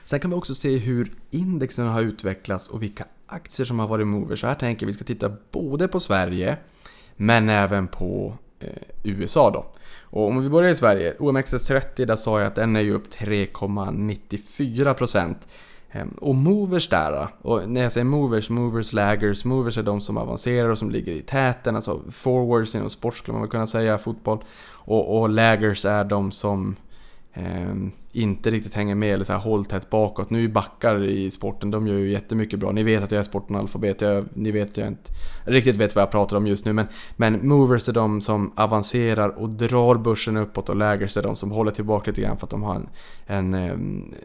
Sen 0.05 0.19
kan 0.19 0.31
vi 0.31 0.37
också 0.37 0.55
se 0.55 0.77
hur 0.77 1.11
indexen 1.31 1.87
har 1.87 2.01
utvecklats 2.01 2.67
och 2.67 2.83
vilka 2.83 3.05
aktier 3.27 3.65
som 3.65 3.79
har 3.79 3.87
varit 3.87 4.07
movers. 4.07 4.41
Så 4.41 4.47
här 4.47 4.55
tänker 4.55 4.85
vi 4.85 4.93
ska 4.93 5.03
titta 5.03 5.31
både 5.51 5.87
på 5.87 5.99
Sverige 5.99 6.57
men 7.15 7.49
även 7.49 7.87
på 7.87 8.33
eh, 8.59 8.69
USA 9.03 9.51
då. 9.51 9.65
Och 10.01 10.27
om 10.27 10.43
vi 10.43 10.49
börjar 10.49 10.71
i 10.71 10.75
Sverige, 10.75 11.15
OMXS30 11.19 12.05
där 12.05 12.15
sa 12.15 12.39
jag 12.39 12.47
att 12.47 12.55
den 12.55 12.75
är 12.75 12.81
ju 12.81 12.93
upp 12.93 13.09
3,94% 13.09 15.35
Ehm, 15.97 16.09
och 16.09 16.35
movers 16.35 16.89
där, 16.89 17.27
och 17.41 17.69
när 17.69 17.81
jag 17.81 17.91
säger 17.91 18.05
movers, 18.05 18.49
movers, 18.49 18.93
laggers, 18.93 19.45
movers 19.45 19.77
är 19.77 19.83
de 19.83 20.01
som 20.01 20.17
avancerar 20.17 20.69
och 20.69 20.77
som 20.77 20.91
ligger 20.91 21.11
i 21.11 21.21
täten, 21.21 21.75
alltså 21.75 22.01
forwards 22.11 22.75
inom 22.75 22.89
sport 22.89 23.17
skulle 23.17 23.33
man 23.33 23.41
väl 23.41 23.51
kunna 23.51 23.67
säga, 23.67 23.97
fotboll. 23.97 24.43
Och, 24.69 25.19
och 25.19 25.29
laggers 25.29 25.85
är 25.85 26.03
de 26.03 26.31
som 26.31 26.75
eh, 27.33 27.75
inte 28.11 28.51
riktigt 28.51 28.73
hänger 28.73 28.95
med 28.95 29.13
eller 29.13 29.23
så 29.23 29.33
här 29.33 29.39
håll 29.39 29.65
tätt 29.65 29.89
bakåt. 29.89 30.29
Nu 30.29 30.43
är 30.43 30.47
backar 30.47 31.03
i 31.03 31.31
sporten, 31.31 31.71
de 31.71 31.87
gör 31.87 31.97
ju 31.97 32.11
jättemycket 32.11 32.59
bra. 32.59 32.71
Ni 32.71 32.83
vet 32.83 33.03
att 33.03 33.11
jag 33.11 33.19
är 33.19 33.23
sportanalfabet, 33.23 34.01
jag, 34.01 34.25
ni 34.33 34.51
vet 34.51 34.69
att 34.69 34.77
jag 34.77 34.87
inte 34.87 35.11
riktigt 35.43 35.75
vet 35.75 35.95
vad 35.95 36.01
jag 36.01 36.11
pratar 36.11 36.37
om 36.37 36.47
just 36.47 36.65
nu. 36.65 36.73
Men, 36.73 36.87
men 37.15 37.47
movers 37.47 37.89
är 37.89 37.93
de 37.93 38.21
som 38.21 38.53
avancerar 38.55 39.29
och 39.29 39.49
drar 39.49 39.95
börsen 39.95 40.37
uppåt 40.37 40.69
och 40.69 40.75
lägers 40.75 41.17
är 41.17 41.23
de 41.23 41.35
som 41.35 41.51
håller 41.51 41.71
tillbaka 41.71 42.11
lite 42.11 42.21
grann 42.21 42.37
för 42.37 42.45
att 42.45 42.51
de 42.51 42.63
har 42.63 42.75
en, 42.75 42.87
en 43.25 43.53
en 43.53 44.15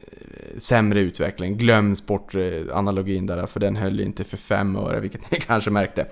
sämre 0.57 1.01
utveckling. 1.01 1.57
Glöm 1.57 1.95
sportanalogin 1.95 3.27
där, 3.27 3.47
för 3.47 3.61
den 3.61 3.77
höll 3.77 3.99
ju 3.99 4.05
inte 4.05 4.25
för 4.25 4.37
fem 4.37 4.77
öre, 4.77 5.01
vilket 5.01 5.31
ni 5.31 5.41
kanske 5.41 5.71
märkte. 5.71 6.07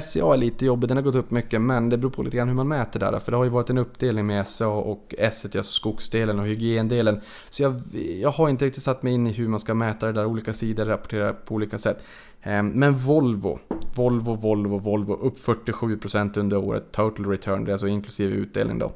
SCA 0.00 0.34
är 0.34 0.36
lite 0.36 0.66
jobbig, 0.66 0.88
den 0.88 0.96
har 0.96 1.04
gått 1.04 1.14
upp 1.14 1.30
mycket, 1.30 1.60
men 1.60 1.88
det 1.88 1.98
beror 1.98 2.10
på 2.10 2.22
lite 2.22 2.36
grann 2.36 2.48
hur 2.48 2.54
man 2.54 2.68
mäter 2.68 3.00
där. 3.00 3.18
För 3.18 3.30
det 3.30 3.36
har 3.36 3.44
ju 3.44 3.50
varit 3.50 3.70
en 3.70 3.78
uppdelning 3.78 4.26
med 4.26 4.48
SCA 4.48 4.68
och 4.68 5.14
S1, 5.18 5.56
alltså 5.56 5.62
skogsdelen 5.62 6.38
och 6.38 6.46
hygiendelen 6.46 7.07
kvällen. 7.08 7.20
Så 7.50 7.62
jag, 7.62 7.80
jag 8.20 8.30
har 8.30 8.48
inte 8.48 8.66
riktigt 8.66 8.82
satt 8.82 9.02
mig 9.02 9.12
in 9.12 9.26
i 9.26 9.32
hur 9.32 9.48
man 9.48 9.60
ska 9.60 9.74
mäta 9.74 10.06
det 10.06 10.12
där. 10.12 10.26
Olika 10.26 10.52
sidor 10.52 10.84
rapporterar 10.84 11.32
på 11.32 11.54
olika 11.54 11.78
sätt. 11.78 12.04
Ehm, 12.42 12.68
men 12.68 12.94
Volvo, 12.94 13.58
Volvo, 13.94 14.34
Volvo, 14.34 14.78
Volvo 14.78 15.14
upp 15.14 15.36
47% 15.38 16.38
under 16.38 16.56
året. 16.56 16.92
Total 16.92 17.26
return, 17.26 17.64
det 17.64 17.70
är 17.70 17.72
alltså 17.72 17.88
inklusive 17.88 18.34
utdelning 18.34 18.78
då. 18.78 18.92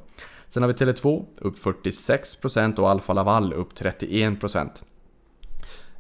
Sen 0.48 0.62
har 0.62 0.68
vi 0.68 0.74
Tele2 0.74 1.24
upp 1.38 1.56
46% 1.56 2.78
och 2.78 2.90
Alfa 2.90 3.12
Laval 3.12 3.52
upp 3.52 3.74
31%. 3.74 4.82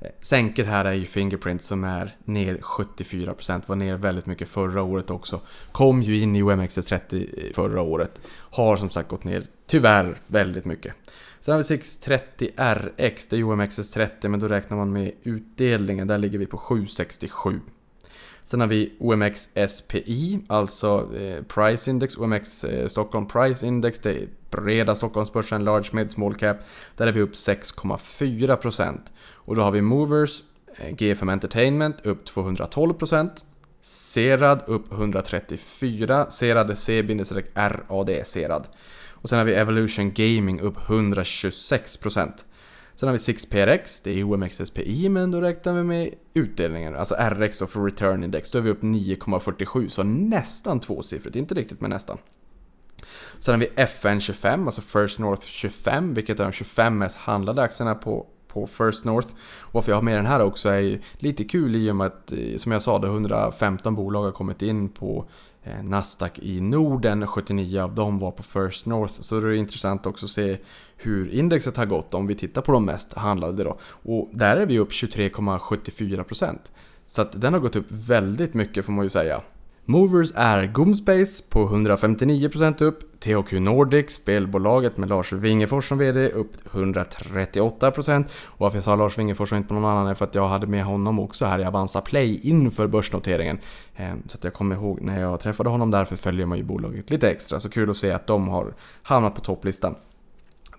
Eh, 0.00 0.10
sänket 0.20 0.66
här 0.66 0.84
är 0.84 0.92
ju 0.92 1.04
Fingerprint 1.04 1.62
som 1.62 1.84
är 1.84 2.16
ner 2.24 2.58
74%, 2.58 3.62
var 3.66 3.76
ner 3.76 3.96
väldigt 3.96 4.26
mycket 4.26 4.48
förra 4.48 4.82
året 4.82 5.10
också. 5.10 5.40
Kom 5.72 6.02
ju 6.02 6.20
in 6.20 6.36
i 6.36 6.42
OMXS30 6.42 7.54
förra 7.54 7.82
året. 7.82 8.20
Har 8.50 8.76
som 8.76 8.90
sagt 8.90 9.08
gått 9.08 9.24
ner, 9.24 9.46
tyvärr, 9.72 10.16
väldigt 10.26 10.64
mycket. 10.64 10.94
Sen 11.40 11.52
har 11.52 11.58
vi 11.58 11.62
630RX, 11.62 13.26
det 13.30 13.36
är 13.36 13.42
OMXS30 13.42 14.28
men 14.28 14.40
då 14.40 14.48
räknar 14.48 14.76
man 14.76 14.92
med 14.92 15.12
utdelningen, 15.22 16.08
där 16.08 16.18
ligger 16.18 16.38
vi 16.38 16.46
på 16.46 16.58
767. 16.58 17.60
Sen 18.46 18.60
har 18.60 18.66
vi 18.66 18.96
OMX 19.00 19.50
SPI, 19.68 20.40
alltså 20.46 21.16
eh, 21.16 21.42
Price 21.42 21.90
Index, 21.90 22.16
OMX 22.16 22.64
eh, 22.64 22.88
Stockholm 22.88 23.26
Price 23.26 23.66
Index, 23.66 24.00
det 24.00 24.10
är 24.10 24.28
breda 24.50 24.94
Stockholmsbörsen, 24.94 25.64
large, 25.64 25.88
mid, 25.92 26.10
small 26.10 26.34
cap. 26.34 26.56
Där 26.96 27.06
är 27.06 27.12
vi 27.12 27.20
upp 27.20 27.32
6,4%. 27.32 28.98
Och 29.34 29.56
då 29.56 29.62
har 29.62 29.70
vi 29.70 29.80
Movers, 29.80 30.42
eh, 30.76 30.94
GFM 30.94 31.28
Entertainment 31.28 32.06
upp 32.06 32.24
212%. 32.24 33.44
Serad 33.82 34.62
upp 34.66 34.92
134, 34.92 36.30
Serad 36.30 36.70
är 36.70 36.74
C-RAD 36.74 38.26
Serad. 38.26 38.66
Och 39.22 39.28
sen 39.28 39.38
har 39.38 39.46
vi 39.46 39.54
Evolution 39.54 40.12
Gaming 40.14 40.60
upp 40.60 40.76
126%. 40.76 42.30
Sen 42.94 43.08
har 43.08 43.12
vi 43.12 43.18
6PRX, 43.18 44.00
det 44.04 44.20
är 44.20 44.24
OMXSPI 44.24 45.08
men 45.08 45.30
då 45.30 45.40
räknar 45.40 45.72
vi 45.72 45.82
med 45.82 46.14
utdelningen, 46.34 46.96
alltså 46.96 47.14
RX 47.14 47.62
och 47.62 47.70
för 47.70 47.84
return 47.84 48.24
index. 48.24 48.50
Då 48.50 48.58
är 48.58 48.62
vi 48.62 48.70
upp 48.70 48.82
9,47 48.82 49.88
så 49.88 50.02
nästan 50.02 50.80
tvåsiffrigt, 50.80 51.36
inte 51.36 51.54
riktigt 51.54 51.80
men 51.80 51.90
nästan. 51.90 52.18
Sen 53.38 53.54
har 53.54 53.60
vi 53.60 53.82
FN25, 53.84 54.64
alltså 54.64 54.82
First 54.82 55.18
North 55.18 55.46
25, 55.46 56.14
vilket 56.14 56.40
är 56.40 56.44
de 56.44 56.52
25 56.52 56.98
mest 56.98 57.16
handlade 57.16 57.62
aktierna 57.62 57.94
på 57.94 58.26
på 58.52 58.66
First 58.66 59.04
North. 59.04 59.28
Varför 59.72 59.92
jag 59.92 59.96
har 59.96 60.02
med 60.02 60.16
den 60.16 60.26
här 60.26 60.40
också 60.40 60.68
är 60.68 61.00
lite 61.14 61.44
kul 61.44 61.76
i 61.76 61.90
och 61.90 61.96
med 61.96 62.06
att, 62.06 62.32
eh, 62.32 62.56
som 62.56 62.72
jag 62.72 62.82
sa, 62.82 62.98
det 62.98 63.06
115 63.06 63.94
bolag 63.94 64.22
har 64.22 64.32
kommit 64.32 64.62
in 64.62 64.88
på 64.88 65.28
Eh, 65.64 65.82
Nasdaq 65.82 66.38
i 66.38 66.60
Norden. 66.60 67.26
79 67.26 67.80
av 67.80 67.94
dem 67.94 68.18
var 68.18 68.30
på 68.30 68.42
First 68.42 68.86
North. 68.86 69.14
Så 69.20 69.40
det 69.40 69.48
är 69.48 69.52
intressant 69.52 70.06
också 70.06 70.26
att 70.26 70.30
se 70.30 70.58
hur 70.96 71.34
indexet 71.34 71.76
har 71.76 71.86
gått 71.86 72.14
om 72.14 72.26
vi 72.26 72.34
tittar 72.34 72.62
på 72.62 72.72
de 72.72 72.84
mest 72.84 73.12
handlade 73.12 73.64
då. 73.64 73.78
Och 73.82 74.30
där 74.32 74.56
är 74.56 74.66
vi 74.66 74.78
upp 74.78 74.90
23,74%. 74.90 76.58
Så 77.06 77.22
att 77.22 77.40
den 77.40 77.52
har 77.52 77.60
gått 77.60 77.76
upp 77.76 77.86
väldigt 77.88 78.54
mycket 78.54 78.84
får 78.84 78.92
man 78.92 79.04
ju 79.04 79.10
säga. 79.10 79.40
Movers 79.84 80.32
är 80.34 80.66
Gomspace 80.66 81.44
på 81.50 81.68
159% 81.68 82.82
upp, 82.82 83.11
THQ 83.22 83.52
Nordic, 83.52 84.10
spelbolaget 84.10 84.96
med 84.96 85.08
Lars 85.08 85.32
Wingefors 85.32 85.88
som 85.88 85.98
VD, 85.98 86.28
upp 86.28 86.52
138%. 86.70 88.24
Och 88.46 88.60
varför 88.60 88.76
jag 88.76 88.84
sa 88.84 88.96
Lars 88.96 89.18
Wingefors 89.18 89.52
och 89.52 89.58
inte 89.58 89.68
på 89.68 89.74
någon 89.74 89.84
annan 89.84 90.06
är 90.06 90.14
för 90.14 90.24
att 90.24 90.34
jag 90.34 90.48
hade 90.48 90.66
med 90.66 90.84
honom 90.84 91.18
också 91.18 91.46
här 91.46 91.58
i 91.58 91.64
Avanza 91.64 92.00
Play 92.00 92.40
inför 92.42 92.86
börsnoteringen. 92.86 93.58
Ehm, 93.96 94.22
så 94.26 94.38
att 94.38 94.44
jag 94.44 94.52
kommer 94.52 94.76
ihåg 94.76 95.00
när 95.00 95.20
jag 95.20 95.40
träffade 95.40 95.70
honom, 95.70 95.90
därför 95.90 96.16
följer 96.16 96.46
man 96.46 96.58
ju 96.58 96.64
bolaget 96.64 97.10
lite 97.10 97.30
extra. 97.30 97.60
Så 97.60 97.70
kul 97.70 97.90
att 97.90 97.96
se 97.96 98.10
att 98.10 98.26
de 98.26 98.48
har 98.48 98.74
hamnat 99.02 99.34
på 99.34 99.40
topplistan. 99.40 99.94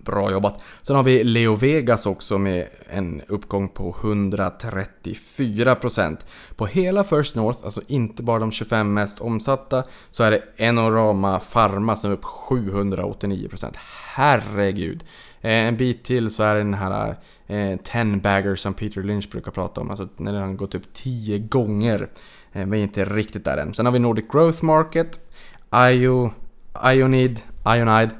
Bra 0.04 0.30
jobbat. 0.30 0.62
Sen 0.82 0.96
har 0.96 1.02
vi 1.02 1.24
Leo 1.24 1.54
Vegas 1.54 2.06
också 2.06 2.38
med 2.38 2.66
en 2.90 3.22
uppgång 3.28 3.68
på 3.68 3.92
134%. 3.92 6.16
På 6.56 6.66
hela 6.66 7.04
First 7.04 7.36
North, 7.36 7.58
alltså 7.64 7.82
inte 7.86 8.22
bara 8.22 8.38
de 8.38 8.52
25 8.52 8.94
mest 8.94 9.20
omsatta, 9.20 9.84
så 10.10 10.24
är 10.24 10.30
det 10.30 10.42
Enorama 10.56 11.40
Pharma 11.52 11.96
som 11.96 12.10
är 12.10 12.14
upp 12.14 12.24
789%. 12.24 13.74
Herregud! 14.14 15.04
Eh, 15.40 15.50
en 15.50 15.76
bit 15.76 16.04
till 16.04 16.30
så 16.30 16.42
är 16.42 16.54
det 16.54 16.60
den 16.60 16.74
här 16.74 17.16
eh, 17.46 17.78
10 17.84 18.16
bagger 18.16 18.56
som 18.56 18.74
Peter 18.74 19.02
Lynch 19.02 19.30
brukar 19.30 19.52
prata 19.52 19.80
om, 19.80 19.90
alltså 19.90 20.08
när 20.16 20.32
den 20.32 20.42
har 20.42 20.52
gått 20.52 20.74
upp 20.74 20.92
10 20.92 21.38
gånger. 21.38 22.08
Eh, 22.52 22.66
vi 22.66 22.78
är 22.78 22.82
inte 22.82 23.04
riktigt 23.04 23.44
där 23.44 23.56
än. 23.56 23.74
Sen 23.74 23.86
har 23.86 23.92
vi 23.92 23.98
Nordic 23.98 24.24
Growth 24.32 24.64
Market, 24.64 25.20
IO, 25.92 26.30
Ionid, 26.84 27.40
Ionide 27.66 28.10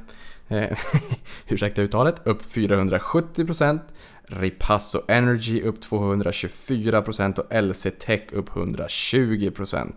Eh, 0.48 0.78
ursäkta 1.48 1.82
uttalet, 1.82 2.26
upp 2.26 2.42
470%. 2.42 3.80
Ripasso 4.26 5.02
Energy 5.08 5.62
upp 5.62 5.84
224% 5.84 7.38
och 7.38 7.62
LC 7.62 7.86
Tech 7.98 8.22
upp 8.32 8.50
120%. 8.50 9.64
Sen 9.64 9.92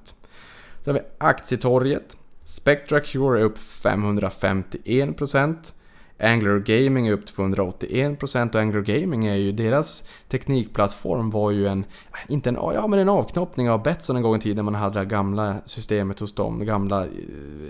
har 0.85 0.93
vi 0.93 0.99
aktietorget. 1.17 2.17
Spectra 2.43 2.99
Cure 2.99 3.39
är 3.39 3.43
upp 3.43 3.57
551%. 3.57 5.73
Angler 6.19 6.59
Gaming 6.59 7.07
är 7.07 7.13
upp 7.13 7.25
281% 7.25 8.55
och 8.55 8.61
Angler 8.61 8.81
Gaming 8.81 9.25
är 9.25 9.35
ju 9.35 9.51
deras 9.51 10.03
teknikplattform 10.27 11.29
var 11.29 11.51
ju 11.51 11.67
en, 11.67 11.85
inte 12.27 12.49
en, 12.49 12.55
ja 12.55 12.87
men 12.87 12.99
en 12.99 13.09
avknoppning 13.09 13.69
av 13.69 13.83
Betsson 13.83 14.15
en 14.15 14.21
gång 14.21 14.35
i 14.35 14.39
tiden 14.39 14.65
man 14.65 14.75
hade 14.75 14.99
det 14.99 15.05
gamla 15.05 15.55
systemet 15.65 16.19
hos 16.19 16.35
dem, 16.35 16.65
gamla 16.65 17.05
eh, 17.05 17.09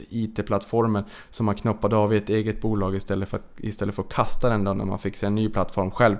IT-plattformen 0.09 1.03
som 1.29 1.45
man 1.45 1.55
knoppade 1.55 1.95
av 1.95 2.13
i 2.13 2.17
ett 2.17 2.29
eget 2.29 2.61
bolag 2.61 2.95
istället 2.95 3.29
för 3.29 3.37
att, 3.37 3.59
istället 3.59 3.95
för 3.95 4.03
att 4.03 4.13
kasta 4.13 4.49
den 4.49 4.63
då 4.63 4.73
när 4.73 4.85
man 4.85 4.99
fick 4.99 5.17
sig 5.17 5.27
en 5.27 5.35
ny 5.35 5.49
plattform 5.49 5.91
själv. 5.91 6.17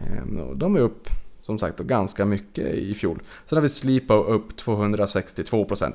Ehm, 0.00 0.58
de 0.58 0.76
är 0.76 0.80
upp 0.80 1.08
som 1.42 1.58
sagt 1.58 1.78
ganska 1.78 2.24
mycket 2.24 2.66
i 2.66 2.94
fjol. 2.94 3.22
Sen 3.44 3.56
har 3.56 3.62
vi 3.62 3.68
Sleepo 3.68 4.14
upp 4.14 4.52
262%. 4.52 5.92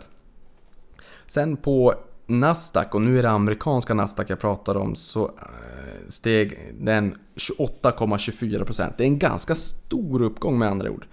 Sen 1.25 1.57
på 1.57 1.93
Nasdaq, 2.27 2.95
och 2.95 3.01
nu 3.01 3.19
är 3.19 3.23
det 3.23 3.29
amerikanska 3.29 3.93
Nasdaq 3.93 4.29
jag 4.29 4.39
pratar 4.39 4.77
om, 4.77 4.95
så 4.95 5.25
eh, 5.25 6.07
steg 6.07 6.73
den 6.79 7.15
28,24%. 7.35 8.93
Det 8.97 9.03
är 9.03 9.07
en 9.07 9.19
ganska 9.19 9.55
stor 9.55 10.21
uppgång 10.21 10.59
med 10.59 10.67
andra 10.67 10.91
ord. 10.91 11.05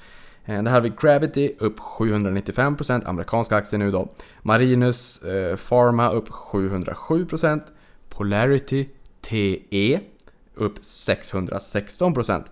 Eh, 0.44 0.62
det 0.62 0.70
här 0.70 0.76
har 0.76 0.80
vi 0.80 0.92
Gravity 1.00 1.54
upp 1.58 1.78
795%, 1.78 3.02
amerikanska 3.06 3.56
aktier 3.56 3.78
nu 3.78 3.90
då. 3.90 4.08
Marinus 4.42 5.22
eh, 5.22 5.56
Pharma 5.56 6.10
upp 6.10 6.28
707%. 6.28 7.60
Polarity 8.08 8.88
TE 9.20 10.00
upp 10.54 10.78
616%. 10.78 12.44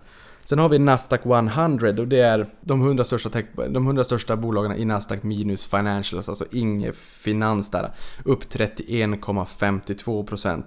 Sen 0.43 0.59
har 0.59 0.69
vi 0.69 0.79
Nasdaq 0.79 1.25
100 1.25 1.89
och 1.89 2.07
det 2.07 2.19
är 2.19 2.49
de 2.61 2.81
100 2.81 3.03
största, 3.03 3.29
tech, 3.29 3.45
de 3.55 3.85
100 3.85 4.03
största 4.03 4.35
bolagen 4.35 4.77
i 4.77 4.85
Nasdaq 4.85 5.23
minus 5.23 5.65
financials, 5.65 6.29
alltså 6.29 6.45
inget 6.51 6.95
finans 6.95 7.69
där. 7.69 7.91
Upp 8.25 8.53
31,52%. 8.53 10.63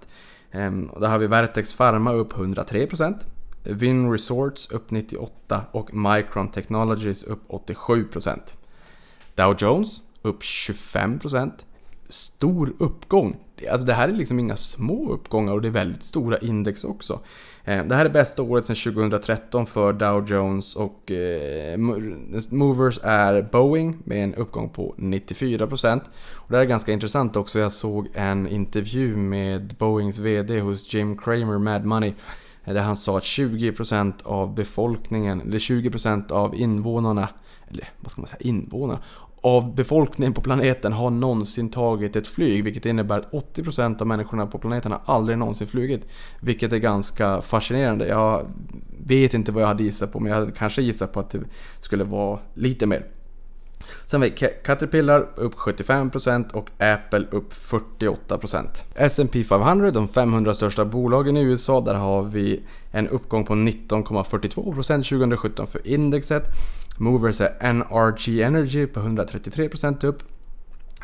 Ehm, 0.50 0.86
och 0.86 1.00
där 1.00 1.08
har 1.08 1.18
vi 1.18 1.26
Vertex 1.26 1.74
Pharma 1.74 2.12
upp 2.12 2.32
103%. 2.32 3.26
Vin 3.64 4.12
Resorts 4.12 4.70
upp 4.70 4.90
98% 4.90 5.60
och 5.72 5.94
Micron 5.94 6.48
Technologies 6.48 7.24
upp 7.24 7.42
87%. 7.48 8.56
Dow 9.34 9.56
Jones 9.58 10.02
upp 10.22 10.42
25%. 10.42 11.52
Stor 12.08 12.72
uppgång. 12.78 13.36
Alltså 13.70 13.86
det 13.86 13.94
här 13.94 14.08
är 14.08 14.12
liksom 14.12 14.38
inga 14.38 14.56
små 14.56 15.12
uppgångar 15.12 15.52
och 15.52 15.62
det 15.62 15.68
är 15.68 15.72
väldigt 15.72 16.02
stora 16.02 16.38
index 16.38 16.84
också. 16.84 17.20
Eh, 17.66 17.84
det 17.84 17.94
här 17.94 18.04
är 18.04 18.10
bästa 18.10 18.42
året 18.42 18.64
sedan 18.64 18.76
2013 18.94 19.66
för 19.66 19.92
Dow 19.92 20.30
Jones 20.30 20.76
och 20.76 21.10
eh, 21.10 21.76
Movers 22.50 23.00
är 23.02 23.42
Boeing 23.52 23.98
med 24.04 24.24
en 24.24 24.34
uppgång 24.34 24.68
på 24.68 24.94
94%. 24.98 26.00
Och 26.34 26.50
det 26.50 26.56
här 26.56 26.64
är 26.64 26.68
ganska 26.68 26.92
intressant 26.92 27.36
också, 27.36 27.58
jag 27.58 27.72
såg 27.72 28.08
en 28.14 28.48
intervju 28.48 29.16
med 29.16 29.74
Boeings 29.78 30.18
VD 30.18 30.60
hos 30.60 30.94
Jim 30.94 31.18
Cramer, 31.18 31.58
Mad 31.58 31.84
Money, 31.84 32.12
eh, 32.64 32.74
där 32.74 32.82
han 32.82 32.96
sa 32.96 33.18
att 33.18 33.24
20% 33.24 34.12
av 34.24 34.54
befolkningen, 34.54 35.40
eller 35.40 35.58
20% 35.58 36.30
av 36.30 36.54
invånarna, 36.54 37.28
eller 37.68 37.88
vad 38.00 38.10
ska 38.10 38.20
man 38.20 38.28
säga, 38.28 38.40
invånarna, 38.40 39.00
av 39.44 39.74
befolkningen 39.74 40.32
på 40.32 40.40
planeten 40.40 40.92
har 40.92 41.10
någonsin 41.10 41.68
tagit 41.70 42.16
ett 42.16 42.26
flyg, 42.26 42.64
vilket 42.64 42.86
innebär 42.86 43.18
att 43.18 43.30
80% 43.30 44.00
av 44.00 44.06
människorna 44.06 44.46
på 44.46 44.58
planeten 44.58 44.92
har 44.92 45.00
aldrig 45.06 45.38
någonsin 45.38 45.66
flugit. 45.66 46.02
Vilket 46.40 46.72
är 46.72 46.78
ganska 46.78 47.40
fascinerande. 47.40 48.06
Jag 48.06 48.46
vet 49.06 49.34
inte 49.34 49.52
vad 49.52 49.62
jag 49.62 49.68
hade 49.68 49.82
gissat 49.82 50.12
på, 50.12 50.20
men 50.20 50.32
jag 50.32 50.38
hade 50.38 50.52
kanske 50.52 50.82
gissat 50.82 51.12
på 51.12 51.20
att 51.20 51.30
det 51.30 51.40
skulle 51.80 52.04
vara 52.04 52.38
lite 52.54 52.86
mer. 52.86 53.06
Sen 54.06 54.20
har 54.20 54.28
vi 54.28 54.48
Caterpillar 54.64 55.28
upp 55.36 55.54
75% 55.54 56.52
och 56.52 56.70
Apple 56.78 57.26
upp 57.30 57.52
48%. 57.52 58.84
S&P 58.94 59.44
500, 59.44 59.90
de 59.90 60.08
500 60.08 60.54
största 60.54 60.84
bolagen 60.84 61.36
i 61.36 61.42
USA, 61.42 61.80
där 61.80 61.94
har 61.94 62.22
vi 62.22 62.62
en 62.90 63.08
uppgång 63.08 63.44
på 63.44 63.54
19,42% 63.54 65.02
2017 65.02 65.66
för 65.66 65.86
indexet. 65.86 66.44
Movers 66.98 67.40
är 67.40 67.72
NRG 67.72 68.42
Energy 68.42 68.86
på 68.86 69.00
133% 69.00 70.06
upp. 70.06 70.22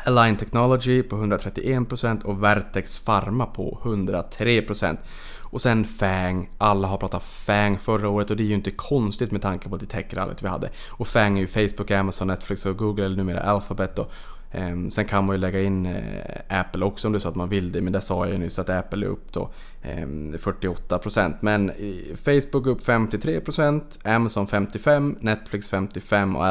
Align 0.05 0.37
Technology 0.37 1.03
på 1.03 1.15
131% 1.15 2.23
och 2.23 2.43
Vertex 2.43 3.03
Pharma 3.03 3.45
på 3.45 3.79
103%. 3.83 4.97
Och 5.39 5.61
sen 5.61 5.85
FANG, 5.85 6.49
alla 6.57 6.87
har 6.87 6.97
pratat 6.97 7.23
FANG 7.23 7.79
förra 7.79 8.09
året 8.09 8.29
och 8.29 8.37
det 8.37 8.43
är 8.43 8.47
ju 8.47 8.53
inte 8.53 8.71
konstigt 8.71 9.31
med 9.31 9.41
tanke 9.41 9.69
på 9.69 9.77
det 9.77 9.85
techrallyt 9.85 10.43
vi 10.43 10.47
hade. 10.47 10.69
Och 10.89 11.07
FANG 11.07 11.37
är 11.37 11.41
ju 11.41 11.47
Facebook, 11.47 11.91
Amazon, 11.91 12.27
Netflix 12.27 12.65
och 12.65 12.77
Google, 12.77 13.05
eller 13.05 13.15
numera 13.15 13.39
Alphabet 13.39 13.95
då. 13.95 14.07
Ehm, 14.51 14.91
sen 14.91 15.05
kan 15.05 15.25
man 15.25 15.35
ju 15.35 15.39
lägga 15.39 15.61
in 15.61 15.85
eh, 15.85 16.59
Apple 16.59 16.85
också 16.85 17.07
om 17.07 17.11
det 17.11 17.17
är 17.17 17.19
så 17.19 17.29
att 17.29 17.35
man 17.35 17.49
vill 17.49 17.71
det, 17.71 17.81
men 17.81 17.93
det 17.93 18.01
sa 18.01 18.25
jag 18.25 18.33
ju 18.33 18.39
nyss 18.39 18.59
att 18.59 18.69
Apple 18.69 19.05
är 19.05 19.09
upp 19.09 19.33
då 19.33 19.49
ehm, 19.81 20.35
48%. 20.35 21.33
Men 21.39 21.71
Facebook 22.15 22.67
upp 22.67 22.81
53%, 22.81 24.15
Amazon 24.15 24.47
55%, 24.47 25.17
Netflix 25.19 25.73
55% 25.73 26.35
och 26.35 26.45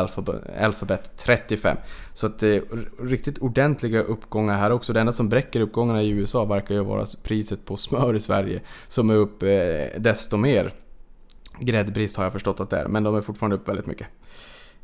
Alphabet 0.60 1.24
35%. 1.26 1.76
Så 2.14 2.26
att 2.26 2.42
eh, 2.42 2.48
det 2.48 2.56
är 2.56 3.06
riktigt 3.06 3.38
ordentliga 3.38 4.00
uppgångar 4.00 4.56
här 4.56 4.70
också. 4.70 4.92
Det 4.92 5.00
enda 5.00 5.12
som 5.12 5.28
bräcker 5.28 5.60
uppgångarna 5.60 6.02
i 6.02 6.08
USA 6.08 6.44
verkar 6.44 6.74
ju 6.74 6.84
vara 6.84 7.06
priset 7.22 7.64
på 7.64 7.76
smör 7.76 8.14
i 8.14 8.20
Sverige 8.20 8.60
som 8.88 9.10
är 9.10 9.14
upp 9.14 9.42
eh, 9.42 10.00
desto 10.00 10.36
mer. 10.36 10.72
Gräddbrist 11.58 12.16
har 12.16 12.24
jag 12.24 12.32
förstått 12.32 12.60
att 12.60 12.70
det 12.70 12.78
är, 12.78 12.88
men 12.88 13.02
de 13.02 13.14
är 13.14 13.20
fortfarande 13.20 13.56
upp 13.56 13.68
väldigt 13.68 13.86
mycket. 13.86 14.06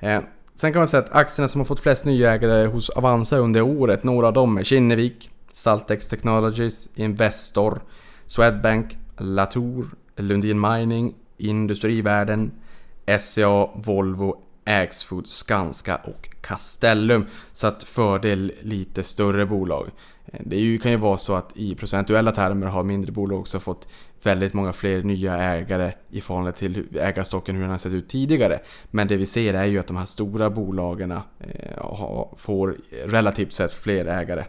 Ehm, 0.01 0.23
Sen 0.57 0.73
kan 0.73 0.81
man 0.81 0.89
säga 0.89 1.03
att 1.03 1.13
aktierna 1.13 1.49
som 1.49 1.61
har 1.61 1.67
fått 1.67 1.81
flest 1.81 2.05
nya 2.05 2.33
ägare 2.33 2.67
hos 2.67 2.91
Avanza 2.91 3.37
under 3.37 3.63
året, 3.63 4.05
några 4.05 4.27
av 4.27 4.33
dem 4.33 4.59
är 4.59 4.65
Kinnevik, 4.65 5.31
Saltex 5.53 6.09
Technologies, 6.09 6.89
Investor, 6.95 7.83
Swedbank, 8.27 8.99
Latour, 9.19 9.87
Lundin 10.17 10.61
Mining, 10.61 11.15
Industrivärden, 11.37 12.53
SCA, 13.19 13.71
Volvo, 13.75 14.43
Axfood, 14.65 15.27
Skanska 15.27 15.97
och 15.97 16.29
Castellum. 16.41 17.27
Så 17.53 17.67
att 17.67 17.85
fördel 17.85 18.53
lite 18.61 19.03
större 19.03 19.47
bolag. 19.47 19.91
Eh, 20.27 20.41
det 20.45 20.83
kan 20.83 20.91
ju 20.91 20.97
vara 20.97 21.17
så 21.17 21.35
att 21.35 21.57
i 21.57 21.75
procentuella 21.75 22.33
termer 22.33 22.67
har 22.67 22.83
mindre 22.83 23.13
bolag 23.13 23.41
också 23.41 23.61
fått 23.61 23.89
väldigt 24.27 24.55
många 24.55 24.73
fler 24.73 25.03
nya 25.03 25.37
ägare 25.37 25.93
i 26.11 26.21
förhållande 26.21 26.59
till 26.59 26.99
ägarstocken 27.01 27.55
hur 27.55 27.63
den 27.63 27.71
har 27.71 27.79
sett 27.79 27.93
ut 27.93 28.09
tidigare. 28.09 28.61
Men 28.91 29.09
det 29.09 29.17
vi 29.17 29.27
ser 29.27 29.55
är 29.55 29.65
ju 29.65 29.79
att 29.79 29.87
de 29.87 29.97
här 29.97 30.05
stora 30.05 30.51
bolagen 30.51 31.11
eh, 31.11 31.21
får 32.37 32.77
relativt 33.05 33.53
sett 33.53 33.73
fler 33.73 34.07
ägare. 34.07 34.45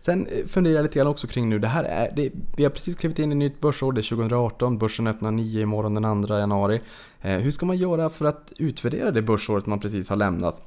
Sen 0.00 0.26
eh, 0.26 0.46
funderar 0.46 0.76
jag 0.76 0.82
lite 0.82 0.98
grann 0.98 1.08
också 1.08 1.26
kring 1.26 1.48
nu, 1.48 1.58
det 1.58 1.68
här 1.68 1.84
är, 1.84 2.12
det, 2.16 2.32
vi 2.56 2.64
har 2.64 2.70
precis 2.70 2.96
klivit 2.96 3.18
in 3.18 3.32
i 3.32 3.34
nytt 3.34 3.60
börsår, 3.60 3.92
det 3.92 4.00
är 4.00 4.08
2018, 4.16 4.78
börsen 4.78 5.06
öppnar 5.06 5.30
9 5.30 5.62
imorgon 5.62 5.94
den 5.94 6.26
2 6.26 6.38
januari. 6.38 6.80
Eh, 7.20 7.38
hur 7.38 7.50
ska 7.50 7.66
man 7.66 7.76
göra 7.76 8.10
för 8.10 8.24
att 8.24 8.52
utvärdera 8.58 9.10
det 9.10 9.22
börsåret 9.22 9.66
man 9.66 9.80
precis 9.80 10.08
har 10.08 10.16
lämnat? 10.16 10.62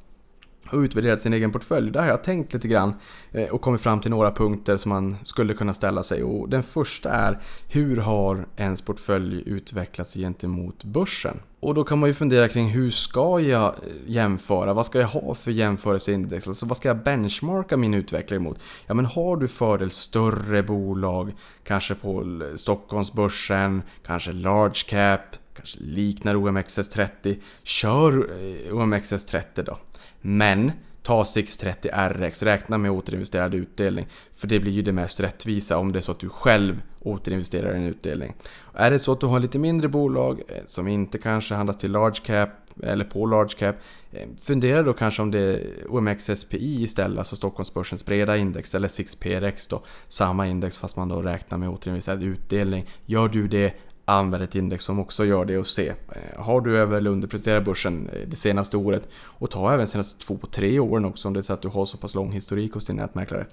Och 0.72 0.80
utvärderat 0.80 1.22
sin 1.22 1.34
egen 1.34 1.52
portfölj. 1.52 1.92
Där 1.92 2.00
har 2.00 2.08
jag 2.08 2.24
tänkt 2.24 2.54
lite 2.54 2.68
grann 2.68 2.94
eh, 3.32 3.50
och 3.50 3.62
kommit 3.62 3.82
fram 3.82 4.02
till 4.02 4.12
några 4.12 4.32
punkter 4.32 4.78
som 4.78 4.90
man 4.90 5.16
skulle 5.24 5.54
kunna 5.54 5.74
ställa 5.74 6.04
sig. 6.04 6.24
Och 6.24 6.50
den 6.50 6.64
första 6.64 7.10
är 7.10 7.40
hur 7.70 7.98
har 7.98 8.48
ens 8.56 8.82
portfölj 8.82 9.44
utvecklats 9.46 10.14
gentemot 10.14 10.84
börsen? 10.84 11.40
Och 11.60 11.74
då 11.74 11.84
kan 11.84 12.00
man 12.00 12.10
ju 12.10 12.14
fundera 12.14 12.48
kring 12.48 12.68
hur 12.68 12.90
ska 12.90 13.40
jag 13.40 13.66
eh, 13.66 13.74
jämföra? 14.06 14.74
Vad 14.74 14.86
ska 14.86 15.00
jag 15.00 15.08
ha 15.08 15.36
för 15.36 15.52
jämförelseindex? 15.52 16.48
Alltså 16.48 16.66
vad 16.66 16.78
ska 16.78 16.88
jag 16.88 17.04
benchmarka 17.04 17.78
min 17.78 17.94
utveckling 17.94 18.44
mot? 18.44 18.60
Ja 18.86 18.94
men 18.94 19.06
har 19.06 19.38
du 19.38 19.48
fördel 19.48 19.92
större 19.92 20.64
bolag, 20.64 21.34
kanske 21.64 21.96
på 21.96 22.42
Stockholmsbörsen, 22.56 23.82
kanske 24.06 24.32
large 24.32 24.84
cap, 24.88 25.22
kanske 25.56 25.80
liknar 25.80 26.36
OMXS30. 26.36 27.42
Kör 27.64 28.14
eh, 28.18 28.74
OMXS30 28.74 29.64
då. 29.64 29.78
Men 30.22 30.72
ta 31.04 31.26
630 31.26 31.92
RX, 31.94 32.44
räkna 32.44 32.78
med 32.78 32.92
återinvesterad 32.92 33.54
utdelning. 33.54 34.08
För 34.32 34.48
det 34.48 34.60
blir 34.60 34.72
ju 34.72 34.82
det 34.82 34.92
mest 34.92 35.20
rättvisa 35.20 35.78
om 35.78 35.92
det 35.92 36.00
är 36.00 36.02
så 36.02 36.12
att 36.12 36.20
du 36.20 36.30
själv 36.30 36.82
återinvesterar 37.00 37.74
en 37.74 37.84
utdelning. 37.84 38.34
Är 38.74 38.92
det 38.92 39.00
så 39.00 39.12
att 39.12 39.20
du 39.20 39.26
har 39.26 39.40
lite 39.40 39.60
mindre 39.60 39.88
bolag 39.88 40.42
eh, 40.48 40.56
som 40.66 40.88
inte 40.88 41.18
kanske 41.18 41.56
handlas 41.56 41.78
till 41.78 41.92
large 41.92 42.20
cap 42.26 42.50
eller 42.84 43.06
på 43.06 43.26
large 43.26 43.54
cap. 43.58 43.76
Eh, 44.12 44.28
fundera 44.42 44.84
då 44.84 44.94
kanske 44.94 45.22
om 45.22 45.32
det 45.32 45.40
är 45.40 45.62
OMXSPI 45.90 46.84
istället, 46.84 47.18
alltså 47.18 47.36
Stockholmsbörsens 47.36 48.06
breda 48.06 48.38
index 48.38 48.76
eller 48.76 48.88
6PRX 48.88 49.70
då. 49.70 49.84
Samma 50.08 50.48
index 50.48 50.78
fast 50.78 50.96
man 50.96 51.10
då 51.10 51.22
räknar 51.22 51.58
med 51.58 51.70
återinvesterad 51.70 52.24
utdelning. 52.24 52.86
Gör 53.06 53.28
du 53.28 53.48
det, 53.48 53.74
använd 54.06 54.44
ett 54.44 54.56
index 54.56 54.84
som 54.84 55.00
också 55.00 55.26
gör 55.26 55.46
det 55.46 55.58
och 55.58 55.68
se. 55.68 55.88
Eh, 55.90 56.42
har 56.42 56.62
du 56.62 56.78
över 56.78 56.98
eller 56.98 57.12
underpresterat 57.12 57.66
börsen 57.66 58.10
eh, 58.14 58.28
det 58.28 58.36
senaste 58.36 58.78
året 58.78 59.10
och 59.16 59.52
ta 59.52 59.74
även 59.74 59.88
senaste 59.88 60.26
två, 60.26 60.40
tre 60.52 60.80
åren 60.80 61.06
också 61.06 61.28
om 61.28 61.34
det 61.34 61.40
är 61.40 61.42
så 61.42 61.54
att 61.54 61.62
du 61.62 61.68
har 61.68 61.86
så 61.86 61.98
pass 61.98 62.16
lång 62.16 62.32
historik 62.32 62.74
hos 62.74 62.86
din 62.86 62.96
nätmäklare. 62.96 63.46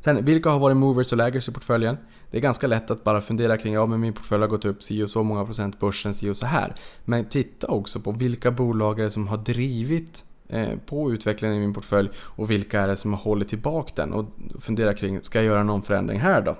Sen, 0.00 0.24
vilka 0.24 0.50
har 0.50 0.58
varit 0.58 0.76
movers 0.76 1.12
och 1.12 1.18
laggers 1.18 1.48
i 1.48 1.52
portföljen? 1.52 1.96
Det 2.30 2.36
är 2.36 2.42
ganska 2.42 2.66
lätt 2.66 2.90
att 2.90 3.04
bara 3.04 3.20
fundera 3.20 3.56
kring, 3.56 3.74
ja 3.74 3.86
men 3.86 4.00
min 4.00 4.12
portfölj 4.12 4.40
har 4.40 4.48
gått 4.48 4.64
upp 4.64 4.82
si 4.82 5.02
och 5.02 5.10
så 5.10 5.22
många 5.22 5.44
procent, 5.44 5.80
börsen 5.80 6.14
si 6.14 6.30
och 6.30 6.36
så 6.36 6.46
här. 6.46 6.74
Men 7.04 7.24
titta 7.24 7.66
också 7.66 8.00
på 8.00 8.12
vilka 8.12 8.50
bolag 8.50 9.00
är 9.00 9.04
det 9.04 9.10
som 9.10 9.28
har 9.28 9.36
drivit 9.36 10.24
Eh, 10.54 10.78
på 10.86 11.12
utvecklingen 11.12 11.56
i 11.56 11.60
min 11.60 11.74
portfölj 11.74 12.08
och 12.16 12.50
vilka 12.50 12.80
är 12.80 12.88
det 12.88 12.96
som 12.96 13.12
har 13.12 13.20
hållit 13.20 13.48
tillbaka 13.48 13.92
den 13.94 14.12
och 14.12 14.24
fundera 14.60 14.94
kring, 14.94 15.22
ska 15.22 15.38
jag 15.38 15.46
göra 15.46 15.62
någon 15.62 15.82
förändring 15.82 16.20
här 16.20 16.42
då? 16.42 16.56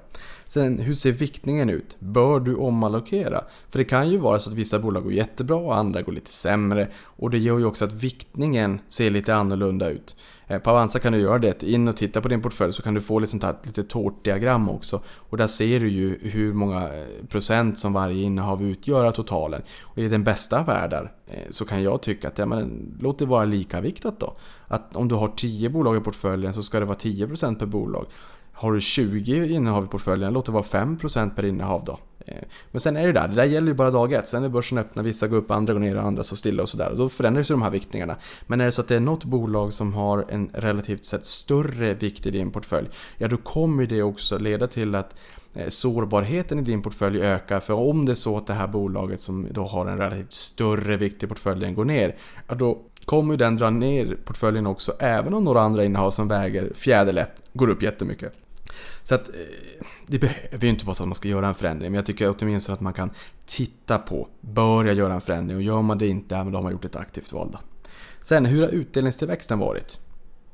Sen, 0.46 0.78
hur 0.78 0.94
ser 0.94 1.12
viktningen 1.12 1.70
ut? 1.70 1.96
Bör 1.98 2.40
du 2.40 2.54
omallokera? 2.54 3.44
För 3.68 3.78
det 3.78 3.84
kan 3.84 4.10
ju 4.10 4.18
vara 4.18 4.38
så 4.38 4.50
att 4.50 4.56
vissa 4.56 4.78
bolag 4.78 5.02
går 5.02 5.12
jättebra 5.12 5.56
och 5.56 5.76
andra 5.76 6.02
går 6.02 6.12
lite 6.12 6.32
sämre 6.32 6.88
och 6.96 7.30
det 7.30 7.38
gör 7.38 7.58
ju 7.58 7.64
också 7.64 7.84
att 7.84 7.92
viktningen 7.92 8.80
ser 8.88 9.10
lite 9.10 9.34
annorlunda 9.34 9.90
ut. 9.90 10.16
Eh, 10.46 10.58
på 10.58 10.70
Avanza 10.70 10.98
kan 10.98 11.12
du 11.12 11.18
göra 11.18 11.38
det. 11.38 11.62
In 11.62 11.88
och 11.88 11.96
titta 11.96 12.20
på 12.20 12.28
din 12.28 12.42
portfölj 12.42 12.72
så 12.72 12.82
kan 12.82 12.94
du 12.94 13.00
få 13.00 13.18
liksom 13.18 13.40
ett 13.40 13.66
litet 13.66 13.88
tårtdiagram 13.88 14.68
också. 14.68 15.00
Och 15.06 15.36
där 15.36 15.46
ser 15.46 15.80
du 15.80 15.88
ju 15.88 16.18
hur 16.22 16.52
många 16.52 16.82
eh, 16.82 17.26
procent 17.28 17.78
som 17.78 17.92
varje 17.92 18.22
innehav 18.22 18.62
utgör 18.62 19.04
av 19.04 19.12
totalen. 19.12 19.62
Och 19.82 19.98
i 19.98 20.08
den 20.08 20.24
bästa 20.24 20.60
av 20.60 20.66
världar 20.66 21.12
eh, 21.26 21.50
så 21.50 21.64
kan 21.64 21.82
jag 21.82 22.02
tycka 22.02 22.28
att 22.28 22.38
ja, 22.38 22.46
men, 22.46 22.96
låt 23.00 23.18
det 23.18 23.26
vara 23.26 23.44
lika 23.44 23.80
viktat 23.80 24.20
då. 24.20 24.36
Att 24.68 24.96
om 24.96 25.08
du 25.08 25.14
har 25.14 25.28
10 25.28 25.68
bolag 25.68 25.96
i 25.96 26.00
portföljen 26.00 26.54
så 26.54 26.62
ska 26.62 26.80
det 26.80 26.86
vara 26.86 26.98
10% 26.98 27.58
per 27.58 27.66
bolag. 27.66 28.06
Har 28.52 28.72
du 28.72 28.80
20 28.80 29.54
innehav 29.54 29.84
i 29.84 29.86
portföljen, 29.86 30.32
låt 30.32 30.46
det 30.46 30.52
vara 30.52 30.62
5% 30.62 31.34
per 31.34 31.44
innehav 31.44 31.84
då. 31.84 31.98
Eh, 32.26 32.34
men 32.70 32.80
sen 32.80 32.96
är 32.96 33.06
det 33.06 33.12
där, 33.12 33.28
det 33.28 33.34
där 33.34 33.44
gäller 33.44 33.68
ju 33.68 33.74
bara 33.74 33.90
dag 33.90 34.12
ett. 34.12 34.28
Sen 34.28 34.44
är 34.44 34.48
börsen 34.48 34.78
öppna, 34.78 35.02
vissa 35.02 35.28
går 35.28 35.36
upp, 35.36 35.50
andra 35.50 35.72
går 35.72 35.80
ner 35.80 35.96
och 35.96 36.02
andra 36.02 36.22
står 36.22 36.36
stilla 36.36 36.62
och 36.62 36.68
sådär. 36.68 36.90
Och 36.90 36.96
då 36.96 37.08
förändras 37.08 37.50
ju 37.50 37.54
de 37.54 37.62
här 37.62 37.70
viktningarna. 37.70 38.16
Men 38.46 38.60
är 38.60 38.64
det 38.64 38.72
så 38.72 38.80
att 38.80 38.88
det 38.88 38.96
är 38.96 39.00
något 39.00 39.24
bolag 39.24 39.72
som 39.72 39.94
har 39.94 40.26
en 40.28 40.50
relativt 40.52 41.04
sett 41.04 41.24
större 41.24 41.94
vikt 41.94 42.26
i 42.26 42.30
din 42.30 42.50
portfölj, 42.50 42.88
ja 43.18 43.28
då 43.28 43.36
kommer 43.36 43.86
det 43.86 44.02
också 44.02 44.38
leda 44.38 44.66
till 44.66 44.94
att 44.94 45.14
eh, 45.54 45.68
sårbarheten 45.68 46.58
i 46.58 46.62
din 46.62 46.82
portfölj 46.82 47.22
ökar. 47.22 47.60
För 47.60 47.74
om 47.74 48.06
det 48.06 48.12
är 48.12 48.14
så 48.14 48.36
att 48.36 48.46
det 48.46 48.54
här 48.54 48.68
bolaget 48.68 49.20
som 49.20 49.46
då 49.50 49.64
har 49.64 49.86
en 49.86 49.98
relativt 49.98 50.32
större 50.32 50.96
vikt 50.96 51.22
i 51.22 51.26
portföljen 51.26 51.74
går 51.74 51.84
ner, 51.84 52.16
ja 52.48 52.54
då 52.54 52.78
kommer 53.04 53.36
den 53.36 53.56
dra 53.56 53.70
ner 53.70 54.16
portföljen 54.24 54.66
också, 54.66 54.92
även 54.98 55.34
om 55.34 55.44
några 55.44 55.60
andra 55.60 55.84
innehav 55.84 56.10
som 56.10 56.28
väger 56.28 56.72
fjäderlätt 56.74 57.42
går 57.52 57.68
upp 57.70 57.82
jättemycket. 57.82 58.43
Så 59.02 59.14
att 59.14 59.28
eh, 59.28 59.34
det 60.06 60.18
behöver 60.18 60.64
ju 60.64 60.68
inte 60.68 60.86
vara 60.86 60.94
så 60.94 61.02
att 61.02 61.08
man 61.08 61.14
ska 61.14 61.28
göra 61.28 61.48
en 61.48 61.54
förändring, 61.54 61.90
men 61.90 61.96
jag 61.96 62.06
tycker 62.06 62.34
åtminstone 62.38 62.74
att 62.74 62.80
man 62.80 62.92
kan 62.92 63.10
titta 63.46 63.98
på, 63.98 64.28
bör 64.40 64.84
jag 64.84 64.94
göra 64.94 65.14
en 65.14 65.20
förändring? 65.20 65.56
Och 65.56 65.62
gör 65.62 65.82
man 65.82 65.98
det 65.98 66.06
inte, 66.06 66.34
då 66.34 66.40
har 66.40 66.62
man 66.62 66.72
gjort 66.72 66.84
ett 66.84 66.96
aktivt 66.96 67.32
val. 67.32 67.48
Då. 67.52 67.58
Sen, 68.20 68.46
hur 68.46 68.60
har 68.60 68.68
utdelningstillväxten 68.68 69.58
varit? 69.58 70.00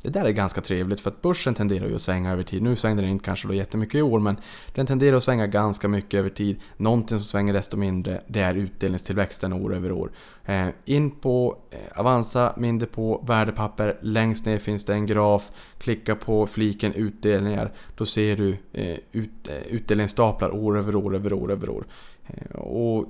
Det 0.02 0.10
där 0.10 0.24
är 0.24 0.30
ganska 0.30 0.60
trevligt 0.60 1.00
för 1.00 1.10
att 1.10 1.22
börsen 1.22 1.54
tenderar 1.54 1.88
ju 1.88 1.94
att 1.94 2.02
svänga 2.02 2.32
över 2.32 2.42
tid. 2.42 2.62
Nu 2.62 2.76
svängde 2.76 3.02
den 3.02 3.10
inte 3.10 3.24
kanske 3.24 3.48
då 3.48 3.54
jättemycket 3.54 3.94
i 3.94 4.02
år 4.02 4.20
men 4.20 4.36
den 4.74 4.86
tenderar 4.86 5.16
att 5.16 5.22
svänga 5.22 5.46
ganska 5.46 5.88
mycket 5.88 6.18
över 6.18 6.30
tid. 6.30 6.60
Någonting 6.76 7.18
som 7.18 7.24
svänger 7.24 7.52
desto 7.52 7.76
mindre 7.76 8.20
det 8.26 8.40
är 8.40 8.54
utdelningstillväxten 8.54 9.52
år 9.52 9.74
över 9.74 9.92
år. 9.92 10.10
Eh, 10.44 10.68
in 10.84 11.10
på 11.10 11.58
eh, 11.70 12.00
Avanza, 12.00 12.54
mindre 12.56 12.86
på 12.86 13.24
värdepapper. 13.26 13.98
Längst 14.00 14.46
ner 14.46 14.58
finns 14.58 14.84
det 14.84 14.92
en 14.92 15.06
graf. 15.06 15.50
Klicka 15.78 16.14
på 16.14 16.46
fliken 16.46 16.92
utdelningar. 16.92 17.72
Då 17.96 18.06
ser 18.06 18.36
du 18.36 18.56
eh, 18.72 18.98
ut, 19.12 19.48
eh, 19.48 19.66
utdelningsstaplar 19.68 20.54
år 20.54 20.78
över 20.78 20.96
år 20.96 21.14
över 21.14 21.32
år 21.32 21.52
över 21.52 21.68
år. 21.68 21.84
Eh, 22.26 22.56
och 22.56 23.06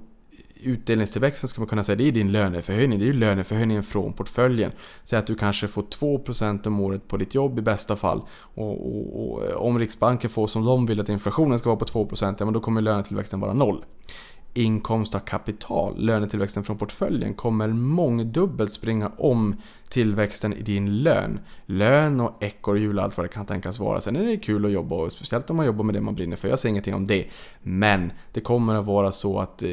utdelningstillväxten 0.62 1.48
ska 1.48 1.60
man 1.60 1.68
kunna 1.68 1.84
säga, 1.84 1.96
det 1.96 2.08
är 2.08 2.12
din 2.12 2.32
löneförhöjning. 2.32 2.98
Det 2.98 3.04
är 3.04 3.06
ju 3.06 3.12
löneförhöjningen 3.12 3.82
från 3.82 4.12
portföljen. 4.12 4.72
Säg 5.02 5.18
att 5.18 5.26
du 5.26 5.34
kanske 5.34 5.68
får 5.68 5.82
2% 5.82 6.66
om 6.66 6.80
året 6.80 7.08
på 7.08 7.16
ditt 7.16 7.34
jobb 7.34 7.58
i 7.58 7.62
bästa 7.62 7.96
fall. 7.96 8.22
Och, 8.54 8.86
och, 8.86 9.32
och, 9.32 9.44
eh, 9.44 9.56
om 9.56 9.78
Riksbanken 9.78 10.30
får 10.30 10.46
som 10.46 10.64
de 10.64 10.86
vill 10.86 11.00
att 11.00 11.08
inflationen 11.08 11.58
ska 11.58 11.68
vara 11.68 11.78
på 11.78 11.84
2%, 11.84 12.36
ja 12.38 12.44
men 12.44 12.54
då 12.54 12.60
kommer 12.60 12.80
lönetillväxten 12.80 13.40
vara 13.40 13.52
noll 13.52 13.84
inkomst 14.54 15.14
av 15.14 15.18
kapital, 15.18 15.94
lönetillväxten 15.98 16.64
från 16.64 16.78
portföljen, 16.78 17.34
kommer 17.34 17.68
mångdubbelt 17.68 18.72
springa 18.72 19.12
om 19.18 19.56
tillväxten 19.88 20.52
i 20.52 20.62
din 20.62 21.02
lön. 21.02 21.40
Lön 21.66 22.20
och 22.20 22.42
ekorrhjul 22.42 22.98
och 22.98 23.04
allt 23.04 23.16
vad 23.16 23.24
det 23.24 23.28
kan 23.28 23.46
tänkas 23.46 23.78
vara. 23.78 24.00
Sen 24.00 24.16
är 24.16 24.24
det 24.24 24.36
kul 24.36 24.66
att 24.66 24.72
jobba, 24.72 24.96
och 24.96 25.12
speciellt 25.12 25.50
om 25.50 25.56
man 25.56 25.66
jobbar 25.66 25.84
med 25.84 25.94
det 25.94 26.00
man 26.00 26.14
brinner 26.14 26.36
för. 26.36 26.48
Jag 26.48 26.58
säger 26.58 26.70
ingenting 26.70 26.94
om 26.94 27.06
det. 27.06 27.26
Men 27.62 28.12
det 28.32 28.40
kommer 28.40 28.74
att 28.74 28.84
vara 28.84 29.12
så 29.12 29.38
att, 29.38 29.62
eh, 29.62 29.68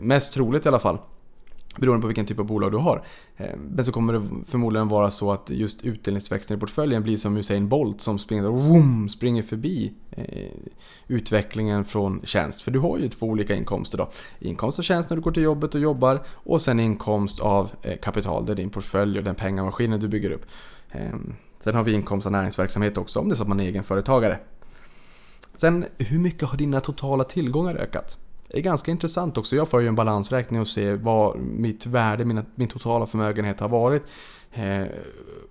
mest 0.00 0.32
troligt 0.32 0.66
i 0.66 0.68
alla 0.68 0.78
fall, 0.78 0.98
Beroende 1.80 2.00
på 2.00 2.06
vilken 2.06 2.26
typ 2.26 2.38
av 2.38 2.44
bolag 2.44 2.72
du 2.72 2.76
har. 2.76 3.04
Eh, 3.36 3.56
men 3.56 3.84
så 3.84 3.92
kommer 3.92 4.12
det 4.12 4.22
förmodligen 4.46 4.88
vara 4.88 5.10
så 5.10 5.32
att 5.32 5.50
just 5.50 5.82
utdelningsväxten 5.82 6.56
i 6.56 6.60
portföljen 6.60 7.02
blir 7.02 7.16
som 7.16 7.36
Usain 7.36 7.68
Bolt 7.68 8.00
som 8.00 8.18
springer, 8.18 8.42
vroom, 8.42 9.08
springer 9.08 9.42
förbi 9.42 9.92
eh, 10.10 10.50
utvecklingen 11.08 11.84
från 11.84 12.20
tjänst. 12.24 12.62
För 12.62 12.70
du 12.70 12.78
har 12.78 12.98
ju 12.98 13.08
två 13.08 13.26
olika 13.26 13.54
inkomster 13.54 13.98
då. 13.98 14.10
Inkomst 14.38 14.78
av 14.78 14.82
tjänst 14.82 15.10
när 15.10 15.16
du 15.16 15.22
går 15.22 15.32
till 15.32 15.42
jobbet 15.42 15.74
och 15.74 15.80
jobbar 15.80 16.22
och 16.28 16.62
sen 16.62 16.80
inkomst 16.80 17.40
av 17.40 17.70
eh, 17.82 17.98
kapital, 17.98 18.46
det 18.46 18.52
är 18.52 18.56
din 18.56 18.70
portfölj 18.70 19.18
och 19.18 19.24
den 19.24 19.34
pengamaskinen 19.34 20.00
du 20.00 20.08
bygger 20.08 20.30
upp. 20.30 20.46
Sen 21.60 21.74
har 21.74 21.82
vi 21.82 21.92
inkomst 21.92 22.26
av 22.26 22.32
näringsverksamhet 22.32 22.98
också 22.98 23.18
om 23.18 23.28
det 23.28 23.34
är 23.34 23.36
så 23.36 23.42
att 23.42 23.48
man 23.48 23.60
är 23.60 23.64
egenföretagare. 23.64 24.38
Sen, 25.56 25.84
hur 25.98 26.18
mycket 26.18 26.48
har 26.48 26.58
dina 26.58 26.80
totala 26.80 27.24
tillgångar 27.24 27.74
ökat? 27.74 28.18
Det 28.50 28.58
är 28.58 28.62
ganska 28.62 28.90
intressant 28.90 29.38
också. 29.38 29.56
Jag 29.56 29.68
får 29.68 29.82
ju 29.82 29.88
en 29.88 29.94
balansräkning 29.94 30.60
och 30.60 30.68
ser 30.68 30.96
vad 30.96 31.38
mitt 31.38 31.86
värde, 31.86 32.24
min, 32.24 32.42
min 32.54 32.68
totala 32.68 33.06
förmögenhet 33.06 33.60
har 33.60 33.68
varit 33.68 34.02
eh, 34.52 34.84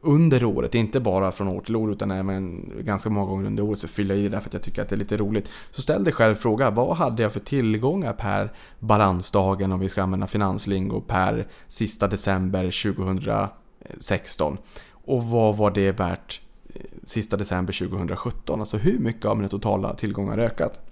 under 0.01 0.43
året. 0.43 0.75
Inte 0.75 0.99
bara 0.99 1.31
från 1.31 1.47
år 1.47 1.61
till 1.61 1.75
år 1.75 1.91
utan 1.91 2.11
även 2.11 2.71
ganska 2.83 3.09
många 3.09 3.25
gånger 3.25 3.45
under 3.47 3.63
året 3.63 3.79
så 3.79 3.87
fyller 3.87 4.15
jag 4.15 4.19
i 4.19 4.23
det 4.23 4.29
därför 4.29 4.49
att 4.49 4.53
jag 4.53 4.63
tycker 4.63 4.81
att 4.81 4.89
det 4.89 4.95
är 4.95 4.97
lite 4.97 5.17
roligt. 5.17 5.49
Så 5.71 5.81
ställ 5.81 6.03
dig 6.03 6.13
själv 6.13 6.35
frågan, 6.35 6.75
vad 6.75 6.97
hade 6.97 7.23
jag 7.23 7.33
för 7.33 7.39
tillgångar 7.39 8.13
per 8.13 8.53
balansdagen 8.79 9.71
om 9.71 9.79
vi 9.79 9.89
ska 9.89 10.03
använda 10.03 10.27
finanslingo 10.27 11.01
per 11.01 11.47
sista 11.67 12.07
december 12.07 12.93
2016? 12.93 14.57
Och 14.91 15.23
vad 15.23 15.57
var 15.57 15.71
det 15.71 15.91
värt 15.91 16.41
eh, 16.73 16.81
sista 17.03 17.37
december 17.37 17.73
2017? 17.73 18.59
Alltså 18.59 18.77
hur 18.77 18.99
mycket 18.99 19.25
av 19.25 19.37
mina 19.37 19.49
totala 19.49 19.95
tillgångar 19.95 20.37
ökat? 20.37 20.88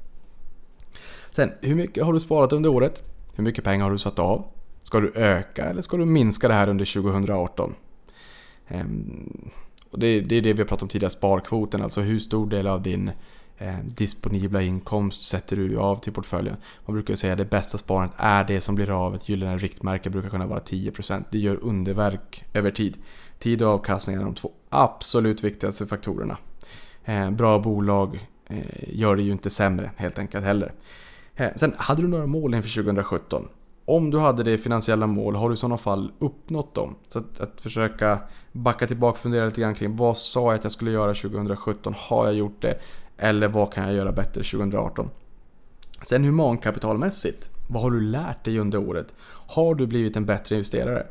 Sen, 1.38 1.51
hur 1.61 1.75
mycket 1.75 2.03
har 2.05 2.13
du 2.13 2.19
sparat 2.19 2.53
under 2.53 2.69
året? 2.69 3.03
Hur 3.35 3.43
mycket 3.43 3.63
pengar 3.63 3.83
har 3.83 3.91
du 3.91 3.97
satt 3.97 4.19
av? 4.19 4.45
Ska 4.83 4.99
du 4.99 5.11
öka 5.15 5.65
eller 5.65 5.81
ska 5.81 5.97
du 5.97 6.05
minska 6.05 6.47
det 6.47 6.53
här 6.53 6.69
under 6.69 6.85
2018? 6.85 7.75
Ehm, 8.67 9.49
och 9.91 9.99
det, 9.99 10.21
det, 10.21 10.35
är 10.35 10.41
det 10.41 10.53
vi 10.53 10.61
har 10.61 10.67
pratat 10.67 10.81
om 10.81 10.89
tidigare, 10.89 11.11
sparkvoten. 11.11 11.81
Alltså 11.81 12.01
hur 12.01 12.19
stor 12.19 12.47
del 12.47 12.67
av 12.67 12.81
din 12.81 13.11
eh, 13.57 13.79
disponibla 13.83 14.61
inkomst 14.61 15.27
sätter 15.27 15.55
du 15.55 15.77
av 15.77 15.95
till 15.95 16.13
portföljen. 16.13 16.55
Man 16.85 16.93
brukar 16.93 17.15
säga 17.15 17.33
att 17.33 17.39
det 17.39 17.45
bästa 17.45 17.77
sparandet 17.77 18.15
är 18.17 18.43
det 18.43 18.61
som 18.61 18.75
blir 18.75 19.05
av. 19.05 19.15
Ett 19.15 19.29
gyllene 19.29 19.57
riktmärke 19.57 20.09
brukar 20.09 20.29
kunna 20.29 20.47
vara 20.47 20.59
10%. 20.59 21.23
Det 21.31 21.39
gör 21.39 21.63
underverk 21.63 22.45
över 22.53 22.71
tid. 22.71 22.97
Tid 23.39 23.61
och 23.61 23.69
avkastning 23.69 24.15
är 24.15 24.23
de 24.23 24.35
två 24.35 24.51
absolut 24.69 25.43
viktigaste 25.43 25.88
faktorerna. 25.88 26.38
Eh, 27.05 27.31
bra 27.31 27.59
bolag 27.59 28.27
eh, 28.47 28.59
gör 28.88 29.15
det 29.15 29.21
ju 29.21 29.31
inte 29.31 29.49
sämre 29.49 29.91
helt 29.95 30.19
enkelt 30.19 30.45
heller. 30.45 30.73
Eh, 31.38 31.49
sen, 31.55 31.73
hade 31.77 32.01
du 32.01 32.07
några 32.07 32.25
mål 32.25 32.55
inför 32.55 32.83
2017? 32.83 33.47
Om 33.85 34.11
du 34.11 34.19
hade 34.19 34.43
det 34.43 34.57
finansiella 34.57 35.07
mål, 35.07 35.35
har 35.35 35.49
du 35.49 35.53
i 35.53 35.57
sådana 35.57 35.77
fall 35.77 36.11
uppnått 36.19 36.75
dem? 36.75 36.95
Så 37.07 37.19
att, 37.19 37.39
att 37.39 37.61
försöka 37.61 38.19
backa 38.51 38.88
tillbaka 38.88 39.11
och 39.11 39.17
fundera 39.17 39.45
lite 39.45 39.61
grann 39.61 39.75
kring 39.75 39.95
vad 39.95 40.17
sa 40.17 40.45
jag 40.45 40.55
att 40.55 40.63
jag 40.63 40.71
skulle 40.71 40.91
göra 40.91 41.13
2017? 41.13 41.93
Har 41.97 42.25
jag 42.25 42.33
gjort 42.33 42.61
det? 42.61 42.79
Eller 43.17 43.47
vad 43.47 43.73
kan 43.73 43.83
jag 43.83 43.93
göra 43.93 44.11
bättre 44.11 44.43
2018? 44.43 45.09
Sen 46.01 46.23
humankapitalmässigt, 46.23 47.49
vad 47.69 47.81
har 47.81 47.91
du 47.91 48.01
lärt 48.01 48.43
dig 48.43 48.59
under 48.59 48.89
året? 48.89 49.13
Har 49.47 49.75
du 49.75 49.88
blivit 49.88 50.15
en 50.15 50.25
bättre 50.25 50.55
investerare? 50.55 51.07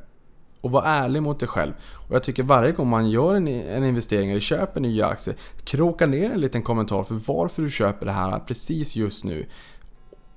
Och 0.61 0.71
var 0.71 0.83
ärlig 0.83 1.23
mot 1.23 1.41
dig 1.41 1.49
själv. 1.49 1.73
Och 2.09 2.15
jag 2.15 2.23
tycker 2.23 2.43
varje 2.43 2.73
gång 2.73 2.89
man 2.89 3.11
gör 3.11 3.35
en, 3.35 3.49
en 3.49 3.85
investering 3.85 4.31
eller 4.31 4.41
köper 4.41 4.81
nya 4.81 5.07
aktier, 5.07 5.37
kroka 5.65 6.07
ner 6.07 6.31
en 6.31 6.41
liten 6.41 6.63
kommentar 6.63 7.03
för 7.03 7.15
varför 7.15 7.63
du 7.63 7.71
köper 7.71 8.07
det 8.07 8.13
här 8.13 8.39
precis 8.39 8.97
just 8.97 9.25
nu. 9.25 9.47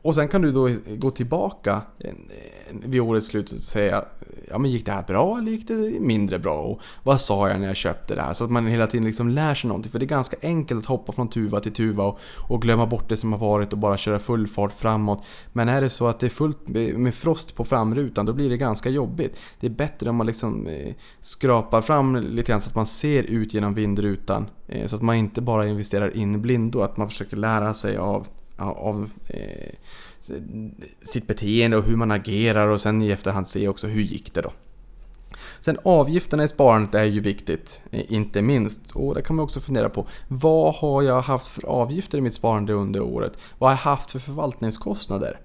Och 0.02 0.16
sen 0.16 0.28
kan 0.28 0.42
du 0.42 0.52
då 0.52 0.70
gå 0.98 1.12
tillbaka 1.12 1.82
vid 2.72 3.02
årets 3.02 3.28
slut 3.28 3.52
och 3.52 3.60
säga 3.60 4.06
Ja 4.52 4.58
men 4.58 4.72
gick 4.72 4.86
det 4.86 4.92
här 4.92 5.04
bra 5.04 5.38
eller 5.38 5.52
gick 5.52 5.68
det 5.68 6.00
mindre 6.00 6.40
bra? 6.40 6.62
Och 6.62 6.82
vad 7.04 7.22
sa 7.22 7.50
jag 7.50 7.60
när 7.60 7.68
jag 7.68 7.76
köpte 7.76 8.16
det 8.16 8.22
här? 8.22 8.34
Så 8.34 8.44
att 8.44 8.52
man 8.52 8.68
hela 8.68 8.88
tiden 8.88 9.06
liksom 9.06 9.30
lär 9.30 9.56
sig 9.56 9.68
någonting. 9.68 9.92
För 9.92 10.00
det 10.00 10.06
är 10.06 10.08
ganska 10.08 10.38
enkelt 10.42 10.80
att 10.80 10.86
hoppa 10.86 11.12
från 11.12 11.28
tuva 11.28 11.60
till 11.60 11.74
tuva 11.74 12.04
och, 12.04 12.20
och 12.48 12.62
glömma 12.62 12.86
bort 12.86 13.10
det 13.10 13.18
som 13.18 13.32
har 13.32 13.40
varit 13.40 13.74
och 13.74 13.80
bara 13.80 13.98
köra 13.98 14.20
full 14.20 14.48
fart 14.48 14.74
framåt. 14.74 15.24
Men 15.54 15.70
är 15.70 15.82
det 15.82 15.90
så 15.90 16.08
att 16.08 16.20
det 16.20 16.28
är 16.28 16.30
fullt 16.30 16.68
med 16.68 17.16
frost 17.16 17.56
på 17.56 17.66
framrutan 17.66 18.26
då 18.26 18.34
blir 18.34 18.50
det 18.50 18.58
ganska 18.58 18.90
jobbigt. 18.90 19.40
Det 19.60 19.68
är 19.68 19.72
bättre 19.72 20.10
om 20.10 20.16
man 20.16 20.28
liksom 20.28 20.68
eh, 20.68 20.94
skrapar 21.22 21.82
fram 21.82 22.16
lite 22.16 22.52
grann 22.52 22.62
så 22.62 22.70
att 22.70 22.76
man 22.76 22.86
ser 22.86 23.24
ut 23.24 23.54
genom 23.54 23.74
vindrutan. 23.74 24.46
Eh, 24.68 24.88
så 24.88 24.96
att 24.96 25.02
man 25.02 25.16
inte 25.16 25.42
bara 25.42 25.68
investerar 25.68 26.18
in 26.18 26.42
blindo, 26.42 26.82
att 26.82 26.98
man 26.98 27.08
försöker 27.08 27.38
lära 27.38 27.74
sig 27.74 27.98
av 27.98 28.28
av 28.60 29.12
eh, 29.28 29.74
sitt 31.02 31.28
beteende 31.28 31.78
och 31.78 31.84
hur 31.84 31.96
man 31.96 32.12
agerar 32.12 32.68
och 32.68 32.82
sen 32.82 33.02
i 33.02 33.10
efterhand 33.10 33.48
se 33.48 33.68
också 33.68 33.88
hur 33.88 34.02
gick 34.02 34.34
det 34.34 34.42
då. 34.42 34.52
Sen 35.60 35.78
avgifterna 35.84 36.44
i 36.44 36.48
sparandet 36.48 36.96
är 36.96 37.04
ju 37.04 37.20
viktigt, 37.20 37.82
eh, 37.92 38.14
inte 38.14 38.42
minst. 38.42 38.92
Och 38.92 39.16
det 39.16 39.22
kan 39.22 39.36
man 39.36 39.44
också 39.44 39.60
fundera 39.60 39.90
på. 39.90 40.08
Vad 40.28 40.76
har 40.76 41.02
jag 41.02 41.22
haft 41.22 41.48
för 41.48 41.66
avgifter 41.66 42.18
i 42.18 42.22
mitt 42.22 42.34
sparande 42.34 42.74
under 42.74 43.02
året? 43.02 43.34
Vad 43.58 43.70
har 43.70 43.74
jag 43.74 43.96
haft 43.96 44.12
för 44.12 44.20
förvaltningskostnader? 44.20 45.40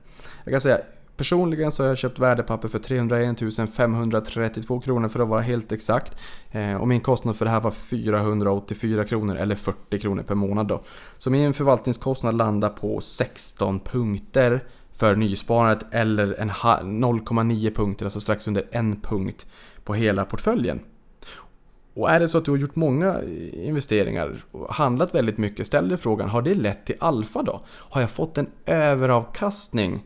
Jag 0.45 0.53
kan 0.53 0.61
säga 0.61 0.81
Personligen 1.17 1.73
så 1.73 1.83
har 1.83 1.89
jag 1.89 1.99
köpt 1.99 2.19
värdepapper 2.19 2.69
för 2.69 2.79
301 2.79 3.71
532 3.75 4.81
kronor 4.81 5.09
för 5.09 5.21
att 5.21 5.29
vara 5.29 5.41
helt 5.41 5.73
exakt. 5.73 6.17
Eh, 6.51 6.75
och 6.75 6.89
min 6.89 7.01
kostnad 7.01 7.37
för 7.37 7.45
det 7.45 7.51
här 7.51 7.61
var 7.61 7.71
484 7.71 9.05
kronor 9.05 9.37
eller 9.37 9.55
40 9.55 9.99
kronor 9.99 10.23
per 10.23 10.35
månad 10.35 10.67
då. 10.67 10.83
Så 11.19 11.31
min 11.31 11.55
förvaltningskostnad 11.55 12.35
landar 12.35 12.69
på 12.69 13.01
16 13.01 13.81
punkter 13.81 14.65
för 14.93 15.17
nysparandet 15.17 15.87
eller 15.91 16.35
0,9 16.37 17.75
punkter, 17.75 18.05
alltså 18.05 18.21
strax 18.21 18.49
under 18.49 18.69
en 18.71 19.01
punkt 19.01 19.47
på 19.85 19.95
hela 19.95 20.25
portföljen. 20.25 20.81
Och 21.95 22.11
är 22.11 22.21
det 22.21 22.29
så 22.29 22.39
att 22.39 22.45
du 22.45 22.51
har 22.51 22.59
gjort 22.59 22.77
många 22.77 23.23
investeringar 23.53 24.45
och 24.51 24.75
handlat 24.75 25.15
väldigt 25.15 25.39
mycket, 25.39 25.67
ställ 25.67 25.89
dig 25.89 25.99
frågan, 25.99 26.29
har 26.29 26.43
det 26.43 26.55
lett 26.55 26.87
till 26.87 26.97
alfa 27.01 27.43
då? 27.43 27.65
Har 27.67 28.01
jag 28.01 28.11
fått 28.11 28.39
en 28.39 28.47
överavkastning 28.67 30.03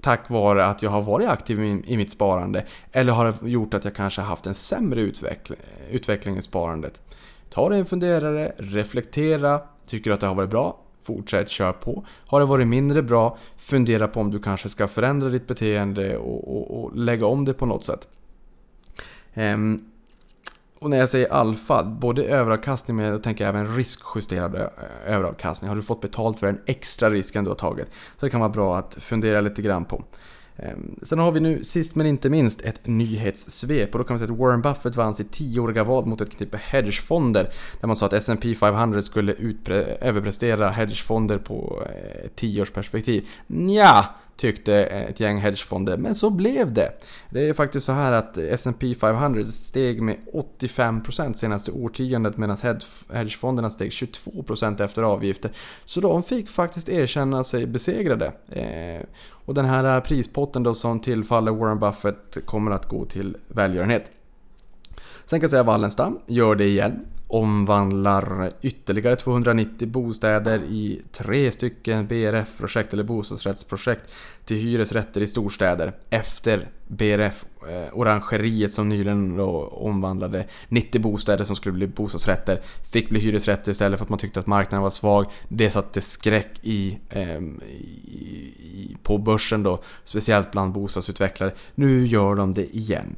tack 0.00 0.30
vare 0.30 0.66
att 0.66 0.82
jag 0.82 0.90
har 0.90 1.02
varit 1.02 1.28
aktiv 1.28 1.60
i 1.86 1.96
mitt 1.96 2.10
sparande? 2.10 2.64
Eller 2.92 3.12
har 3.12 3.34
det 3.42 3.48
gjort 3.48 3.74
att 3.74 3.84
jag 3.84 3.94
kanske 3.94 4.20
haft 4.20 4.46
en 4.46 4.54
sämre 4.54 5.00
utveckling, 5.00 5.58
utveckling 5.90 6.36
i 6.36 6.42
sparandet? 6.42 7.02
Ta 7.50 7.68
dig 7.68 7.78
en 7.78 7.86
funderare, 7.86 8.52
reflektera. 8.58 9.60
Tycker 9.86 10.10
du 10.10 10.14
att 10.14 10.20
det 10.20 10.26
har 10.26 10.34
varit 10.34 10.50
bra? 10.50 10.80
Fortsätt, 11.02 11.48
kör 11.48 11.72
på. 11.72 12.06
Har 12.26 12.40
det 12.40 12.46
varit 12.46 12.66
mindre 12.66 13.02
bra? 13.02 13.38
Fundera 13.56 14.08
på 14.08 14.20
om 14.20 14.30
du 14.30 14.38
kanske 14.38 14.68
ska 14.68 14.88
förändra 14.88 15.28
ditt 15.28 15.46
beteende 15.46 16.16
och, 16.16 16.56
och, 16.56 16.84
och 16.84 16.96
lägga 16.96 17.26
om 17.26 17.44
det 17.44 17.54
på 17.54 17.66
något 17.66 17.84
sätt. 17.84 18.08
Um, 19.34 19.90
och 20.78 20.90
när 20.90 20.98
jag 20.98 21.08
säger 21.08 21.32
alfa, 21.32 21.84
både 21.84 22.24
överavkastning 22.24 22.96
men 22.96 23.06
jag 23.06 23.22
tänker 23.22 23.46
även 23.46 23.76
riskjusterad 23.76 24.54
eh, 24.54 24.66
överavkastning. 25.06 25.68
Har 25.68 25.76
du 25.76 25.82
fått 25.82 26.00
betalt 26.00 26.40
för 26.40 26.46
den 26.46 26.60
extra 26.66 27.10
risken 27.10 27.44
du 27.44 27.50
har 27.50 27.56
tagit? 27.56 27.90
Så 28.16 28.26
det 28.26 28.30
kan 28.30 28.40
vara 28.40 28.50
bra 28.50 28.76
att 28.76 28.94
fundera 28.94 29.40
lite 29.40 29.62
grann 29.62 29.84
på. 29.84 30.04
Ehm, 30.56 30.98
sen 31.02 31.18
har 31.18 31.32
vi 31.32 31.40
nu 31.40 31.64
sist 31.64 31.94
men 31.94 32.06
inte 32.06 32.30
minst 32.30 32.60
ett 32.60 32.86
nyhetssvep 32.86 33.92
och 33.92 33.98
då 33.98 34.04
kan 34.04 34.14
vi 34.14 34.18
säga 34.18 34.32
att 34.32 34.38
Warren 34.38 34.62
Buffett 34.62 34.96
vann 34.96 35.14
sitt 35.14 35.32
tioåriga 35.32 35.84
vad 35.84 36.06
mot 36.06 36.20
ett 36.20 36.36
knippe 36.36 36.60
hedgefonder 36.70 37.48
där 37.80 37.86
man 37.86 37.96
sa 37.96 38.06
att 38.06 38.12
S&P 38.12 38.54
500 38.54 39.02
skulle 39.02 39.32
överprestera 40.00 40.70
hedgefonder 40.70 41.38
på 41.38 41.82
eh, 41.86 42.24
ett 42.24 42.74
perspektiv. 42.74 43.28
Nja, 43.46 44.04
tyckte 44.38 44.74
ett 44.74 45.20
gäng 45.20 45.38
hedgefonder, 45.38 45.96
men 45.96 46.14
så 46.14 46.30
blev 46.30 46.72
det. 46.72 46.92
Det 47.30 47.48
är 47.48 47.54
faktiskt 47.54 47.86
så 47.86 47.92
här 47.92 48.12
att 48.12 48.38
S&P 48.38 48.94
500 48.94 49.44
steg 49.44 50.02
med 50.02 50.16
85% 50.58 51.32
senaste 51.32 51.72
årtiondet 51.72 52.36
medan 52.36 52.56
hedgefonderna 53.12 53.70
steg 53.70 53.90
22% 53.90 54.82
efter 54.82 55.02
avgifter. 55.02 55.50
Så 55.84 56.00
de 56.00 56.22
fick 56.22 56.50
faktiskt 56.50 56.88
erkänna 56.88 57.44
sig 57.44 57.66
besegrade. 57.66 58.32
Eh, 58.48 59.06
och 59.30 59.54
den 59.54 59.64
här 59.64 59.96
eh, 59.96 60.02
prispotten 60.02 60.62
då 60.62 60.74
som 60.74 61.00
tillfaller 61.00 61.52
Warren 61.52 61.78
Buffett 61.78 62.38
kommer 62.44 62.70
att 62.70 62.88
gå 62.88 63.04
till 63.04 63.36
välgörenhet. 63.48 64.10
Sen 65.24 65.40
kan 65.40 65.44
jag 65.44 65.50
säga 65.50 65.62
Wallenstam 65.62 66.18
gör 66.26 66.54
det 66.54 66.64
igen 66.64 67.06
omvandlar 67.28 68.52
ytterligare 68.62 69.16
290 69.16 69.88
bostäder 69.88 70.58
i 70.58 71.02
tre 71.12 71.50
stycken 71.50 72.06
BRF-projekt 72.06 72.92
eller 72.92 73.04
bostadsrättsprojekt 73.04 74.14
till 74.44 74.56
hyresrätter 74.56 75.20
i 75.20 75.26
storstäder 75.26 75.92
efter 76.10 76.68
BRF 76.88 77.44
eh, 77.68 77.98
Orangeriet 77.98 78.72
som 78.72 78.88
nyligen 78.88 79.40
omvandlade 79.70 80.44
90 80.68 81.00
bostäder 81.00 81.44
som 81.44 81.56
skulle 81.56 81.72
bli 81.72 81.86
bostadsrätter 81.86 82.60
fick 82.92 83.08
bli 83.08 83.20
hyresrätter 83.20 83.72
istället 83.72 83.98
för 83.98 84.04
att 84.04 84.10
man 84.10 84.18
tyckte 84.18 84.40
att 84.40 84.46
marknaden 84.46 84.82
var 84.82 84.90
svag. 84.90 85.26
Det 85.48 85.70
satte 85.70 86.00
skräck 86.00 86.50
i, 86.62 86.98
eh, 87.10 87.38
i, 87.38 88.96
på 89.02 89.18
börsen 89.18 89.62
då, 89.62 89.82
speciellt 90.04 90.50
bland 90.50 90.72
bostadsutvecklare. 90.72 91.52
Nu 91.74 92.06
gör 92.06 92.34
de 92.34 92.54
det 92.54 92.76
igen. 92.76 93.16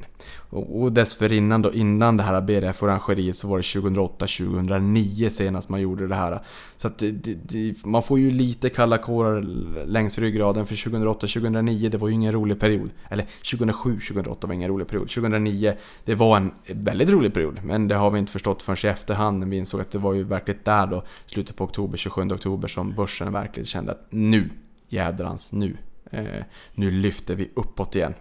Och, 0.49 0.81
och 0.81 0.91
dessförinnan 0.91 1.61
då, 1.61 1.73
innan 1.73 2.17
det 2.17 2.23
här 2.23 2.41
BRF 2.41 2.83
Orangeriet 2.83 3.37
så 3.37 3.47
var 3.47 3.57
det 3.57 3.61
2008-2009 3.61 5.29
senast 5.29 5.69
man 5.69 5.81
gjorde 5.81 6.07
det 6.07 6.15
här. 6.15 6.41
Så 6.77 6.87
att 6.87 6.97
det, 6.97 7.11
det, 7.11 7.85
man 7.85 8.03
får 8.03 8.19
ju 8.19 8.31
lite 8.31 8.69
kalla 8.69 8.97
kårar 8.97 9.41
längs 9.85 10.17
ryggraden 10.17 10.65
för 10.65 10.75
2008-2009 10.75 11.89
det 11.89 11.97
var 11.97 12.07
ju 12.07 12.13
ingen 12.13 12.31
rolig 12.31 12.59
period. 12.59 12.89
Eller 13.09 13.25
2007-2008 13.65 14.47
var 14.47 14.53
ingen 14.53 14.69
rolig 14.69 14.87
period. 14.87 15.09
2009, 15.09 15.73
det 16.05 16.15
var 16.15 16.37
en 16.37 16.51
väldigt 16.67 17.09
rolig 17.09 17.33
period. 17.33 17.59
Men 17.63 17.87
det 17.87 17.95
har 17.95 18.11
vi 18.11 18.19
inte 18.19 18.31
förstått 18.31 18.61
förrän 18.61 18.77
i 18.83 18.87
efterhand 18.87 19.39
när 19.39 19.47
vi 19.47 19.57
insåg 19.57 19.81
att 19.81 19.91
det 19.91 19.97
var 19.97 20.13
ju 20.13 20.23
verkligen 20.23 20.59
där 20.63 20.87
då, 20.87 21.03
slutet 21.25 21.55
på 21.55 21.63
oktober, 21.63 21.97
27 21.97 22.21
oktober, 22.21 22.67
som 22.67 22.93
börsen 22.93 23.33
verkligen 23.33 23.67
kände 23.67 23.91
att 23.91 24.07
nu, 24.09 24.49
jädrans, 24.89 25.53
nu. 25.53 25.77
Eh, 26.11 26.43
nu 26.73 26.91
lyfter 26.91 27.35
vi 27.35 27.49
uppåt 27.55 27.95
igen. 27.95 28.13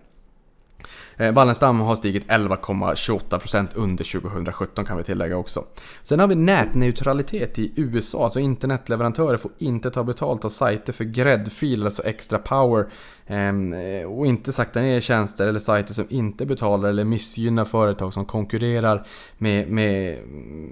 Eh, 1.16 1.32
Wallenstam 1.32 1.80
har 1.80 1.96
stigit 1.96 2.26
11,28% 2.26 3.68
under 3.74 4.04
2017 4.20 4.84
kan 4.84 4.96
vi 4.96 5.02
tillägga 5.02 5.36
också. 5.36 5.64
Sen 6.02 6.20
har 6.20 6.26
vi 6.26 6.34
nätneutralitet 6.34 7.58
i 7.58 7.72
USA, 7.76 8.24
alltså 8.24 8.40
internetleverantörer 8.40 9.36
får 9.36 9.50
inte 9.58 9.90
ta 9.90 10.04
betalt 10.04 10.44
av 10.44 10.48
sajter 10.48 10.92
för 10.92 11.04
gräddfil, 11.04 11.84
alltså 11.84 12.02
extra 12.02 12.38
power. 12.38 12.86
Ehm, 13.30 13.72
eh, 13.72 14.04
och 14.04 14.26
inte 14.26 14.52
sakta 14.52 14.80
ner 14.80 15.00
tjänster 15.00 15.46
eller 15.46 15.58
sajter 15.58 15.94
som 15.94 16.06
inte 16.08 16.46
betalar 16.46 16.88
eller 16.88 17.04
missgynnar 17.04 17.64
företag 17.64 18.14
som 18.14 18.24
konkurrerar 18.24 19.06
med, 19.38 19.68
med, 19.68 20.18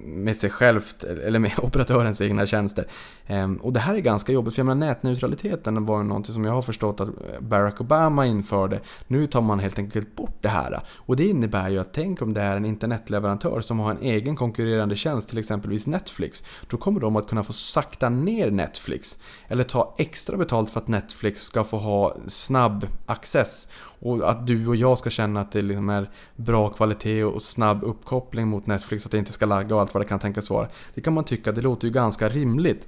med 0.04 0.36
sig 0.36 0.50
självt 0.50 1.04
eller 1.04 1.38
med 1.38 1.52
operatörens 1.62 2.20
egna 2.20 2.46
tjänster. 2.46 2.86
Ehm, 3.26 3.56
och 3.56 3.72
det 3.72 3.80
här 3.80 3.94
är 3.94 3.98
ganska 3.98 4.32
jobbigt 4.32 4.54
för 4.54 4.60
jag 4.60 4.66
menar 4.66 4.86
nätneutraliteten 4.86 5.86
var 5.86 6.02
någonting 6.02 6.34
som 6.34 6.44
jag 6.44 6.52
har 6.52 6.62
förstått 6.62 7.00
att 7.00 7.08
Barack 7.40 7.80
Obama 7.80 8.26
införde. 8.26 8.80
Nu 9.06 9.26
tar 9.26 9.40
man 9.40 9.58
helt 9.58 9.78
enkelt 9.78 10.16
bort 10.16 10.38
det 10.40 10.48
här. 10.48 10.80
Och 10.96 11.16
det 11.16 11.24
innebär 11.24 11.68
ju 11.68 11.78
att 11.78 11.92
tänk 11.92 12.22
om 12.22 12.34
det 12.34 12.40
är 12.40 12.56
en 12.56 12.64
internetleverantör 12.64 13.60
som 13.60 13.78
har 13.78 13.90
en 13.90 14.02
egen 14.02 14.36
konkurrerande 14.36 14.96
tjänst, 14.96 15.28
till 15.28 15.38
exempelvis 15.38 15.86
Netflix. 15.86 16.44
Då 16.68 16.76
kommer 16.76 17.00
de 17.00 17.16
att 17.16 17.28
kunna 17.28 17.42
få 17.42 17.52
sakta 17.52 18.08
ner 18.08 18.50
Netflix. 18.50 19.18
Eller 19.48 19.64
ta 19.64 19.94
extra 19.98 20.36
betalt 20.36 20.70
för 20.70 20.80
att 20.80 20.88
Netflix 20.88 21.42
ska 21.42 21.64
få 21.64 21.76
ha 21.76 22.16
snabb 22.48 22.86
access. 23.06 23.68
Och 24.00 24.30
att 24.30 24.46
du 24.46 24.66
och 24.66 24.76
jag 24.76 24.98
ska 24.98 25.10
känna 25.10 25.40
att 25.40 25.52
det 25.52 25.62
liksom 25.62 25.88
är 25.88 26.10
bra 26.36 26.68
kvalitet 26.68 27.24
och 27.24 27.42
snabb 27.42 27.84
uppkoppling 27.84 28.48
mot 28.48 28.66
Netflix, 28.66 29.06
att 29.06 29.12
det 29.12 29.18
inte 29.18 29.32
ska 29.32 29.46
lagga 29.46 29.74
och 29.74 29.80
allt 29.80 29.94
vad 29.94 30.02
det 30.02 30.08
kan 30.08 30.18
tänkas 30.18 30.50
vara. 30.50 30.68
Det 30.94 31.00
kan 31.00 31.12
man 31.12 31.24
tycka, 31.24 31.52
det 31.52 31.60
låter 31.60 31.86
ju 31.86 31.92
ganska 31.92 32.28
rimligt. 32.28 32.86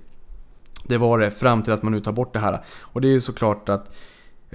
Det 0.84 0.98
var 0.98 1.18
det 1.18 1.30
fram 1.30 1.62
till 1.62 1.72
att 1.72 1.82
man 1.82 1.92
nu 1.92 2.00
tar 2.00 2.12
bort 2.12 2.32
det 2.32 2.38
här. 2.38 2.64
Och 2.80 3.00
det 3.00 3.08
är 3.08 3.12
ju 3.12 3.20
såklart 3.20 3.68
att 3.68 3.96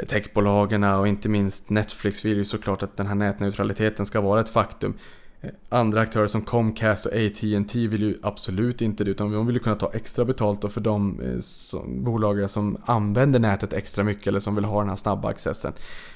techbolagen 0.08 0.84
och 0.84 1.08
inte 1.08 1.30
minst 1.30 1.70
Netflix 1.70 2.26
vill 2.26 2.38
ju 2.38 2.46
såklart 2.46 2.84
att 2.84 2.98
den 2.98 3.08
här 3.08 3.16
nätneutraliteten 3.16 4.06
ska 4.06 4.22
vara 4.22 4.40
ett 4.40 4.50
faktum. 4.50 4.94
Andra 5.70 6.02
aktörer 6.02 6.28
som 6.28 6.42
Comcast 6.42 7.06
och 7.06 7.14
AT&T 7.14 7.88
vill 7.88 8.02
ju 8.02 8.18
absolut 8.24 8.82
inte 8.82 9.04
det 9.04 9.12
utan 9.12 9.32
de 9.32 9.46
vill 9.48 9.56
ju 9.56 9.60
kunna 9.60 9.76
ta 9.76 9.92
extra 9.94 10.26
betalt 10.26 10.72
för 10.74 10.82
de 10.82 11.22
eh, 11.22 11.40
som, 11.40 12.04
bolag 12.04 12.50
som 12.50 12.78
använder 12.86 13.40
nätet 13.40 13.74
extra 13.74 14.04
mycket 14.04 14.28
eller 14.28 14.40
som 14.40 14.56
vill 14.56 14.66
ha 14.66 14.80
den 14.80 14.90
här 14.90 14.96
snabba 14.96 15.30
accessen. 15.30 15.74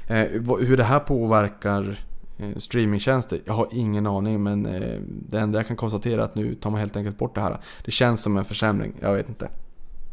Eh, 0.07 0.25
hur 0.59 0.77
det 0.77 0.83
här 0.83 0.99
påverkar 0.99 1.99
eh, 2.37 2.57
streamingtjänster? 2.57 3.39
Jag 3.45 3.53
har 3.53 3.67
ingen 3.71 4.07
aning 4.07 4.43
men 4.43 4.63
det 5.29 5.39
enda 5.39 5.59
jag 5.59 5.67
kan 5.67 5.77
konstatera 5.77 6.21
är 6.21 6.25
att 6.25 6.35
nu 6.35 6.55
tar 6.55 6.69
man 6.69 6.79
helt 6.79 6.97
enkelt 6.97 7.17
bort 7.17 7.35
det 7.35 7.41
här. 7.41 7.57
Det 7.85 7.91
känns 7.91 8.21
som 8.21 8.37
en 8.37 8.45
försämring, 8.45 8.93
jag 8.99 9.13
vet 9.13 9.29
inte. 9.29 9.49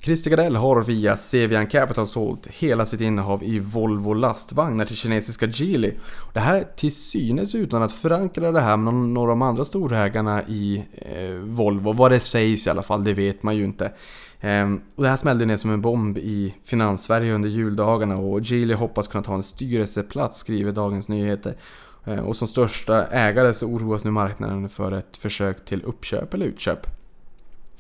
Christer 0.06 0.30
Gardell 0.30 0.56
har 0.56 0.82
via 0.82 1.16
Sevian 1.16 1.66
Capital 1.66 2.06
sålt 2.06 2.46
hela 2.46 2.86
sitt 2.86 3.00
innehav 3.00 3.44
i 3.44 3.58
Volvo 3.58 4.14
lastvagnar 4.14 4.84
till 4.84 4.96
kinesiska 4.96 5.46
Geely. 5.46 5.92
Det 6.32 6.40
här 6.40 6.66
till 6.76 6.94
synes 6.94 7.54
utan 7.54 7.82
att 7.82 7.92
förankra 7.92 8.52
det 8.52 8.60
här 8.60 8.76
med 8.76 8.94
några 8.94 9.32
av 9.32 9.38
de 9.38 9.42
andra 9.42 9.64
storägarna 9.64 10.42
i 10.42 10.84
eh, 10.92 11.34
Volvo. 11.34 11.92
Vad 11.92 12.10
det 12.10 12.20
sägs 12.20 12.66
i 12.66 12.70
alla 12.70 12.82
fall, 12.82 13.04
det 13.04 13.12
vet 13.12 13.42
man 13.42 13.56
ju 13.56 13.64
inte. 13.64 13.92
Ehm, 14.40 14.80
och 14.96 15.02
det 15.02 15.08
här 15.08 15.16
smällde 15.16 15.46
ner 15.46 15.56
som 15.56 15.70
en 15.70 15.80
bomb 15.80 16.18
i 16.18 16.54
Finanssverige 16.64 17.34
under 17.34 17.48
juldagarna 17.48 18.16
och 18.16 18.40
Geely 18.40 18.74
hoppas 18.74 19.08
kunna 19.08 19.24
ta 19.24 19.34
en 19.34 19.42
styrelseplats, 19.42 20.38
skriver 20.38 20.72
Dagens 20.72 21.08
Nyheter. 21.08 21.56
Ehm, 22.04 22.24
och 22.24 22.36
som 22.36 22.48
största 22.48 23.06
ägare 23.06 23.54
så 23.54 23.66
oroas 23.66 24.04
nu 24.04 24.10
marknaden 24.10 24.68
för 24.68 24.92
ett 24.92 25.16
försök 25.16 25.64
till 25.64 25.82
uppköp 25.82 26.34
eller 26.34 26.46
utköp. 26.46 26.86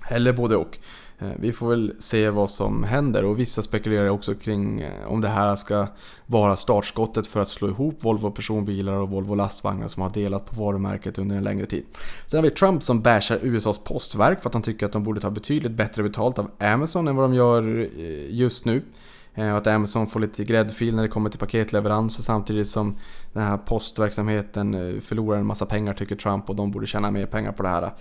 Eller 0.08 0.32
både 0.32 0.56
och. 0.56 0.78
Eh, 1.18 1.28
vi 1.36 1.52
får 1.52 1.68
väl 1.68 1.94
se 1.98 2.30
vad 2.30 2.50
som 2.50 2.84
händer 2.84 3.24
och 3.24 3.38
vissa 3.38 3.62
spekulerar 3.62 4.08
också 4.08 4.34
kring 4.34 4.80
eh, 4.80 5.06
om 5.06 5.20
det 5.20 5.28
här 5.28 5.56
ska 5.56 5.86
vara 6.26 6.56
startskottet 6.56 7.26
för 7.26 7.40
att 7.40 7.48
slå 7.48 7.68
ihop 7.68 8.04
Volvo 8.04 8.30
personbilar 8.30 8.92
och 8.92 9.10
Volvo 9.10 9.34
lastvagnar 9.34 9.88
som 9.88 10.02
har 10.02 10.10
delat 10.10 10.46
på 10.46 10.64
varumärket 10.64 11.18
under 11.18 11.36
en 11.36 11.44
längre 11.44 11.66
tid. 11.66 11.84
Sen 12.26 12.38
har 12.38 12.42
vi 12.42 12.50
Trump 12.50 12.82
som 12.82 13.02
bashar 13.02 13.38
USAs 13.42 13.78
postverk 13.78 14.40
för 14.40 14.48
att 14.48 14.54
han 14.54 14.62
tycker 14.62 14.86
att 14.86 14.92
de 14.92 15.04
borde 15.04 15.20
ta 15.20 15.30
betydligt 15.30 15.72
bättre 15.72 16.02
betalt 16.02 16.38
av 16.38 16.50
Amazon 16.58 17.08
än 17.08 17.16
vad 17.16 17.24
de 17.24 17.34
gör 17.34 17.88
eh, 17.98 18.34
just 18.34 18.64
nu. 18.64 18.82
Och 19.38 19.56
att 19.56 19.66
Amazon 19.66 20.06
får 20.06 20.20
lite 20.20 20.44
gräddfil 20.44 20.94
när 20.94 21.02
det 21.02 21.08
kommer 21.08 21.30
till 21.30 21.38
paketleveranser 21.38 22.22
samtidigt 22.22 22.68
som 22.68 22.96
den 23.32 23.42
här 23.42 23.56
postverksamheten 23.56 25.00
förlorar 25.00 25.38
en 25.38 25.46
massa 25.46 25.66
pengar 25.66 25.94
tycker 25.94 26.16
Trump 26.16 26.50
och 26.50 26.56
de 26.56 26.70
borde 26.70 26.86
tjäna 26.86 27.10
mer 27.10 27.26
pengar 27.26 27.52
på 27.52 27.62
det 27.62 27.68
här. 27.68 27.92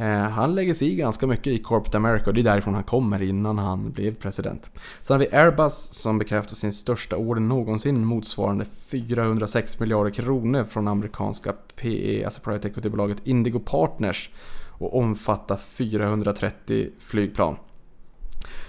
Eh, 0.00 0.20
han 0.20 0.54
lägger 0.54 0.74
sig 0.74 0.92
i 0.92 0.94
ganska 0.94 1.26
mycket 1.26 1.46
i 1.46 1.58
Corporate 1.58 1.96
America 1.96 2.24
och 2.26 2.34
det 2.34 2.40
är 2.40 2.44
därifrån 2.44 2.74
han 2.74 2.84
kommer 2.84 3.22
innan 3.22 3.58
han 3.58 3.92
blev 3.92 4.14
president. 4.14 4.70
Sen 5.02 5.14
har 5.14 5.18
vi 5.18 5.36
Airbus 5.36 5.74
som 5.74 6.18
bekräftar 6.18 6.54
sin 6.54 6.72
största 6.72 7.16
order 7.16 7.40
någonsin 7.42 8.04
motsvarande 8.04 8.64
406 8.64 9.80
miljarder 9.80 10.10
kronor 10.10 10.64
från 10.64 10.88
amerikanska 10.88 11.52
PE, 11.76 12.24
alltså 12.24 12.40
Private 12.40 12.68
Equity-bolaget 12.68 13.26
Indigo 13.26 13.58
Partners 13.58 14.30
och 14.78 14.98
omfattar 14.98 15.56
430 15.56 16.88
flygplan. 16.98 17.56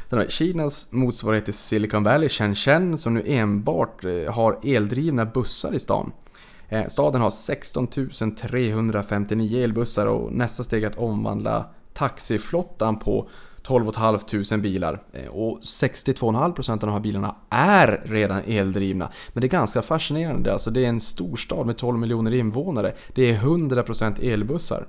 Sen 0.09 0.19
har 0.19 0.25
vi 0.25 0.31
Kinas 0.31 0.91
motsvarighet 0.91 1.45
till 1.45 1.53
Silicon 1.53 2.03
Valley, 2.03 2.29
Shenzhen, 2.29 2.97
som 2.97 3.13
nu 3.13 3.23
enbart 3.25 4.05
eh, 4.05 4.33
har 4.33 4.59
eldrivna 4.63 5.25
bussar 5.25 5.73
i 5.73 5.79
stan. 5.79 6.11
Eh, 6.69 6.87
staden 6.87 7.21
har 7.21 7.29
16 7.29 7.87
359 7.87 9.63
elbussar 9.63 10.05
och 10.05 10.33
nästa 10.33 10.63
steg 10.63 10.83
är 10.83 10.87
att 10.87 10.95
omvandla 10.95 11.65
taxiflottan 11.93 12.99
på 12.99 13.29
12 13.61 13.91
500 13.91 14.57
bilar. 14.57 15.03
Eh, 15.13 15.27
och 15.27 15.59
62,5% 15.61 16.71
av 16.71 16.79
de 16.79 16.89
här 16.89 16.99
bilarna 16.99 17.35
är 17.49 18.01
redan 18.05 18.41
eldrivna. 18.47 19.11
Men 19.33 19.41
det 19.41 19.47
är 19.47 19.49
ganska 19.49 19.81
fascinerande. 19.81 20.53
Alltså 20.53 20.71
det 20.71 20.85
är 20.85 20.89
en 20.89 21.01
storstad 21.01 21.65
med 21.65 21.77
12 21.77 21.99
miljoner 21.99 22.33
invånare. 22.33 22.93
Det 23.15 23.31
är 23.31 23.37
100% 23.37 24.33
elbussar. 24.33 24.87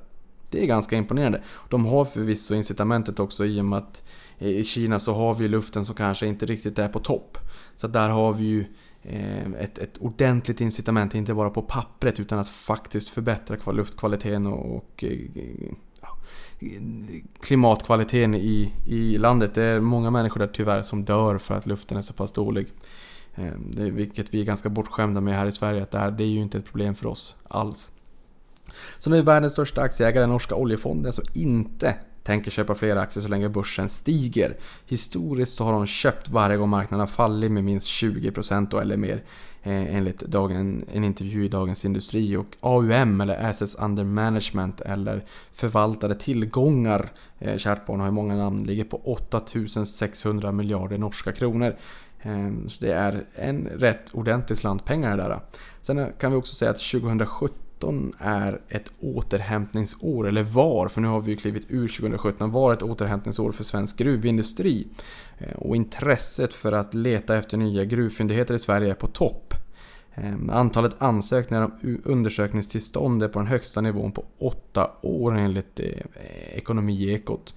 Det 0.51 0.63
är 0.63 0.67
ganska 0.67 0.97
imponerande. 0.97 1.43
De 1.69 1.87
har 1.87 2.05
förvisso 2.05 2.55
incitamentet 2.55 3.21
också 3.21 3.45
i 3.45 3.61
och 3.61 3.65
med 3.65 3.79
att 3.79 4.03
i 4.39 4.65
Kina 4.65 4.99
så 4.99 5.15
har 5.15 5.35
vi 5.35 5.49
luften 5.49 5.85
som 5.85 5.95
kanske 5.95 6.27
inte 6.27 6.47
riktigt 6.47 6.79
är 6.79 6.89
på 6.89 6.99
topp. 6.99 7.39
Så 7.77 7.87
där 7.87 8.09
har 8.09 8.33
vi 8.33 8.45
ju 8.45 8.65
Ehm, 9.03 9.55
ett, 9.55 9.79
ett 9.79 9.99
ordentligt 9.99 10.61
incitament, 10.61 11.15
inte 11.15 11.35
bara 11.35 11.51
på 11.51 11.63
pappret 11.63 12.21
utan 12.21 12.39
att 12.39 12.49
faktiskt 12.49 13.09
förbättra 13.09 13.73
luftkvaliteten 13.73 14.47
och, 14.47 14.77
och 14.77 15.05
eh, 15.05 15.19
ja, 16.03 16.19
klimatkvaliteten 17.41 18.35
i, 18.35 18.73
i 18.87 19.19
landet. 19.19 19.55
Det 19.55 19.63
är 19.63 19.81
många 19.81 20.11
människor 20.11 20.41
där 20.41 20.47
tyvärr 20.47 20.83
som 20.83 21.05
dör 21.05 21.39
för 21.39 21.55
att 21.55 21.67
luften 21.67 21.99
är 21.99 22.03
så 22.03 22.13
pass 22.13 22.33
dålig. 22.33 22.67
Ehm, 23.35 23.71
det, 23.71 23.91
vilket 23.91 24.35
vi 24.35 24.41
är 24.41 24.45
ganska 24.45 24.69
bortskämda 24.69 25.21
med 25.21 25.35
här 25.35 25.47
i 25.47 25.53
Sverige, 25.53 25.83
att 25.83 25.91
det, 25.91 25.99
här, 25.99 26.11
det 26.11 26.25
är 26.25 26.29
ju 26.29 26.43
inte 26.43 26.59
ett 26.59 26.65
problem 26.65 26.95
för 26.95 27.07
oss 27.07 27.37
alls. 27.49 27.93
Så 28.99 29.11
nu 29.11 29.19
är 29.19 29.23
världens 29.23 29.53
största 29.53 29.83
aktieägare 29.83 30.27
norska 30.27 30.55
oljefonden 30.55 31.13
som 31.13 31.25
inte 31.35 31.97
tänker 32.23 32.51
köpa 32.51 32.75
fler 32.75 32.97
aktier 32.97 33.23
så 33.23 33.29
länge 33.29 33.49
börsen 33.49 33.89
stiger. 33.89 34.57
Historiskt 34.87 35.57
så 35.57 35.65
har 35.65 35.73
de 35.73 35.87
köpt 35.87 36.29
varje 36.29 36.57
gång 36.57 36.69
marknaden 36.69 37.01
har 37.01 37.07
fallit 37.07 37.53
med 37.53 37.65
minst 37.65 37.89
20% 37.89 38.81
eller 38.81 38.97
mer 38.97 39.25
eh, 39.63 39.97
enligt 39.97 40.21
dagen, 40.21 40.85
en 40.93 41.05
intervju 41.05 41.45
i 41.45 41.49
Dagens 41.49 41.85
Industri. 41.85 42.37
Och 42.37 42.57
AUM 42.61 43.21
eller 43.21 43.45
Assets 43.45 43.75
Under 43.75 44.05
Management 44.05 44.81
eller 44.81 45.25
förvaltade 45.53 46.15
tillgångar, 46.15 47.13
eh, 47.39 47.57
kärt 47.57 47.87
barn 47.87 48.01
har 48.01 48.07
ju 48.07 48.13
många 48.13 48.37
namn, 48.37 48.65
ligger 48.65 48.85
på 48.85 49.01
8600 49.05 50.53
miljarder 50.53 50.99
norska 50.99 51.33
kronor. 51.33 51.77
Eh, 52.23 52.51
så 52.67 52.77
det 52.81 52.93
är 52.93 53.25
en 53.35 53.67
rätt 53.67 54.15
ordentlig 54.15 54.59
slant 54.59 54.85
pengar 54.85 55.17
där. 55.17 55.41
Sen 55.81 56.13
kan 56.19 56.33
vi 56.33 56.39
också 56.39 56.55
säga 56.55 56.71
att 56.71 56.79
2017 56.79 57.57
2017 57.81 58.13
är 58.19 58.61
ett 58.69 58.93
återhämtningsår, 59.01 60.29
eller 60.29 60.43
var, 60.43 60.89
för 60.89 61.01
nu 61.01 61.09
har 61.09 61.21
vi 61.21 61.31
ju 61.31 61.37
klivit 61.37 61.67
ur 61.69 61.89
2017, 61.89 62.51
var 62.51 62.73
ett 62.73 62.83
återhämtningsår 62.83 63.53
för 63.53 63.65
svensk 63.65 63.97
gruvindustri. 63.97 64.87
Eh, 65.39 65.57
och 65.57 65.77
intresset 65.77 66.55
för 66.55 66.73
att 66.73 66.95
leta 66.95 67.37
efter 67.37 67.57
nya 67.57 67.85
gruvfyndigheter 67.85 68.55
i 68.55 68.59
Sverige 68.59 68.91
är 68.91 68.95
på 68.95 69.07
topp. 69.07 69.55
Ehm, 70.15 70.51
antalet 70.51 70.97
ansökningar 70.99 71.63
om 71.63 72.01
undersökningstillstånd 72.05 73.23
är 73.23 73.29
på 73.29 73.39
den 73.39 73.49
högsta 73.49 73.81
nivån 73.81 74.13
på 74.13 74.25
åtta 74.39 74.91
år 75.03 75.39
enligt 75.39 75.81
eh, 75.81 75.87
Ekonomiekot. 76.55 77.55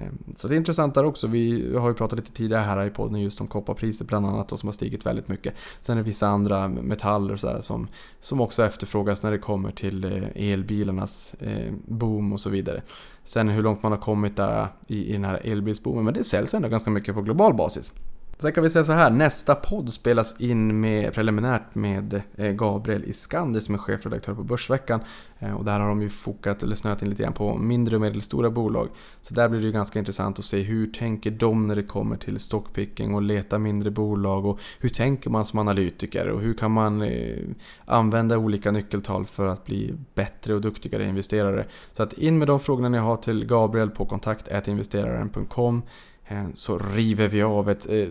Ehm, 0.00 0.18
så 0.36 0.48
det 0.48 0.54
är 0.54 0.56
intressant 0.56 0.94
där 0.94 1.04
också. 1.04 1.26
Vi 1.26 1.76
har 1.76 1.88
ju 1.88 1.94
pratat 1.94 2.18
lite 2.18 2.32
tidigare 2.32 2.62
här 2.62 2.84
i 2.84 2.90
podden 2.90 3.20
just 3.20 3.40
om 3.40 3.46
kopparpriset 3.46 4.06
bland 4.06 4.26
annat 4.26 4.52
och 4.52 4.58
som 4.58 4.66
har 4.66 4.72
stigit 4.72 5.06
väldigt 5.06 5.28
mycket. 5.28 5.54
Sen 5.80 5.92
är 5.98 6.02
det 6.02 6.06
vissa 6.06 6.28
andra 6.28 6.68
metaller 6.68 7.34
och 7.34 7.40
sådär 7.40 7.60
som, 7.60 7.88
som 8.20 8.40
också 8.40 8.64
efterfrågas 8.64 9.22
när 9.22 9.30
det 9.30 9.38
kommer 9.38 9.70
till 9.70 10.04
eh, 10.04 10.52
elbilarnas 10.52 11.34
eh, 11.34 11.72
boom 11.86 12.32
och 12.32 12.40
så 12.40 12.50
vidare. 12.50 12.82
Sen 13.24 13.48
hur 13.48 13.62
långt 13.62 13.82
man 13.82 13.92
har 13.92 13.98
kommit 13.98 14.36
där 14.36 14.68
i, 14.86 15.08
i 15.08 15.12
den 15.12 15.24
här 15.24 15.40
elbilsboomen, 15.44 16.04
men 16.04 16.14
det 16.14 16.24
säljs 16.24 16.54
ändå 16.54 16.68
ganska 16.68 16.90
mycket 16.90 17.14
på 17.14 17.22
global 17.22 17.54
basis. 17.54 17.92
Sen 18.38 18.52
kan 18.52 18.64
vi 18.64 18.70
säga 18.70 18.84
så 18.84 18.92
här, 18.92 19.10
nästa 19.10 19.54
podd 19.54 19.92
spelas 19.92 20.40
in 20.40 20.80
med, 20.80 21.14
preliminärt 21.14 21.74
med 21.74 22.22
eh, 22.36 22.50
Gabriel 22.50 23.04
Iskander 23.04 23.60
som 23.60 23.74
är 23.74 23.78
chefredaktör 23.78 24.34
på 24.34 24.42
Börsveckan. 24.42 25.00
Eh, 25.38 25.54
och 25.54 25.64
där 25.64 25.80
har 25.80 25.88
de 25.88 26.02
ju 26.02 26.08
fokat 26.08 26.62
eller 26.62 26.76
snöat 26.76 27.02
in 27.02 27.10
lite 27.10 27.22
grann 27.22 27.32
på 27.32 27.56
mindre 27.56 27.96
och 27.96 28.00
medelstora 28.00 28.50
bolag. 28.50 28.88
Så 29.22 29.34
där 29.34 29.48
blir 29.48 29.60
det 29.60 29.66
ju 29.66 29.72
ganska 29.72 29.98
intressant 29.98 30.38
att 30.38 30.44
se 30.44 30.62
hur 30.62 30.86
tänker 30.86 31.30
de 31.30 31.66
när 31.66 31.74
det 31.74 31.82
kommer 31.82 32.16
till 32.16 32.38
stockpicking 32.38 33.14
och 33.14 33.22
leta 33.22 33.58
mindre 33.58 33.90
bolag 33.90 34.46
och 34.46 34.60
hur 34.78 34.88
tänker 34.88 35.30
man 35.30 35.44
som 35.44 35.58
analytiker 35.58 36.28
och 36.28 36.40
hur 36.40 36.54
kan 36.54 36.70
man 36.70 37.02
eh, 37.02 37.48
använda 37.84 38.38
olika 38.38 38.70
nyckeltal 38.70 39.24
för 39.24 39.46
att 39.46 39.64
bli 39.64 39.94
bättre 40.14 40.54
och 40.54 40.60
duktigare 40.60 41.08
investerare. 41.08 41.66
Så 41.92 42.02
att 42.02 42.12
in 42.12 42.38
med 42.38 42.48
de 42.48 42.60
frågorna 42.60 42.88
ni 42.88 42.98
har 42.98 43.16
till 43.16 43.46
Gabriel 43.46 43.90
på 43.90 44.06
kontakt 44.06 44.68
investeraren.com 44.68 45.82
Eh, 46.26 46.44
så 46.54 46.78
river 46.78 47.28
vi 47.28 47.42
av 47.42 47.70
ett 47.70 47.86
eh, 47.90 48.08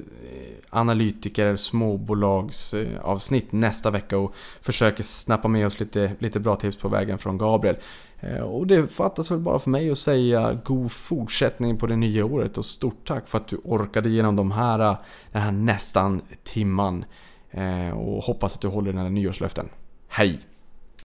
analytiker 0.69 1.55
småbolagsavsnitt 1.55 3.51
nästa 3.51 3.91
vecka 3.91 4.17
och 4.17 4.35
försöker 4.61 5.03
snappa 5.03 5.47
med 5.47 5.65
oss 5.65 5.79
lite, 5.79 6.11
lite 6.19 6.39
bra 6.39 6.55
tips 6.55 6.77
på 6.77 6.89
vägen 6.89 7.17
från 7.17 7.37
Gabriel. 7.37 7.77
Eh, 8.19 8.41
och 8.41 8.67
det 8.67 8.87
fattas 8.87 9.31
väl 9.31 9.39
bara 9.39 9.59
för 9.59 9.69
mig 9.69 9.91
att 9.91 9.97
säga 9.97 10.59
god 10.63 10.91
fortsättning 10.91 11.77
på 11.77 11.87
det 11.87 11.95
nya 11.95 12.25
året 12.25 12.57
och 12.57 12.65
stort 12.65 13.07
tack 13.07 13.27
för 13.27 13.37
att 13.37 13.47
du 13.47 13.57
orkade 13.63 14.09
igenom 14.09 14.35
de 14.35 14.51
här, 14.51 14.79
eh, 14.79 14.95
den 15.31 15.41
här 15.41 15.51
nästan 15.51 16.21
timman. 16.43 17.05
Eh, 17.51 17.89
och 17.89 18.23
hoppas 18.23 18.55
att 18.55 18.61
du 18.61 18.67
håller 18.67 18.91
dina 18.91 19.09
nyårslöften. 19.09 19.69
Hej! 20.07 20.39